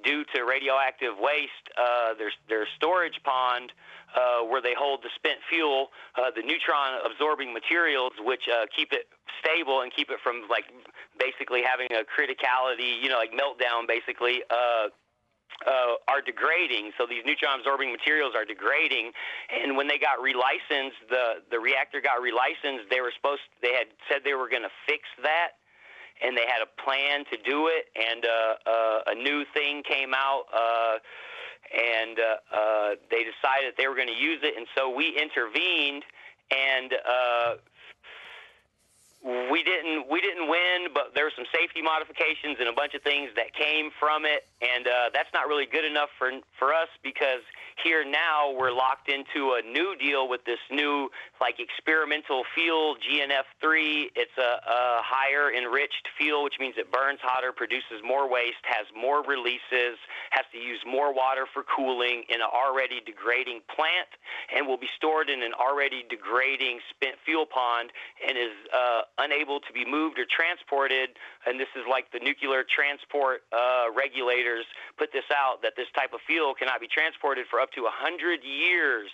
due 0.03 0.23
to 0.33 0.43
radioactive 0.43 1.13
waste, 1.19 1.65
uh, 1.77 2.13
their 2.15 2.31
their 2.49 2.67
storage 2.77 3.19
pond 3.23 3.71
uh, 4.15 4.43
where 4.43 4.61
they 4.61 4.73
hold 4.77 5.01
the 5.03 5.09
spent 5.15 5.39
fuel, 5.49 5.87
uh, 6.17 6.31
the 6.35 6.41
neutron 6.41 6.99
absorbing 7.05 7.53
materials, 7.53 8.11
which 8.19 8.43
uh, 8.51 8.65
keep 8.75 8.91
it 8.91 9.07
stable 9.39 9.81
and 9.81 9.91
keep 9.93 10.09
it 10.09 10.19
from 10.23 10.43
like 10.49 10.65
basically 11.17 11.61
having 11.63 11.87
a 11.91 12.03
criticality, 12.03 13.01
you 13.01 13.09
know, 13.09 13.17
like 13.17 13.31
meltdown, 13.31 13.87
basically. 13.87 14.43
Uh, 14.49 14.89
uh, 15.67 15.93
are 16.07 16.21
degrading. 16.21 16.91
So 16.97 17.05
these 17.05 17.21
neutron 17.21 17.59
absorbing 17.59 17.91
materials 17.91 18.33
are 18.33 18.45
degrading. 18.45 19.11
And 19.53 19.77
when 19.77 19.87
they 19.87 19.99
got 19.99 20.17
relicensed, 20.17 20.97
the 21.09 21.45
the 21.51 21.59
reactor 21.59 22.01
got 22.01 22.17
relicensed. 22.17 22.89
They 22.89 23.01
were 23.01 23.13
supposed. 23.15 23.45
They 23.61 23.73
had 23.73 23.93
said 24.09 24.25
they 24.25 24.33
were 24.33 24.49
going 24.49 24.63
to 24.63 24.73
fix 24.87 25.05
that, 25.21 25.60
and 26.23 26.37
they 26.37 26.45
had 26.47 26.61
a 26.61 26.81
plan 26.81 27.25
to 27.31 27.37
do 27.43 27.67
it. 27.67 27.85
And 27.95 28.25
uh, 28.25 28.69
uh, 28.69 28.99
a 29.07 29.15
new 29.15 29.43
thing 29.53 29.83
came 29.83 30.13
out. 30.13 30.45
Uh, 30.53 30.97
and 31.71 32.19
uh, 32.19 32.55
uh, 32.55 32.89
they 33.09 33.23
decided 33.23 33.73
they 33.77 33.87
were 33.87 33.95
going 33.95 34.11
to 34.11 34.13
use 34.13 34.39
it, 34.43 34.57
and 34.57 34.67
so 34.75 34.89
we 34.89 35.15
intervened, 35.15 36.03
and 36.51 36.91
uh, 36.93 37.55
we 39.23 39.61
didn't 39.61 40.09
we 40.09 40.19
didn't 40.19 40.49
win, 40.49 40.89
but 40.93 41.13
there 41.13 41.25
were 41.25 41.35
some 41.35 41.45
safety 41.53 41.81
modifications 41.81 42.57
and 42.57 42.65
a 42.67 42.73
bunch 42.73 42.95
of 42.97 43.03
things 43.03 43.29
that 43.37 43.53
came 43.53 43.93
from 43.99 44.25
it, 44.25 44.49
and 44.65 44.87
uh, 44.87 45.13
that's 45.13 45.29
not 45.33 45.45
really 45.45 45.69
good 45.69 45.85
enough 45.85 46.09
for 46.17 46.31
for 46.57 46.73
us 46.73 46.89
because 47.03 47.45
here 47.83 48.03
now 48.03 48.49
we're 48.49 48.73
locked 48.73 49.09
into 49.09 49.53
a 49.57 49.61
new 49.61 49.95
deal 50.01 50.27
with 50.27 50.41
this 50.45 50.59
new 50.71 51.09
like 51.39 51.59
experimental 51.59 52.43
fuel 52.55 52.97
GNF3. 52.97 54.09
It's 54.17 54.37
a, 54.41 54.57
a 54.65 55.05
higher 55.05 55.53
enriched 55.53 56.09
fuel, 56.17 56.43
which 56.43 56.57
means 56.59 56.73
it 56.77 56.91
burns 56.91 57.19
hotter, 57.21 57.51
produces 57.53 58.01
more 58.03 58.29
waste, 58.29 58.65
has 58.65 58.89
more 58.97 59.21
releases, 59.21 60.01
has 60.31 60.45
to 60.51 60.57
use 60.57 60.81
more 60.85 61.13
water 61.13 61.45
for 61.53 61.61
cooling 61.63 62.23
in 62.29 62.41
an 62.41 62.49
already 62.49 63.01
degrading 63.05 63.61
plant, 63.69 64.09
and 64.49 64.65
will 64.65 64.81
be 64.81 64.89
stored 64.97 65.29
in 65.29 65.43
an 65.43 65.53
already 65.53 66.05
degrading 66.09 66.79
spent 66.89 67.15
fuel 67.25 67.45
pond, 67.45 67.91
and 68.27 68.37
is 68.37 68.57
uh, 68.73 69.01
unable 69.17 69.59
to 69.59 69.71
be 69.73 69.85
moved 69.85 70.19
or 70.19 70.25
transported. 70.29 71.17
And 71.45 71.59
this 71.59 71.71
is 71.75 71.83
like 71.89 72.11
the 72.11 72.19
nuclear 72.19 72.63
transport 72.63 73.43
uh, 73.51 73.91
regulators 73.95 74.65
put 74.97 75.11
this 75.11 75.27
out 75.33 75.61
that 75.63 75.73
this 75.75 75.87
type 75.95 76.13
of 76.13 76.21
fuel 76.27 76.53
cannot 76.53 76.79
be 76.79 76.87
transported 76.87 77.45
for 77.49 77.59
up 77.59 77.71
to 77.73 77.83
100 77.83 78.43
years 78.43 79.09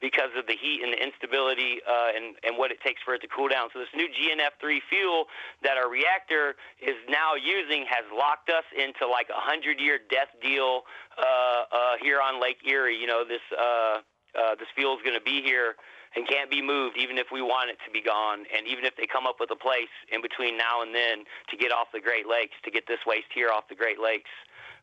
because 0.00 0.30
of 0.36 0.46
the 0.46 0.54
heat 0.54 0.82
and 0.82 0.92
the 0.92 1.00
instability 1.00 1.80
uh, 1.88 2.14
and, 2.14 2.36
and 2.44 2.58
what 2.58 2.70
it 2.70 2.80
takes 2.80 3.02
for 3.02 3.14
it 3.14 3.20
to 3.22 3.28
cool 3.28 3.48
down. 3.48 3.68
So 3.72 3.78
this 3.80 3.92
new 3.94 4.08
GNF3 4.08 4.78
fuel 4.88 5.26
that 5.62 5.76
our 5.76 5.88
reactor 5.88 6.54
is 6.80 6.96
now 7.08 7.34
using 7.34 7.86
has 7.88 8.04
locked 8.14 8.50
us 8.50 8.64
into 8.76 9.06
like 9.06 9.28
a 9.30 9.38
100-year 9.38 10.00
death 10.10 10.30
deal 10.42 10.82
uh, 11.18 11.22
uh, 11.22 11.76
here 12.00 12.20
on 12.20 12.40
Lake 12.40 12.58
Erie. 12.66 12.96
You 12.96 13.06
know, 13.06 13.24
this 13.24 13.42
uh, 13.52 14.00
uh, 14.32 14.54
this 14.56 14.68
fuel 14.74 14.96
is 14.96 15.02
going 15.04 15.16
to 15.16 15.24
be 15.24 15.42
here 15.42 15.76
and 16.14 16.26
can't 16.28 16.50
be 16.50 16.60
moved 16.62 16.96
even 16.98 17.16
if 17.18 17.28
we 17.32 17.40
want 17.40 17.70
it 17.70 17.78
to 17.84 17.90
be 17.90 18.02
gone 18.02 18.44
and 18.54 18.66
even 18.66 18.84
if 18.84 18.94
they 18.96 19.06
come 19.06 19.26
up 19.26 19.36
with 19.40 19.50
a 19.50 19.56
place 19.56 19.92
in 20.12 20.20
between 20.22 20.56
now 20.56 20.82
and 20.82 20.94
then 20.94 21.24
to 21.50 21.56
get 21.56 21.72
off 21.72 21.88
the 21.92 22.00
Great 22.00 22.28
Lakes 22.28 22.54
to 22.64 22.70
get 22.70 22.86
this 22.86 23.00
waste 23.06 23.30
here 23.34 23.50
off 23.50 23.68
the 23.68 23.74
Great 23.74 24.00
Lakes 24.00 24.30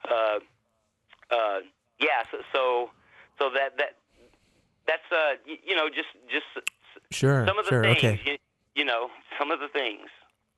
uh, 0.09 0.39
uh, 1.31 1.59
yeah 1.99 2.23
so, 2.31 2.37
so 2.53 2.89
so 3.37 3.49
that 3.53 3.77
that 3.77 3.95
that's 4.87 5.09
uh 5.11 5.33
you, 5.45 5.75
know 5.75 5.87
just 5.89 6.09
just 6.29 6.45
sure 7.11 7.45
some 7.47 7.59
of 7.59 7.65
the 7.65 7.69
sure, 7.69 7.83
things 7.83 7.97
okay. 7.97 8.19
you, 8.25 8.37
you 8.75 8.85
know 8.85 9.09
some 9.37 9.51
of 9.51 9.59
the 9.59 9.67
things 9.67 10.07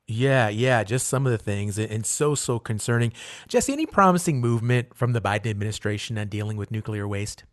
Yeah, 0.08 0.50
yeah, 0.50 0.84
just 0.84 1.08
some 1.08 1.26
of 1.26 1.32
the 1.32 1.38
things, 1.38 1.78
and- 1.78 1.90
and 1.90 2.06
so 2.06 2.36
so 2.36 2.60
concerning. 2.60 3.14
Jesse, 3.48 3.72
any 3.72 3.86
promising 3.86 4.42
movement 4.42 4.94
from 4.94 5.14
the 5.14 5.22
Biden 5.22 5.48
administration 5.48 6.18
on 6.18 6.28
dealing 6.28 6.58
with 6.58 6.70
nuclear 6.70 7.08
waste? 7.08 7.46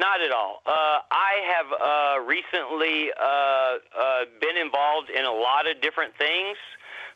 No, 0.00 0.06
not 0.06 0.20
at 0.22 0.32
all. 0.32 0.62
Uh, 0.66 0.98
I 1.10 1.32
have 1.44 1.66
uh, 1.72 2.24
recently 2.24 3.10
uh, 3.12 3.22
uh, 3.22 4.24
been 4.40 4.56
involved 4.56 5.10
in 5.10 5.24
a 5.24 5.32
lot 5.32 5.68
of 5.68 5.80
different 5.82 6.16
things 6.16 6.56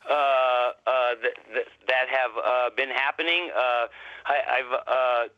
uh, 0.09 0.12
uh, 0.12 1.14
that, 1.22 1.64
that 1.89 2.07
have 2.09 2.76
been 2.76 2.91
happening. 2.91 3.51
I, 3.55 3.89
I've 4.26 4.72
uh, 4.87 5.28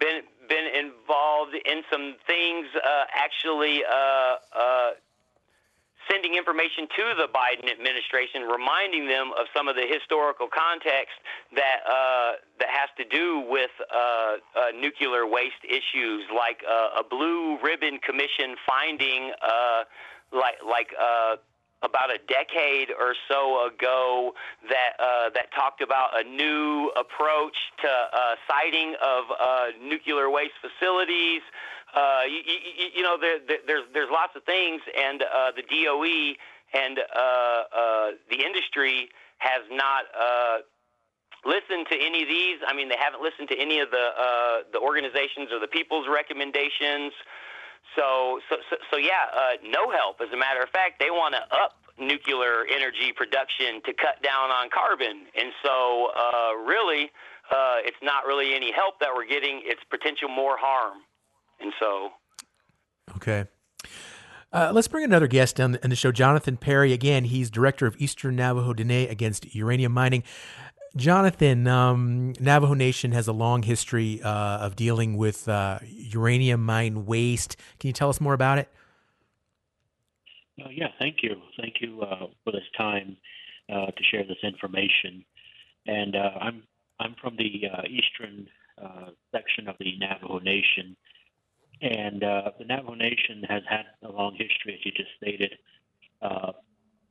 been 0.00 0.22
been 0.48 0.66
involved 0.74 1.54
in 1.54 1.82
some 1.90 2.16
things 2.26 2.66
actually. 3.14 3.82
Sending 6.10 6.34
information 6.34 6.88
to 6.96 7.14
the 7.16 7.28
Biden 7.28 7.70
administration, 7.70 8.42
reminding 8.42 9.06
them 9.06 9.30
of 9.38 9.46
some 9.54 9.68
of 9.68 9.76
the 9.76 9.86
historical 9.86 10.48
context 10.48 11.14
that 11.54 11.86
uh, 11.86 12.32
that 12.58 12.68
has 12.68 12.90
to 12.98 13.04
do 13.04 13.44
with 13.48 13.70
uh, 13.80 13.94
uh, 13.94 14.36
nuclear 14.78 15.26
waste 15.26 15.62
issues, 15.62 16.24
like 16.34 16.62
uh, 16.66 17.00
a 17.00 17.04
blue 17.04 17.58
ribbon 17.62 17.98
commission 17.98 18.56
finding, 18.66 19.32
uh, 19.42 19.84
like 20.32 20.56
like. 20.66 20.90
Uh, 21.00 21.36
about 21.84 22.14
a 22.14 22.18
decade 22.30 22.90
or 22.94 23.12
so 23.26 23.66
ago, 23.66 24.30
that 24.68 24.94
that 25.34 25.50
talked 25.52 25.82
about 25.82 26.10
a 26.14 26.22
new 26.22 26.92
approach 26.94 27.56
to 27.80 27.88
siting 28.46 28.94
of 29.02 29.24
nuclear 29.82 30.30
waste 30.30 30.54
facilities, 30.62 31.42
uh, 31.94 32.22
you, 32.26 32.40
you, 32.46 32.86
you 32.96 33.02
know, 33.02 33.16
there, 33.20 33.38
there, 33.46 33.58
there's 33.66 33.84
there's 33.92 34.10
lots 34.10 34.34
of 34.36 34.44
things, 34.44 34.80
and 34.96 35.22
uh, 35.22 35.52
the 35.54 35.62
DOE 35.62 36.34
and 36.72 36.98
uh, 36.98 37.20
uh, 37.20 38.10
the 38.30 38.44
industry 38.44 39.08
has 39.38 39.62
not 39.70 40.04
uh, 40.16 40.58
listened 41.44 41.86
to 41.90 41.96
any 41.98 42.22
of 42.22 42.28
these. 42.28 42.58
I 42.66 42.74
mean, 42.74 42.88
they 42.88 42.96
haven't 42.98 43.22
listened 43.22 43.48
to 43.50 43.58
any 43.58 43.80
of 43.80 43.90
the 43.90 44.06
uh, 44.16 44.56
the 44.72 44.80
organizations 44.80 45.52
or 45.52 45.58
the 45.58 45.68
people's 45.68 46.06
recommendations. 46.08 47.12
So, 47.96 48.40
so, 48.48 48.56
so, 48.70 48.76
so 48.90 48.96
yeah, 48.96 49.28
uh, 49.34 49.60
no 49.62 49.90
help. 49.90 50.20
As 50.22 50.32
a 50.32 50.36
matter 50.36 50.62
of 50.62 50.70
fact, 50.70 50.98
they 50.98 51.10
want 51.10 51.34
to 51.34 51.42
up 51.52 51.76
nuclear 51.98 52.64
energy 52.72 53.12
production 53.12 53.82
to 53.84 53.92
cut 53.92 54.22
down 54.22 54.48
on 54.50 54.70
carbon, 54.70 55.28
and 55.36 55.52
so 55.62 56.08
uh, 56.16 56.56
really, 56.56 57.10
uh, 57.50 57.84
it's 57.84 58.00
not 58.02 58.24
really 58.24 58.54
any 58.54 58.72
help 58.72 58.98
that 59.00 59.10
we're 59.14 59.28
getting. 59.28 59.60
It's 59.64 59.82
potential 59.90 60.28
more 60.28 60.56
harm. 60.56 61.04
And 61.62 61.72
so, 61.78 62.10
Okay. 63.16 63.44
Uh, 64.52 64.70
let's 64.74 64.88
bring 64.88 65.04
another 65.04 65.26
guest 65.26 65.58
on 65.58 65.72
the, 65.72 65.82
on 65.82 65.90
the 65.90 65.96
show, 65.96 66.12
Jonathan 66.12 66.56
Perry. 66.56 66.92
Again, 66.92 67.24
he's 67.24 67.50
director 67.50 67.86
of 67.86 67.96
Eastern 67.98 68.36
Navajo 68.36 68.74
Dene 68.74 69.08
against 69.08 69.54
uranium 69.54 69.92
mining. 69.92 70.22
Jonathan, 70.94 71.66
um, 71.66 72.34
Navajo 72.38 72.74
Nation 72.74 73.12
has 73.12 73.26
a 73.26 73.32
long 73.32 73.62
history 73.62 74.20
uh, 74.22 74.58
of 74.58 74.76
dealing 74.76 75.16
with 75.16 75.48
uh, 75.48 75.78
uranium 75.82 76.62
mine 76.64 77.06
waste. 77.06 77.56
Can 77.80 77.88
you 77.88 77.94
tell 77.94 78.10
us 78.10 78.20
more 78.20 78.34
about 78.34 78.58
it? 78.58 78.68
Uh, 80.62 80.68
yeah, 80.70 80.88
thank 80.98 81.22
you. 81.22 81.36
Thank 81.58 81.76
you 81.80 82.02
uh, 82.02 82.26
for 82.44 82.52
this 82.52 82.68
time 82.76 83.16
uh, 83.72 83.86
to 83.86 84.04
share 84.10 84.24
this 84.24 84.36
information. 84.42 85.24
And 85.86 86.14
uh, 86.14 86.30
I'm 86.40 86.62
I'm 87.00 87.14
from 87.20 87.36
the 87.36 87.68
uh, 87.72 87.82
eastern 87.88 88.46
uh, 88.80 89.10
section 89.34 89.68
of 89.68 89.76
the 89.80 89.96
Navajo 89.98 90.38
Nation, 90.38 90.94
and 91.82 92.22
uh, 92.22 92.50
the 92.58 92.64
Navajo 92.64 92.94
Nation 92.94 93.44
has 93.48 93.62
had 93.68 93.86
a 94.04 94.12
long 94.12 94.32
history, 94.32 94.74
as 94.74 94.80
you 94.84 94.92
just 94.92 95.10
stated, 95.20 95.52
uh, 96.22 96.52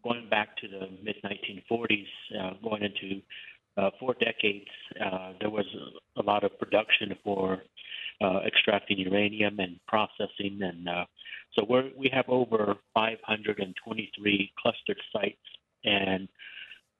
going 0.01 0.30
back 0.30 0.55
to 0.57 0.67
the 0.67 0.88
mid 1.03 1.17
1940s, 1.24 2.05
uh, 2.39 2.51
going 2.63 2.84
into 2.84 3.22
uh, 3.78 3.89
four 3.99 4.15
decades. 4.15 4.67
Uh, 5.03 5.34
there 5.41 5.49
was 5.49 5.65
a, 6.17 6.22
lot 6.24 6.45
of 6.45 6.57
production 6.57 7.13
for 7.24 7.63
uh, 8.22 8.39
extracting 8.45 8.97
uranium 8.97 9.59
and 9.59 9.78
processing, 9.88 10.59
and 10.61 10.88
so 11.53 11.65
we 11.97 12.09
have 12.13 12.26
over 12.30 12.76
523 12.93 14.53
clustered 14.57 15.01
sites, 15.11 15.38
and 15.84 16.30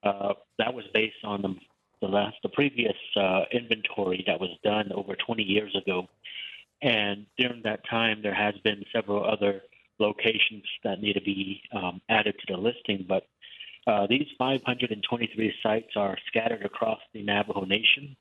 that 0.04 0.74
was 0.74 0.84
based 0.94 1.24
on 1.24 1.42
the, 1.42 1.56
the 2.02 2.08
last, 2.08 2.36
the 2.44 2.50
previous 2.50 2.98
inventory 3.54 4.24
that 4.28 4.40
was 4.40 4.50
done 4.62 4.92
over 4.94 5.16
20 5.16 5.44
years 5.44 5.74
ago. 5.76 6.08
And 6.82 7.26
during 7.38 7.62
that 7.64 7.82
time, 7.90 8.22
there 8.24 8.34
has 8.34 8.56
been 8.64 8.84
several 8.94 9.24
other 9.24 9.62
locations 10.00 10.64
that 10.84 11.02
need 11.02 11.14
to 11.14 11.22
be 11.22 11.62
um, 11.74 12.02
added 12.10 12.36
to 12.40 12.54
the 12.54 12.60
listing, 12.60 13.06
but 13.08 13.28
uh, 13.88 14.08
these 14.08 14.28
523 14.38 15.54
sites 15.64 15.92
are 15.96 16.18
scattered 16.28 16.64
across 16.66 17.00
the 17.14 17.24
Navajo 17.24 17.66
Nation. 17.66 18.16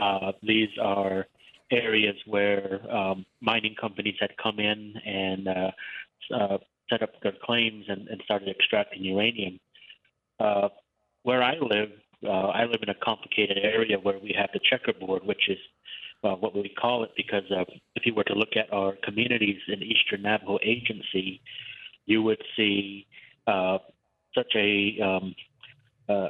Uh, 0.00 0.32
these 0.42 0.70
are 0.80 1.26
areas 1.70 2.16
where 2.26 2.80
um, 2.90 3.24
mining 3.40 3.74
companies 3.80 4.14
had 4.20 4.30
come 4.36 4.58
in 4.58 4.94
and 5.04 5.48
uh, 5.48 5.70
uh, 6.34 6.58
set 6.90 7.02
up 7.02 7.10
their 7.22 7.34
claims 7.42 7.84
and, 7.88 8.08
and 8.08 8.20
started 8.24 8.48
extracting 8.48 9.02
uranium. 9.04 9.58
Uh, 10.38 10.68
where 11.22 11.42
I 11.42 11.54
live, 11.54 11.90
uh, 12.24 12.28
I 12.28 12.64
live 12.64 12.80
in 12.82 12.88
a 12.88 12.94
complicated 12.94 13.58
area 13.62 13.96
where 13.98 14.18
we 14.18 14.34
have 14.38 14.50
the 14.52 14.60
checkerboard, 14.70 15.24
which 15.24 15.48
is 15.48 15.58
uh, 16.24 16.34
what 16.34 16.54
we 16.54 16.68
call 16.68 17.04
it 17.04 17.10
because 17.16 17.44
uh, 17.50 17.64
if 17.94 18.06
you 18.06 18.14
were 18.14 18.24
to 18.24 18.34
look 18.34 18.56
at 18.56 18.72
our 18.72 18.94
communities 19.02 19.60
in 19.68 19.82
Eastern 19.82 20.22
Navajo 20.22 20.58
Agency, 20.62 21.40
you 22.06 22.22
would 22.22 22.42
see 22.56 23.06
uh, 23.46 23.78
such 24.34 24.52
a, 24.54 24.98
um, 25.00 25.34
uh, 26.08 26.28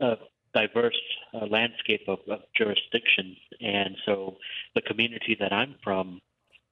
a 0.00 0.16
diverse 0.54 1.00
uh, 1.34 1.46
landscape 1.46 2.02
of, 2.08 2.18
of, 2.28 2.40
jurisdictions. 2.56 3.36
And 3.60 3.96
so 4.06 4.36
the 4.74 4.82
community 4.82 5.36
that 5.38 5.52
I'm 5.52 5.76
from 5.82 6.20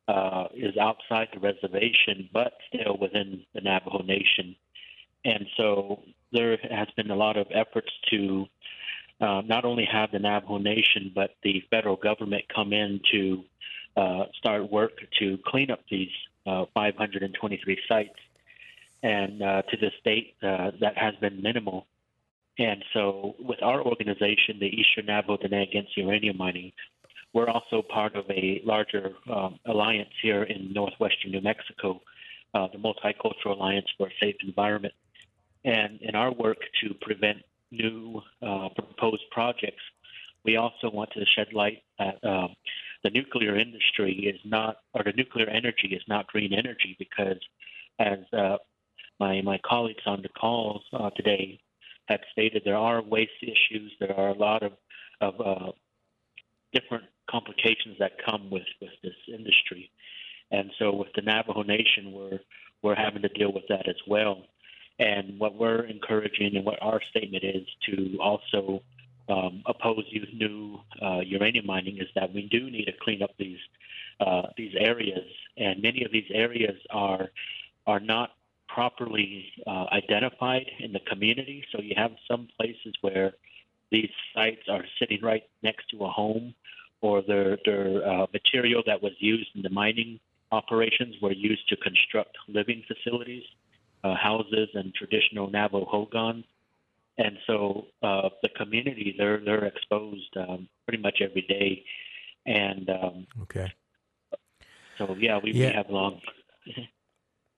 uh, 0.09 0.47
is 0.55 0.76
outside 0.76 1.28
the 1.34 1.41
reservation, 1.41 2.28
but 2.32 2.53
still 2.68 2.97
within 3.01 3.45
the 3.55 3.61
Navajo 3.61 4.03
Nation. 4.03 4.57
And 5.24 5.47
so 5.57 6.03
there 6.32 6.57
has 6.70 6.89
been 6.97 7.11
a 7.11 7.16
lot 7.16 7.36
of 7.36 7.47
efforts 7.53 7.91
to 8.11 8.47
uh, 9.21 9.43
not 9.47 9.64
only 9.64 9.87
have 9.91 10.11
the 10.12 10.19
Navajo 10.19 10.59
Nation, 10.59 11.12
but 11.14 11.31
the 11.43 11.62
federal 11.71 11.97
government 11.97 12.45
come 12.55 12.73
in 12.73 13.01
to 13.12 13.45
uh, 13.97 14.25
start 14.39 14.71
work 14.71 14.93
to 15.19 15.39
clean 15.47 15.71
up 15.71 15.81
these 15.91 16.11
uh, 16.47 16.66
523 16.75 17.79
sites. 17.89 18.19
And 19.03 19.43
uh, 19.43 19.62
to 19.62 19.77
this 19.77 19.93
date, 20.05 20.35
that 20.41 20.97
has 20.97 21.14
been 21.21 21.43
minimal. 21.43 21.87
And 22.59 22.85
so, 22.93 23.37
with 23.39 23.62
our 23.62 23.81
organization, 23.81 24.59
the 24.59 24.66
Eastern 24.66 25.07
Navajo 25.07 25.37
Dene 25.37 25.62
Against 25.62 25.97
Uranium 25.97 26.37
Mining, 26.37 26.73
we're 27.33 27.49
also 27.49 27.83
part 27.83 28.16
of 28.16 28.25
a 28.31 28.61
larger 28.64 29.12
um, 29.33 29.59
alliance 29.66 30.11
here 30.23 30.43
in 30.43 30.73
northwestern 30.73 31.31
New 31.31 31.41
Mexico, 31.41 32.01
uh, 32.55 32.66
the 32.73 32.79
Multicultural 32.79 33.57
Alliance 33.57 33.87
for 33.97 34.09
a 34.09 34.12
Safe 34.21 34.37
Environment. 34.43 34.95
And 35.64 36.01
in 36.01 36.14
our 36.14 36.33
work 36.33 36.59
to 36.83 36.95
prevent 37.01 37.39
new 37.71 38.21
uh, 38.43 38.69
proposed 38.75 39.25
projects, 39.31 39.83
we 40.45 40.57
also 40.57 40.91
want 40.91 41.11
to 41.12 41.25
shed 41.37 41.49
light 41.53 41.83
that 41.99 42.19
um, 42.25 42.55
the 43.05 43.11
nuclear 43.11 43.57
industry 43.57 44.12
is 44.12 44.41
not, 44.45 44.79
or 44.95 45.03
the 45.05 45.12
nuclear 45.12 45.49
energy 45.49 45.89
is 45.93 46.03
not 46.09 46.27
green 46.27 46.53
energy 46.53 46.97
because, 46.99 47.39
as 47.99 48.19
uh, 48.33 48.57
my 49.21 49.41
my 49.43 49.59
colleagues 49.64 50.03
on 50.07 50.23
the 50.23 50.29
calls 50.29 50.83
uh, 50.93 51.11
today 51.11 51.61
have 52.09 52.21
stated, 52.33 52.62
there 52.64 52.77
are 52.77 53.03
waste 53.03 53.43
issues. 53.43 53.93
There 54.01 54.19
are 54.19 54.29
a 54.31 54.39
lot 54.39 54.62
of 54.62 54.73
of 55.21 55.41
uh, 55.41 55.73
different 56.73 57.05
complications 57.31 57.97
that 57.99 58.12
come 58.25 58.51
with 58.51 58.66
with 58.81 58.91
this 59.03 59.14
industry, 59.29 59.91
and 60.51 60.71
so 60.79 60.93
with 60.95 61.09
the 61.14 61.23
Navajo 61.23 61.62
Nation, 61.62 62.12
we're 62.12 62.41
we're 62.83 62.95
having 62.95 63.23
to 63.23 63.29
deal 63.29 63.53
with 63.53 63.64
that 63.69 63.89
as 63.89 64.01
well. 64.07 64.45
And 64.99 65.39
what 65.39 65.55
we're 65.55 65.85
encouraging 65.85 66.57
and 66.57 66.65
what 66.65 66.83
our 66.83 67.01
statement 67.11 67.45
is 67.45 67.67
to 67.87 68.19
also 68.21 68.83
um, 69.29 69.63
oppose 69.67 70.05
new 70.33 70.81
uh, 71.03 71.21
uranium 71.21 71.67
mining 71.67 71.99
is 71.99 72.09
that 72.15 72.33
we 72.33 72.43
do 72.49 72.71
need 72.71 72.87
to 72.87 72.93
clean 72.93 73.23
up 73.23 73.31
these 73.39 73.59
uh, 74.21 74.49
these 74.57 74.75
areas, 74.77 75.27
and 75.57 75.81
many 75.81 76.03
of 76.05 76.11
these 76.11 76.29
areas 76.33 76.77
are 76.91 77.31
are 77.87 78.01
not 78.01 78.33
properly 78.69 79.53
uh, 79.67 79.87
identified 79.93 80.67
in 80.81 80.93
the 80.93 81.01
community. 81.01 81.65
So 81.71 81.81
you 81.81 81.95
have 81.97 82.13
some 82.27 82.49
places 82.59 82.95
where 83.01 83.35
these 83.91 84.11
sites 84.35 84.69
are 84.69 84.85
sitting 84.99 85.21
right 85.23 85.45
next 85.63 85.89
to 85.91 86.05
a 86.05 86.09
home, 86.09 86.55
or 87.01 87.23
their 87.23 87.59
their 87.65 88.05
uh, 88.05 88.27
material 88.33 88.83
that 88.87 89.03
was 89.03 89.13
used 89.19 89.51
in 89.55 89.63
the 89.63 89.71
mining 89.71 90.19
operations 90.51 91.15
were 91.21 91.33
used 91.33 91.69
to 91.69 91.77
construct 91.77 92.37
living 92.49 92.83
facilities 92.89 93.45
uh, 94.05 94.15
houses 94.15 94.69
and 94.75 94.95
traditional 94.95 95.51
Navajo 95.51 95.85
hogans. 95.85 96.45
And 97.19 97.37
so 97.47 97.87
uh, 98.03 98.29
the 98.43 98.49
community 98.51 99.15
they're 99.19 99.41
they're 99.45 99.65
exposed 99.65 100.37
um, 100.37 100.69
pretty 100.87 101.03
much 101.03 101.21
every 101.21 101.43
day, 101.43 101.85
and 102.47 102.89
um, 102.91 103.27
okay. 103.43 103.73
So 104.99 105.17
yeah, 105.19 105.41
we, 105.43 105.53
yeah. 105.53 105.69
we 105.69 105.75
have 105.75 105.91
long. 105.91 106.21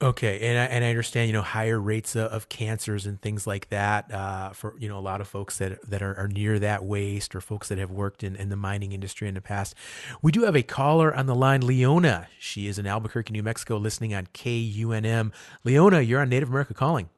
Okay, 0.02 0.40
and 0.48 0.58
I, 0.58 0.64
and 0.64 0.82
I 0.82 0.88
understand 0.88 1.26
you 1.26 1.34
know 1.34 1.42
higher 1.42 1.78
rates 1.78 2.16
of, 2.16 2.48
cancers 2.48 3.04
and 3.04 3.20
things 3.20 3.46
like 3.46 3.68
that 3.68 4.10
uh, 4.10 4.50
for 4.50 4.74
you 4.78 4.88
know 4.88 4.98
a 4.98 5.00
lot 5.00 5.20
of 5.20 5.28
folks 5.28 5.58
that 5.58 5.78
that 5.90 6.00
are, 6.00 6.14
are, 6.14 6.26
near 6.26 6.58
that 6.58 6.84
waste 6.84 7.34
or 7.34 7.42
folks 7.42 7.68
that 7.68 7.76
have 7.76 7.90
worked 7.90 8.24
in, 8.24 8.34
in 8.34 8.48
the 8.48 8.56
mining 8.56 8.92
industry 8.92 9.28
in 9.28 9.34
the 9.34 9.42
past. 9.42 9.74
We 10.22 10.32
do 10.32 10.44
have 10.44 10.56
a 10.56 10.62
caller 10.62 11.14
on 11.14 11.26
the 11.26 11.34
line, 11.34 11.60
Leona. 11.60 12.28
She 12.38 12.66
is 12.66 12.78
in 12.78 12.86
Albuquerque, 12.86 13.32
New 13.32 13.42
Mexico, 13.42 13.76
listening 13.76 14.14
on 14.14 14.28
KUNM. 14.28 15.32
Leona, 15.64 16.00
you're 16.00 16.22
on 16.22 16.30
Native 16.30 16.48
America 16.48 16.72
Calling. 16.72 17.10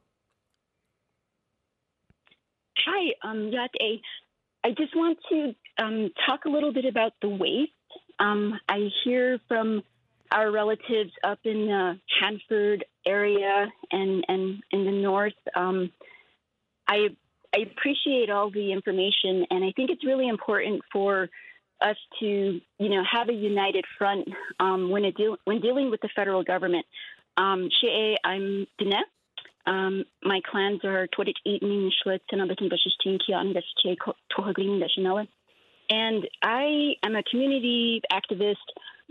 Hi, 2.85 3.13
um, 3.23 3.49
Yate. 3.49 4.01
I 4.65 4.71
just 4.71 4.93
want 4.93 5.19
to 5.29 5.55
um, 5.77 6.11
talk 6.25 6.43
a 6.43 6.49
little 6.49 6.73
bit 6.73 6.83
about 6.83 7.13
the 7.21 7.29
waste. 7.29 7.71
Um, 8.19 8.59
I 8.67 8.89
hear 9.05 9.39
from 9.47 9.83
our 10.33 10.51
relatives 10.51 11.11
up 11.23 11.39
in 11.43 11.67
the 11.67 11.99
Hanford 12.19 12.85
area 13.05 13.67
and, 13.91 14.25
and 14.27 14.63
in 14.71 14.85
the 14.85 14.91
north. 14.91 15.33
Um, 15.55 15.91
I 16.87 17.09
I 17.55 17.59
appreciate 17.59 18.31
all 18.31 18.49
the 18.49 18.71
information, 18.71 19.45
and 19.51 19.63
I 19.63 19.71
think 19.75 19.91
it's 19.91 20.03
really 20.03 20.27
important 20.27 20.81
for 20.91 21.29
us 21.79 21.97
to, 22.19 22.25
you 22.25 22.89
know, 22.89 23.03
have 23.09 23.29
a 23.29 23.33
united 23.33 23.85
front 23.97 24.27
um, 24.59 24.89
when 24.89 25.03
deal, 25.11 25.37
when 25.45 25.61
dealing 25.61 25.91
with 25.91 26.01
the 26.01 26.09
federal 26.15 26.43
government. 26.43 26.85
Um, 27.37 27.69
I'm 28.23 28.65
Dine. 28.79 29.03
Um, 29.65 30.03
my 30.23 30.41
clans 30.49 30.83
are 30.83 31.07
Twadich 31.07 31.37
Eating, 31.45 31.91
Schlitz, 32.03 32.19
and 32.31 32.41
Abatin 32.41 32.69
Bashishtin 32.71 33.19
Kian, 33.21 33.53
And 35.89 36.27
I 36.41 36.95
am 37.03 37.15
a 37.15 37.23
community 37.23 38.01
activist 38.11 38.55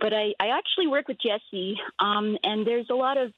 but 0.02 0.12
I, 0.12 0.34
I 0.38 0.48
actually 0.58 0.88
work 0.88 1.06
with 1.08 1.18
Jesse, 1.26 1.78
um, 1.98 2.36
and 2.42 2.66
there's 2.66 2.90
a 2.90 2.94
lot 3.06 3.16
of 3.16 3.32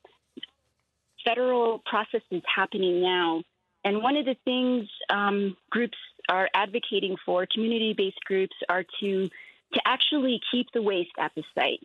federal 1.25 1.81
processes 1.85 2.43
happening 2.59 3.03
now. 3.03 3.43
And 3.85 4.03
one 4.03 4.17
of 4.17 4.25
the 4.25 4.37
things 4.45 4.89
um, 5.11 5.57
groups 5.71 5.99
are 6.29 6.49
advocating 6.55 7.17
for, 7.25 7.47
community-based 7.55 8.23
groups, 8.25 8.57
are 8.69 8.85
to 9.01 9.29
to 9.75 9.81
actually 9.85 10.41
keep 10.51 10.69
the 10.73 10.81
waste 10.81 11.17
at 11.19 11.33
the 11.35 11.43
site 11.55 11.83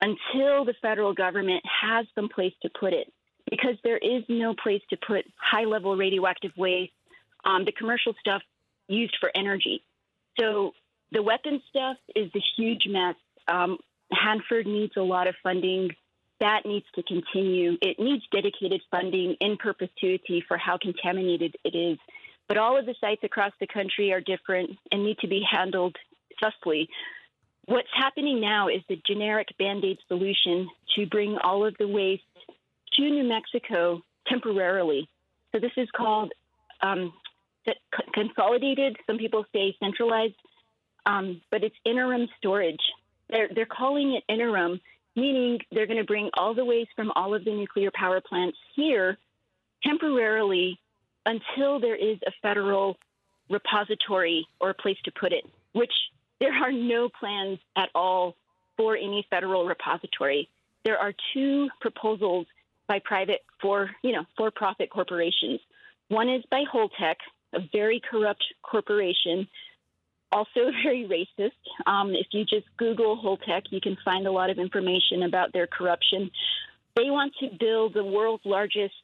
until 0.00 0.64
the 0.64 0.74
federal 0.82 1.14
government 1.14 1.62
has 1.64 2.04
some 2.14 2.28
place 2.28 2.52
to 2.62 2.68
put 2.82 2.92
it, 2.92 3.12
because 3.48 3.76
there 3.84 3.98
is 3.98 4.22
no 4.28 4.54
place 4.54 4.82
to 4.90 4.96
put 4.96 5.24
high-level 5.36 5.96
radioactive 5.96 6.52
waste, 6.56 6.92
um, 7.44 7.64
the 7.64 7.72
commercial 7.72 8.14
stuff 8.20 8.42
used 8.88 9.16
for 9.20 9.30
energy. 9.34 9.82
So 10.38 10.72
the 11.12 11.22
weapon 11.22 11.62
stuff 11.70 11.96
is 12.14 12.30
a 12.34 12.42
huge 12.56 12.86
mess. 12.88 13.14
Um, 13.48 13.78
Hanford 14.12 14.66
needs 14.66 14.92
a 14.96 15.02
lot 15.02 15.26
of 15.26 15.34
funding. 15.42 15.90
That 16.40 16.64
needs 16.64 16.86
to 16.94 17.02
continue. 17.02 17.76
It 17.82 17.98
needs 17.98 18.24
dedicated 18.32 18.80
funding 18.90 19.36
in 19.40 19.56
perpetuity 19.56 20.42
for 20.46 20.56
how 20.56 20.78
contaminated 20.78 21.56
it 21.64 21.76
is. 21.76 21.98
But 22.48 22.56
all 22.56 22.78
of 22.78 22.86
the 22.86 22.94
sites 23.00 23.22
across 23.22 23.52
the 23.60 23.66
country 23.66 24.12
are 24.12 24.20
different 24.20 24.70
and 24.90 25.04
need 25.04 25.18
to 25.18 25.28
be 25.28 25.44
handled 25.48 25.96
justly. 26.40 26.88
What's 27.66 27.88
happening 27.94 28.40
now 28.40 28.68
is 28.68 28.80
the 28.88 29.00
generic 29.06 29.48
band 29.58 29.84
aid 29.84 29.98
solution 30.08 30.68
to 30.96 31.06
bring 31.06 31.36
all 31.38 31.64
of 31.64 31.76
the 31.78 31.86
waste 31.86 32.22
to 32.94 33.02
New 33.02 33.24
Mexico 33.24 34.02
temporarily. 34.26 35.08
So 35.52 35.60
this 35.60 35.72
is 35.76 35.88
called 35.96 36.32
um, 36.82 37.12
consolidated. 38.12 38.96
Some 39.06 39.18
people 39.18 39.44
say 39.52 39.76
centralized, 39.78 40.34
um, 41.06 41.40
but 41.50 41.62
it's 41.62 41.76
interim 41.84 42.28
storage. 42.38 42.80
They're, 43.30 43.48
they're 43.54 43.66
calling 43.66 44.14
it 44.14 44.24
interim, 44.32 44.80
meaning 45.16 45.58
they're 45.72 45.86
going 45.86 45.98
to 45.98 46.04
bring 46.04 46.30
all 46.34 46.54
the 46.54 46.64
waste 46.64 46.90
from 46.96 47.12
all 47.16 47.34
of 47.34 47.44
the 47.44 47.52
nuclear 47.52 47.90
power 47.94 48.20
plants 48.20 48.58
here 48.74 49.18
temporarily 49.84 50.78
until 51.26 51.80
there 51.80 51.96
is 51.96 52.18
a 52.26 52.32
federal 52.42 52.96
repository 53.48 54.46
or 54.60 54.70
a 54.70 54.74
place 54.74 54.98
to 55.04 55.12
put 55.12 55.32
it, 55.32 55.44
which 55.72 55.92
there 56.40 56.52
are 56.52 56.72
no 56.72 57.08
plans 57.08 57.58
at 57.76 57.90
all 57.94 58.34
for 58.76 58.96
any 58.96 59.26
federal 59.30 59.66
repository. 59.66 60.48
There 60.84 60.98
are 60.98 61.12
two 61.34 61.68
proposals 61.80 62.46
by 62.86 63.00
private 63.04 63.40
for, 63.60 63.90
you 64.02 64.12
know, 64.12 64.24
for-profit 64.36 64.90
corporations. 64.90 65.60
One 66.08 66.28
is 66.28 66.42
by 66.50 66.64
Holtec, 66.72 67.16
a 67.52 67.60
very 67.72 68.00
corrupt 68.00 68.44
corporation 68.62 69.46
also 70.32 70.70
very 70.82 71.06
racist. 71.06 71.52
Um, 71.86 72.14
if 72.14 72.28
you 72.32 72.44
just 72.44 72.66
Google 72.76 73.16
Holtec, 73.16 73.62
you 73.70 73.80
can 73.80 73.96
find 74.04 74.26
a 74.26 74.32
lot 74.32 74.50
of 74.50 74.58
information 74.58 75.22
about 75.22 75.52
their 75.52 75.66
corruption. 75.66 76.30
They 76.96 77.10
want 77.10 77.32
to 77.40 77.48
build 77.58 77.94
the 77.94 78.04
world's 78.04 78.44
largest 78.44 78.94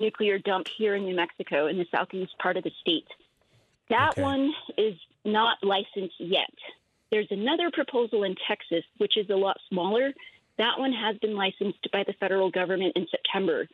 nuclear 0.00 0.38
dump 0.38 0.68
here 0.76 0.94
in 0.94 1.04
New 1.04 1.16
Mexico, 1.16 1.66
in 1.66 1.78
the 1.78 1.86
southeast 1.90 2.32
part 2.38 2.56
of 2.56 2.64
the 2.64 2.72
state. 2.80 3.06
That 3.88 4.12
okay. 4.12 4.22
one 4.22 4.52
is 4.76 4.94
not 5.24 5.58
licensed 5.62 6.16
yet. 6.18 6.50
There's 7.10 7.28
another 7.30 7.70
proposal 7.70 8.24
in 8.24 8.34
Texas, 8.48 8.84
which 8.98 9.16
is 9.16 9.30
a 9.30 9.36
lot 9.36 9.58
smaller. 9.68 10.12
That 10.58 10.78
one 10.78 10.92
has 10.92 11.16
been 11.18 11.36
licensed 11.36 11.88
by 11.92 12.02
the 12.04 12.14
federal 12.14 12.50
government 12.50 12.94
in 12.96 13.06
September. 13.10 13.68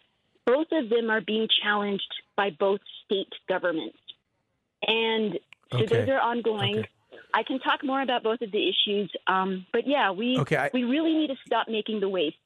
Both 0.45 0.69
of 0.73 0.91
them 0.91 1.09
are 1.11 1.21
being 1.21 1.49
challenged 1.63 2.13
by 2.37 2.51
both 2.51 2.81
state 3.05 3.33
governments. 3.49 3.99
And 4.87 5.39
so 5.73 5.79
Okay. 5.79 5.87
those 5.87 6.09
are 6.09 6.21
ongoing. 6.21 6.79
Okay. 6.81 6.89
I 7.35 7.43
can 7.43 7.59
talk 7.61 7.83
more 7.83 8.03
about 8.03 8.23
both 8.23 8.43
of 8.43 8.53
the 8.53 8.69
issues, 8.69 9.11
um, 9.27 9.67
but 9.73 9.87
yeah, 9.87 10.11
we 10.11 10.39
Okay, 10.39 10.57
I- 10.57 10.71
we 10.75 10.85
really 10.85 11.15
need 11.15 11.29
to 11.29 11.37
stop 11.47 11.67
making 11.69 12.01
the 12.01 12.09
waste. 12.09 12.37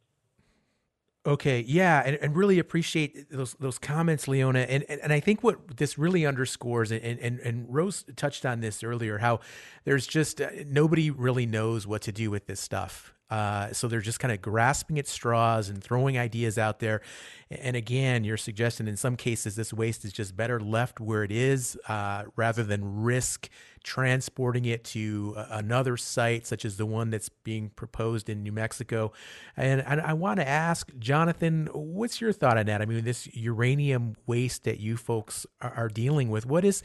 Okay, 1.27 1.65
yeah, 1.67 2.05
and, 2.07 2.17
and 2.23 2.37
really 2.37 2.61
appreciate 2.61 3.29
those 3.33 3.55
those 3.55 3.79
comments, 3.81 4.29
Leona. 4.29 4.61
And, 4.61 4.85
and 4.89 5.01
and 5.01 5.13
I 5.13 5.19
think 5.19 5.43
what 5.43 5.77
this 5.77 5.99
really 5.99 6.25
underscores, 6.25 6.93
and 6.93 7.03
and, 7.03 7.41
and 7.41 7.67
Rose 7.69 8.05
touched 8.15 8.47
on 8.47 8.61
this 8.61 8.85
earlier, 8.85 9.19
how 9.19 9.41
there's 9.85 10.07
just 10.07 10.41
uh, 10.41 10.51
nobody 10.67 11.11
really 11.11 11.45
knows 11.45 11.85
what 11.85 12.03
to 12.03 12.13
do 12.13 12.31
with 12.31 12.47
this 12.47 12.61
stuff. 12.61 13.13
Uh, 13.29 13.73
so 13.73 13.89
they're 13.89 14.01
just 14.01 14.21
kind 14.21 14.33
of 14.33 14.41
grasping 14.41 14.99
at 14.99 15.09
straws 15.09 15.69
and 15.69 15.83
throwing 15.83 16.17
ideas 16.19 16.59
out 16.59 16.79
there. 16.79 17.01
And 17.51 17.77
again, 17.77 18.25
you're 18.25 18.37
suggesting 18.37 18.87
in 18.89 18.97
some 18.97 19.17
cases 19.17 19.57
this 19.57 19.73
waste 19.73 20.05
is 20.05 20.13
just 20.13 20.37
better 20.37 20.61
left 20.61 21.01
where 21.01 21.25
it 21.25 21.33
is 21.33 21.79
uh, 21.89 22.25
rather 22.37 22.63
than 22.63 23.03
risk 23.03 23.49
transporting 23.83 24.65
it 24.65 24.83
to 24.83 25.35
another 25.51 25.97
site, 25.97 26.45
such 26.45 26.65
as 26.65 26.77
the 26.77 26.87
one 26.87 27.11
that's 27.11 27.29
being 27.29 27.71
proposed 27.71 28.29
in 28.29 28.43
New 28.43 28.51
Mexico. 28.51 29.13
And, 29.57 29.81
and 29.81 30.01
I 30.01 30.13
want 30.13 30.41
to 30.41 30.49
ask 30.49 30.91
Jonathan, 30.99 31.69
what's 31.73 32.21
your 32.21 32.33
thought 32.33 32.59
on 32.59 32.67
that? 32.67 32.83
I 32.83 32.85
mean, 32.85 33.05
this 33.05 33.29
uranium 33.35 34.17
waste 34.27 34.65
that 34.65 34.81
you 34.81 34.97
folks 34.97 35.47
are, 35.61 35.73
are 35.75 35.89
dealing 35.89 36.31
with, 36.31 36.47
what 36.47 36.65
is 36.65 36.83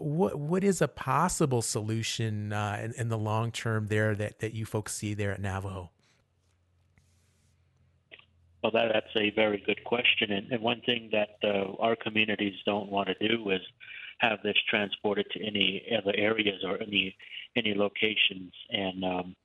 what 0.00 0.38
what 0.38 0.64
is 0.64 0.80
a 0.80 0.88
possible 0.88 1.62
solution 1.62 2.52
uh, 2.52 2.80
in, 2.82 2.92
in 2.92 3.08
the 3.08 3.18
long 3.18 3.52
term 3.52 3.86
there 3.88 4.14
that, 4.14 4.38
that 4.40 4.54
you 4.54 4.64
folks 4.64 4.94
see 4.94 5.14
there 5.14 5.32
at 5.32 5.40
Navajo? 5.40 5.90
Well, 8.62 8.72
that, 8.72 8.92
that's 8.92 9.16
a 9.16 9.30
very 9.30 9.62
good 9.66 9.82
question. 9.84 10.30
And, 10.30 10.52
and 10.52 10.62
one 10.62 10.80
thing 10.86 11.10
that 11.12 11.36
uh, 11.42 11.72
our 11.80 11.96
communities 11.96 12.54
don't 12.64 12.90
want 12.90 13.08
to 13.08 13.28
do 13.28 13.50
is 13.50 13.60
have 14.18 14.38
this 14.44 14.56
transported 14.70 15.26
to 15.32 15.44
any 15.44 15.82
other 15.98 16.12
areas 16.16 16.62
or 16.64 16.80
any 16.80 17.14
any 17.56 17.74
locations. 17.74 18.52
And 18.70 19.04
um, 19.04 19.36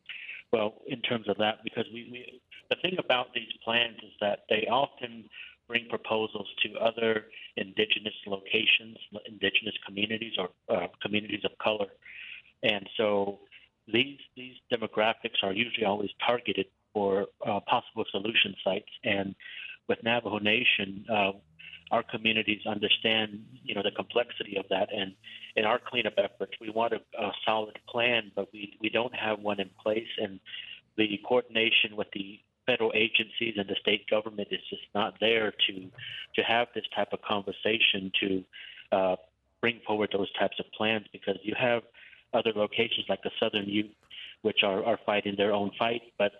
well, 0.53 0.75
in 0.87 1.01
terms 1.01 1.27
of 1.27 1.37
that, 1.37 1.63
because 1.63 1.85
we, 1.93 2.07
we 2.11 2.41
the 2.69 2.75
thing 2.81 2.97
about 2.99 3.33
these 3.33 3.51
plans 3.63 3.97
is 4.03 4.13
that 4.21 4.39
they 4.49 4.67
often 4.69 5.25
bring 5.67 5.87
proposals 5.89 6.47
to 6.63 6.79
other 6.79 7.25
indigenous 7.57 8.13
locations, 8.25 8.97
indigenous 9.25 9.75
communities, 9.85 10.33
or 10.37 10.49
uh, 10.73 10.87
communities 11.01 11.41
of 11.43 11.51
color, 11.59 11.87
and 12.63 12.87
so 12.97 13.39
these 13.91 14.19
these 14.35 14.55
demographics 14.71 15.43
are 15.43 15.53
usually 15.53 15.85
always 15.85 16.09
targeted 16.25 16.67
for 16.93 17.27
uh, 17.45 17.59
possible 17.61 18.05
solution 18.11 18.55
sites. 18.63 18.89
And 19.03 19.35
with 19.87 19.99
Navajo 20.03 20.39
Nation, 20.39 21.05
uh, 21.09 21.31
our 21.91 22.03
communities 22.03 22.61
understand, 22.65 23.45
you 23.63 23.73
know, 23.75 23.83
the 23.83 23.91
complexity 23.91 24.57
of 24.57 24.65
that. 24.69 24.89
And 24.93 25.13
in 25.55 25.65
our 25.65 25.79
cleanup 25.79 26.15
efforts, 26.17 26.53
we 26.59 26.69
want 26.69 26.93
a, 26.93 27.01
a 27.19 27.31
solid 27.45 27.77
plan, 27.87 28.31
but 28.35 28.49
we 28.51 28.77
we 28.81 28.89
don't 28.89 29.15
have 29.15 29.39
one 29.39 29.59
in 29.59 29.69
place. 29.81 30.07
And 30.17 30.39
the 30.97 31.19
coordination 31.27 31.95
with 31.95 32.07
the 32.13 32.39
federal 32.67 32.91
agencies 32.93 33.55
and 33.57 33.67
the 33.67 33.75
state 33.81 34.07
government 34.07 34.49
is 34.51 34.59
just 34.69 34.83
not 34.93 35.15
there 35.19 35.51
to 35.65 35.89
to 36.35 36.41
have 36.43 36.67
this 36.75 36.83
type 36.95 37.07
of 37.13 37.19
conversation 37.23 38.11
to 38.19 38.43
uh, 38.91 39.15
bring 39.61 39.79
forward 39.87 40.09
those 40.13 40.31
types 40.33 40.57
of 40.59 40.65
plans 40.77 41.05
because 41.11 41.37
you 41.41 41.55
have 41.57 41.81
other 42.33 42.51
locations 42.55 43.05
like 43.09 43.23
the 43.23 43.31
Southern 43.39 43.67
Ute, 43.67 43.95
which 44.41 44.59
are, 44.63 44.83
are 44.83 44.99
fighting 45.05 45.33
their 45.37 45.53
own 45.53 45.71
fight, 45.79 46.01
but 46.19 46.33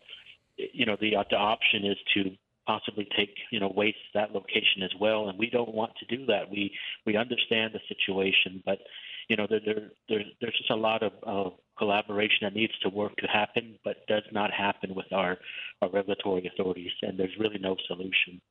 you 0.58 0.86
know 0.86 0.98
the 1.00 1.12
the 1.30 1.36
option 1.36 1.86
is 1.86 1.98
to 2.14 2.32
possibly 2.68 3.08
take 3.18 3.34
you 3.52 3.60
know 3.60 3.72
waste 3.76 3.98
that 4.14 4.34
location 4.34 4.84
as 4.84 4.92
well, 5.00 5.30
and 5.30 5.40
we 5.40 5.50
don't 5.50 5.74
want 5.74 5.94
to 5.98 6.18
do 6.18 6.26
that. 6.28 6.52
We 6.52 6.72
we 7.06 7.16
understand 7.16 7.74
the 7.74 7.80
situation, 7.88 8.62
but 8.66 8.80
you 9.30 9.38
know 9.38 9.48
there 9.50 9.62
there, 9.66 9.90
there 10.10 10.22
there's 10.42 10.58
just 10.58 10.70
a 10.70 10.76
lot 10.76 11.02
of, 11.02 11.54
collaboration 11.78 12.40
that 12.42 12.56
needs 12.56 12.74
to 12.82 12.90
work 12.90 13.16
to 13.18 13.28
happen, 13.28 13.78
but 13.84 13.98
does 14.08 14.24
not 14.32 14.52
happen 14.52 14.96
with 14.96 15.12
our 15.12 15.38
our 15.82 15.90
regulatory 15.90 16.52
authorities, 16.52 16.92
and 17.02 17.18
there's 17.18 17.38
really 17.40 17.60
no 17.60 17.76
solution. 17.88 18.42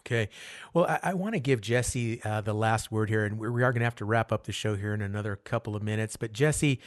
Okay. 0.00 0.28
Well, 0.72 0.86
I, 0.86 0.98
I 1.10 1.14
want 1.14 1.34
to 1.34 1.40
give 1.40 1.60
Jesse 1.60 2.22
uh, 2.24 2.40
the 2.40 2.54
last 2.54 2.90
word 2.90 3.08
here, 3.08 3.24
and 3.24 3.38
we 3.38 3.48
we 3.48 3.62
are 3.62 3.72
going 3.72 3.80
to 3.80 3.86
have 3.86 3.96
to 3.96 4.04
wrap 4.04 4.32
up 4.32 4.44
the 4.44 4.52
show 4.52 4.74
here 4.74 4.94
in 4.94 5.00
another 5.00 5.36
couple 5.36 5.76
of 5.76 5.82
minutes. 5.82 6.16
But 6.16 6.32
Jesse, 6.32 6.80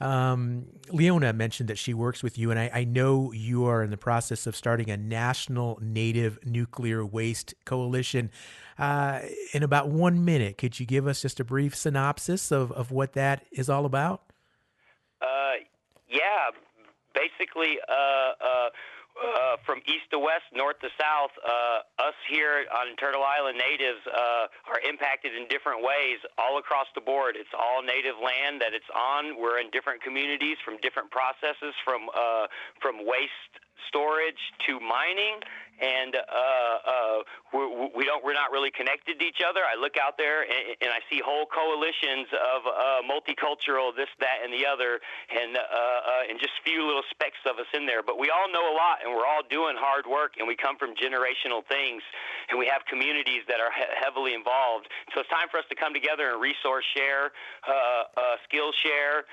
um, 0.00 0.66
Leona 0.90 1.32
mentioned 1.32 1.68
that 1.68 1.78
she 1.78 1.92
works 1.92 2.22
with 2.22 2.38
you, 2.38 2.50
and 2.50 2.58
I, 2.58 2.70
I 2.72 2.84
know 2.84 3.32
you 3.32 3.66
are 3.66 3.82
in 3.82 3.90
the 3.90 3.96
process 3.96 4.46
of 4.46 4.54
starting 4.54 4.90
a 4.90 4.96
national 4.96 5.78
native 5.82 6.38
nuclear 6.44 7.04
waste 7.04 7.54
coalition. 7.64 8.30
Uh, 8.78 9.20
in 9.52 9.64
about 9.64 9.88
one 9.88 10.24
minute, 10.24 10.56
could 10.56 10.78
you 10.78 10.86
give 10.86 11.08
us 11.08 11.22
just 11.22 11.40
a 11.40 11.44
brief 11.44 11.74
synopsis 11.74 12.52
of, 12.52 12.70
of 12.72 12.92
what 12.92 13.14
that 13.14 13.44
is 13.50 13.68
all 13.68 13.84
about? 13.84 14.22
Uh, 15.20 15.54
yeah, 16.08 16.50
basically, 17.12 17.78
uh, 17.88 18.70
uh, 19.18 19.56
from 19.66 19.78
east 19.86 20.10
to 20.10 20.18
west, 20.18 20.46
north 20.54 20.78
to 20.80 20.88
south, 20.94 21.34
uh, 21.42 21.82
us 22.02 22.14
here 22.30 22.64
on 22.70 22.94
Turtle 22.96 23.22
Island 23.22 23.58
natives 23.58 24.00
uh, 24.06 24.70
are 24.70 24.80
impacted 24.86 25.34
in 25.34 25.48
different 25.48 25.82
ways 25.82 26.22
all 26.38 26.58
across 26.58 26.86
the 26.94 27.00
board. 27.02 27.34
It's 27.36 27.52
all 27.52 27.82
native 27.82 28.16
land 28.22 28.60
that 28.62 28.72
it's 28.72 28.88
on. 28.94 29.38
We're 29.38 29.58
in 29.58 29.70
different 29.70 30.02
communities 30.02 30.56
from 30.64 30.78
different 30.82 31.10
processes, 31.10 31.74
from 31.84 32.08
uh, 32.14 32.46
from 32.80 33.02
waste 33.02 33.52
storage 33.86 34.40
to 34.66 34.80
mining, 34.80 35.38
and 35.78 36.16
uh, 36.16 36.18
uh, 36.18 37.18
we're, 37.54 37.70
we 37.94 38.02
don't 38.02 38.24
we're 38.26 38.34
not 38.34 38.50
really 38.50 38.70
connected 38.74 39.18
to 39.20 39.24
each 39.24 39.38
other. 39.46 39.62
I 39.62 39.78
look 39.78 39.94
out 39.94 40.18
there 40.18 40.42
and, 40.42 40.74
and 40.82 40.90
I 40.90 40.98
see 41.06 41.22
whole 41.22 41.46
coalitions 41.46 42.26
of 42.34 42.66
uh, 42.66 42.74
multicultural 43.06 43.94
this 43.94 44.10
that 44.18 44.42
and 44.42 44.50
the 44.50 44.66
other, 44.66 44.98
and 45.30 45.54
uh, 45.54 45.62
uh, 45.62 46.28
and 46.30 46.34
just 46.42 46.58
few 46.66 46.82
little 46.82 47.06
specks 47.14 47.38
of 47.46 47.62
us 47.62 47.70
in 47.78 47.86
there. 47.86 48.02
But 48.02 48.18
we 48.18 48.26
all 48.26 48.50
know 48.50 48.66
a 48.66 48.74
lot, 48.74 49.06
and 49.06 49.14
we're 49.14 49.26
all 49.26 49.46
doing 49.46 49.78
hard 49.78 50.02
work, 50.10 50.34
and 50.42 50.50
we 50.50 50.56
come 50.58 50.74
from 50.82 50.98
generational 50.98 51.62
things, 51.70 52.02
and 52.50 52.58
we 52.58 52.66
have 52.66 52.82
communities 52.90 53.46
that 53.46 53.62
are 53.62 53.70
he- 53.70 53.94
heavily 54.02 54.34
involved. 54.34 54.90
So 55.14 55.22
it's 55.22 55.30
time 55.30 55.46
for 55.46 55.62
us 55.62 55.68
to 55.70 55.76
come 55.78 55.94
together 55.94 56.34
and 56.34 56.42
resource 56.42 56.84
share, 56.90 57.30
uh, 57.70 58.34
skill 58.50 58.74
share, 58.82 59.30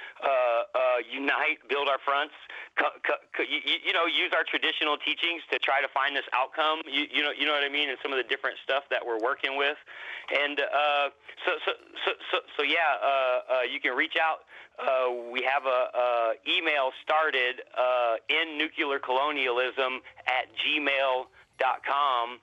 unite, 1.10 1.58
build 1.70 1.88
our 1.89 2.00
fronts. 2.06 2.34
Co- 2.78 2.91
you, 3.41 3.60
you- 3.66 3.82
you 3.89 3.93
know, 3.93 4.06
use 4.06 4.32
our 4.36 4.43
traditional 4.43 4.97
teachings 4.99 5.41
to 5.51 5.57
try 5.59 5.81
to 5.81 5.88
find 5.89 6.15
this 6.15 6.27
outcome. 6.36 6.83
You, 6.86 7.07
you 7.09 7.23
know, 7.23 7.31
you 7.31 7.47
know 7.47 7.55
what 7.55 7.63
I 7.63 7.71
mean, 7.71 7.89
and 7.89 7.97
some 8.03 8.11
of 8.11 8.19
the 8.19 8.27
different 8.27 8.57
stuff 8.63 8.83
that 8.91 8.99
we're 8.99 9.19
working 9.19 9.57
with. 9.57 9.79
And 10.29 10.59
uh, 10.59 11.09
so, 11.47 11.51
so, 11.65 11.71
so, 12.03 12.11
so, 12.31 12.38
so, 12.57 12.61
yeah, 12.63 12.99
uh, 12.99 13.07
uh, 13.07 13.61
you 13.63 13.79
can 13.79 13.95
reach 13.95 14.19
out. 14.19 14.43
Uh, 14.75 15.31
we 15.31 15.41
have 15.47 15.65
a, 15.65 15.81
a 15.95 16.33
email 16.43 16.91
started 17.01 17.63
uh, 17.77 18.15
in 18.27 18.57
nuclear 18.57 18.99
colonialism 18.99 20.03
at 20.27 20.51
gmail.com. 20.59 22.39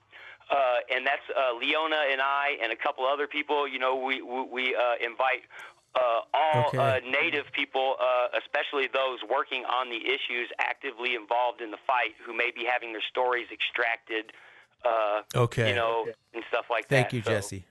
Uh, 0.51 0.57
and 0.93 1.07
that's 1.07 1.24
uh, 1.32 1.57
Leona 1.57 2.05
and 2.11 2.20
I 2.20 2.59
and 2.62 2.72
a 2.72 2.76
couple 2.76 3.07
other 3.07 3.26
people. 3.26 3.66
You 3.66 3.78
know, 3.78 3.97
we 3.97 4.20
we, 4.20 4.74
uh, 4.76 5.01
invite 5.01 5.49
uh, 5.95 6.20
all 6.32 6.64
Okay. 6.68 6.78
uh, 6.78 7.01
Native 7.11 7.45
people, 7.53 7.97
uh, 8.01 8.28
especially 8.38 8.88
those 8.93 9.18
working 9.30 9.64
on 9.64 9.90
the 9.90 9.97
issues, 10.07 10.49
actively 10.59 11.14
involved 11.14 11.61
in 11.61 11.70
the 11.70 11.76
fight, 11.86 12.14
who 12.24 12.32
may 12.36 12.51
be 12.51 12.64
having 12.64 12.93
their 12.93 13.03
stories 13.11 13.47
extracted. 13.53 14.32
Uh, 14.84 15.22
Okay. 15.34 15.68
You 15.70 15.74
know, 15.76 16.07
and 16.34 16.43
stuff 16.49 16.66
like 16.70 16.88
Thank 16.88 17.09
that. 17.09 17.11
Thank 17.11 17.12
you, 17.12 17.22
So- 17.22 17.30
Jesse. 17.30 17.64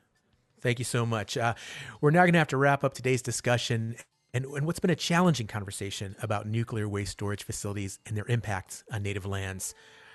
Thank 0.62 0.78
you 0.78 0.86
so 0.86 1.06
much. 1.08 1.38
Uh, 1.38 1.56
we're 2.02 2.12
now 2.12 2.22
going 2.22 2.34
to 2.34 2.38
have 2.40 2.48
to 2.50 2.58
wrap 2.58 2.84
up 2.84 2.94
today's 2.94 3.24
discussion 3.24 3.96
and, 4.32 4.46
and 4.46 4.68
what's 4.68 4.80
been 4.80 4.92
a 4.92 4.96
challenging 4.96 5.48
conversation 5.48 6.16
about 6.22 6.46
nuclear 6.46 6.88
waste 6.88 7.14
storage 7.14 7.44
facilities 7.44 7.98
and 8.06 8.16
their 8.16 8.28
impacts 8.28 8.84
on 8.92 9.02
native 9.02 9.26
lands. 9.26 9.74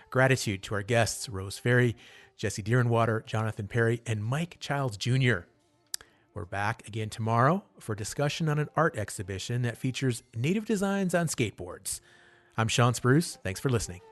Gratitude 0.09 0.63
to 0.63 0.75
our 0.77 0.83
guests, 0.85 1.29
Rose 1.29 1.59
Ferri, 1.59 1.97
Jesse 2.37 2.63
Deer 2.63 2.79
In 2.81 2.89
Water, 2.89 3.25
Jonathan 3.27 3.67
Perry, 3.67 4.01
and 4.07 4.23
Mike 4.25 4.57
Childs 4.61 4.97
Jr. 4.97 5.41
We're 6.37 6.45
back 6.45 6.87
again 6.87 7.09
tomorrow 7.09 7.65
for 7.81 7.95
discussion 7.95 8.51
on 8.51 8.59
an 8.59 8.69
art 8.77 8.99
exhibition 8.99 9.63
that 9.63 9.79
features 9.79 10.23
native 10.35 10.67
designs 10.67 11.15
on 11.15 11.29
skateboards. 11.29 12.01
I'm 12.59 12.69
Shawn 12.69 12.93
Spruce. 12.93 13.39
Thanks 13.43 13.59
for 13.59 13.71
listening. 13.71 14.03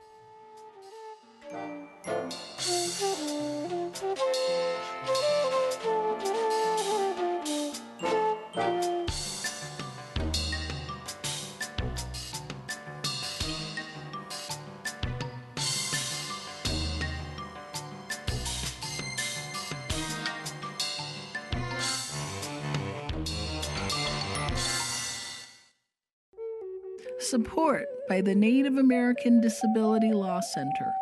Support 27.29 28.07
by 28.07 28.21
the 28.21 28.35
Native 28.35 28.77
American 28.77 29.41
Disability 29.41 30.13
Law 30.13 30.41
Center. 30.41 30.93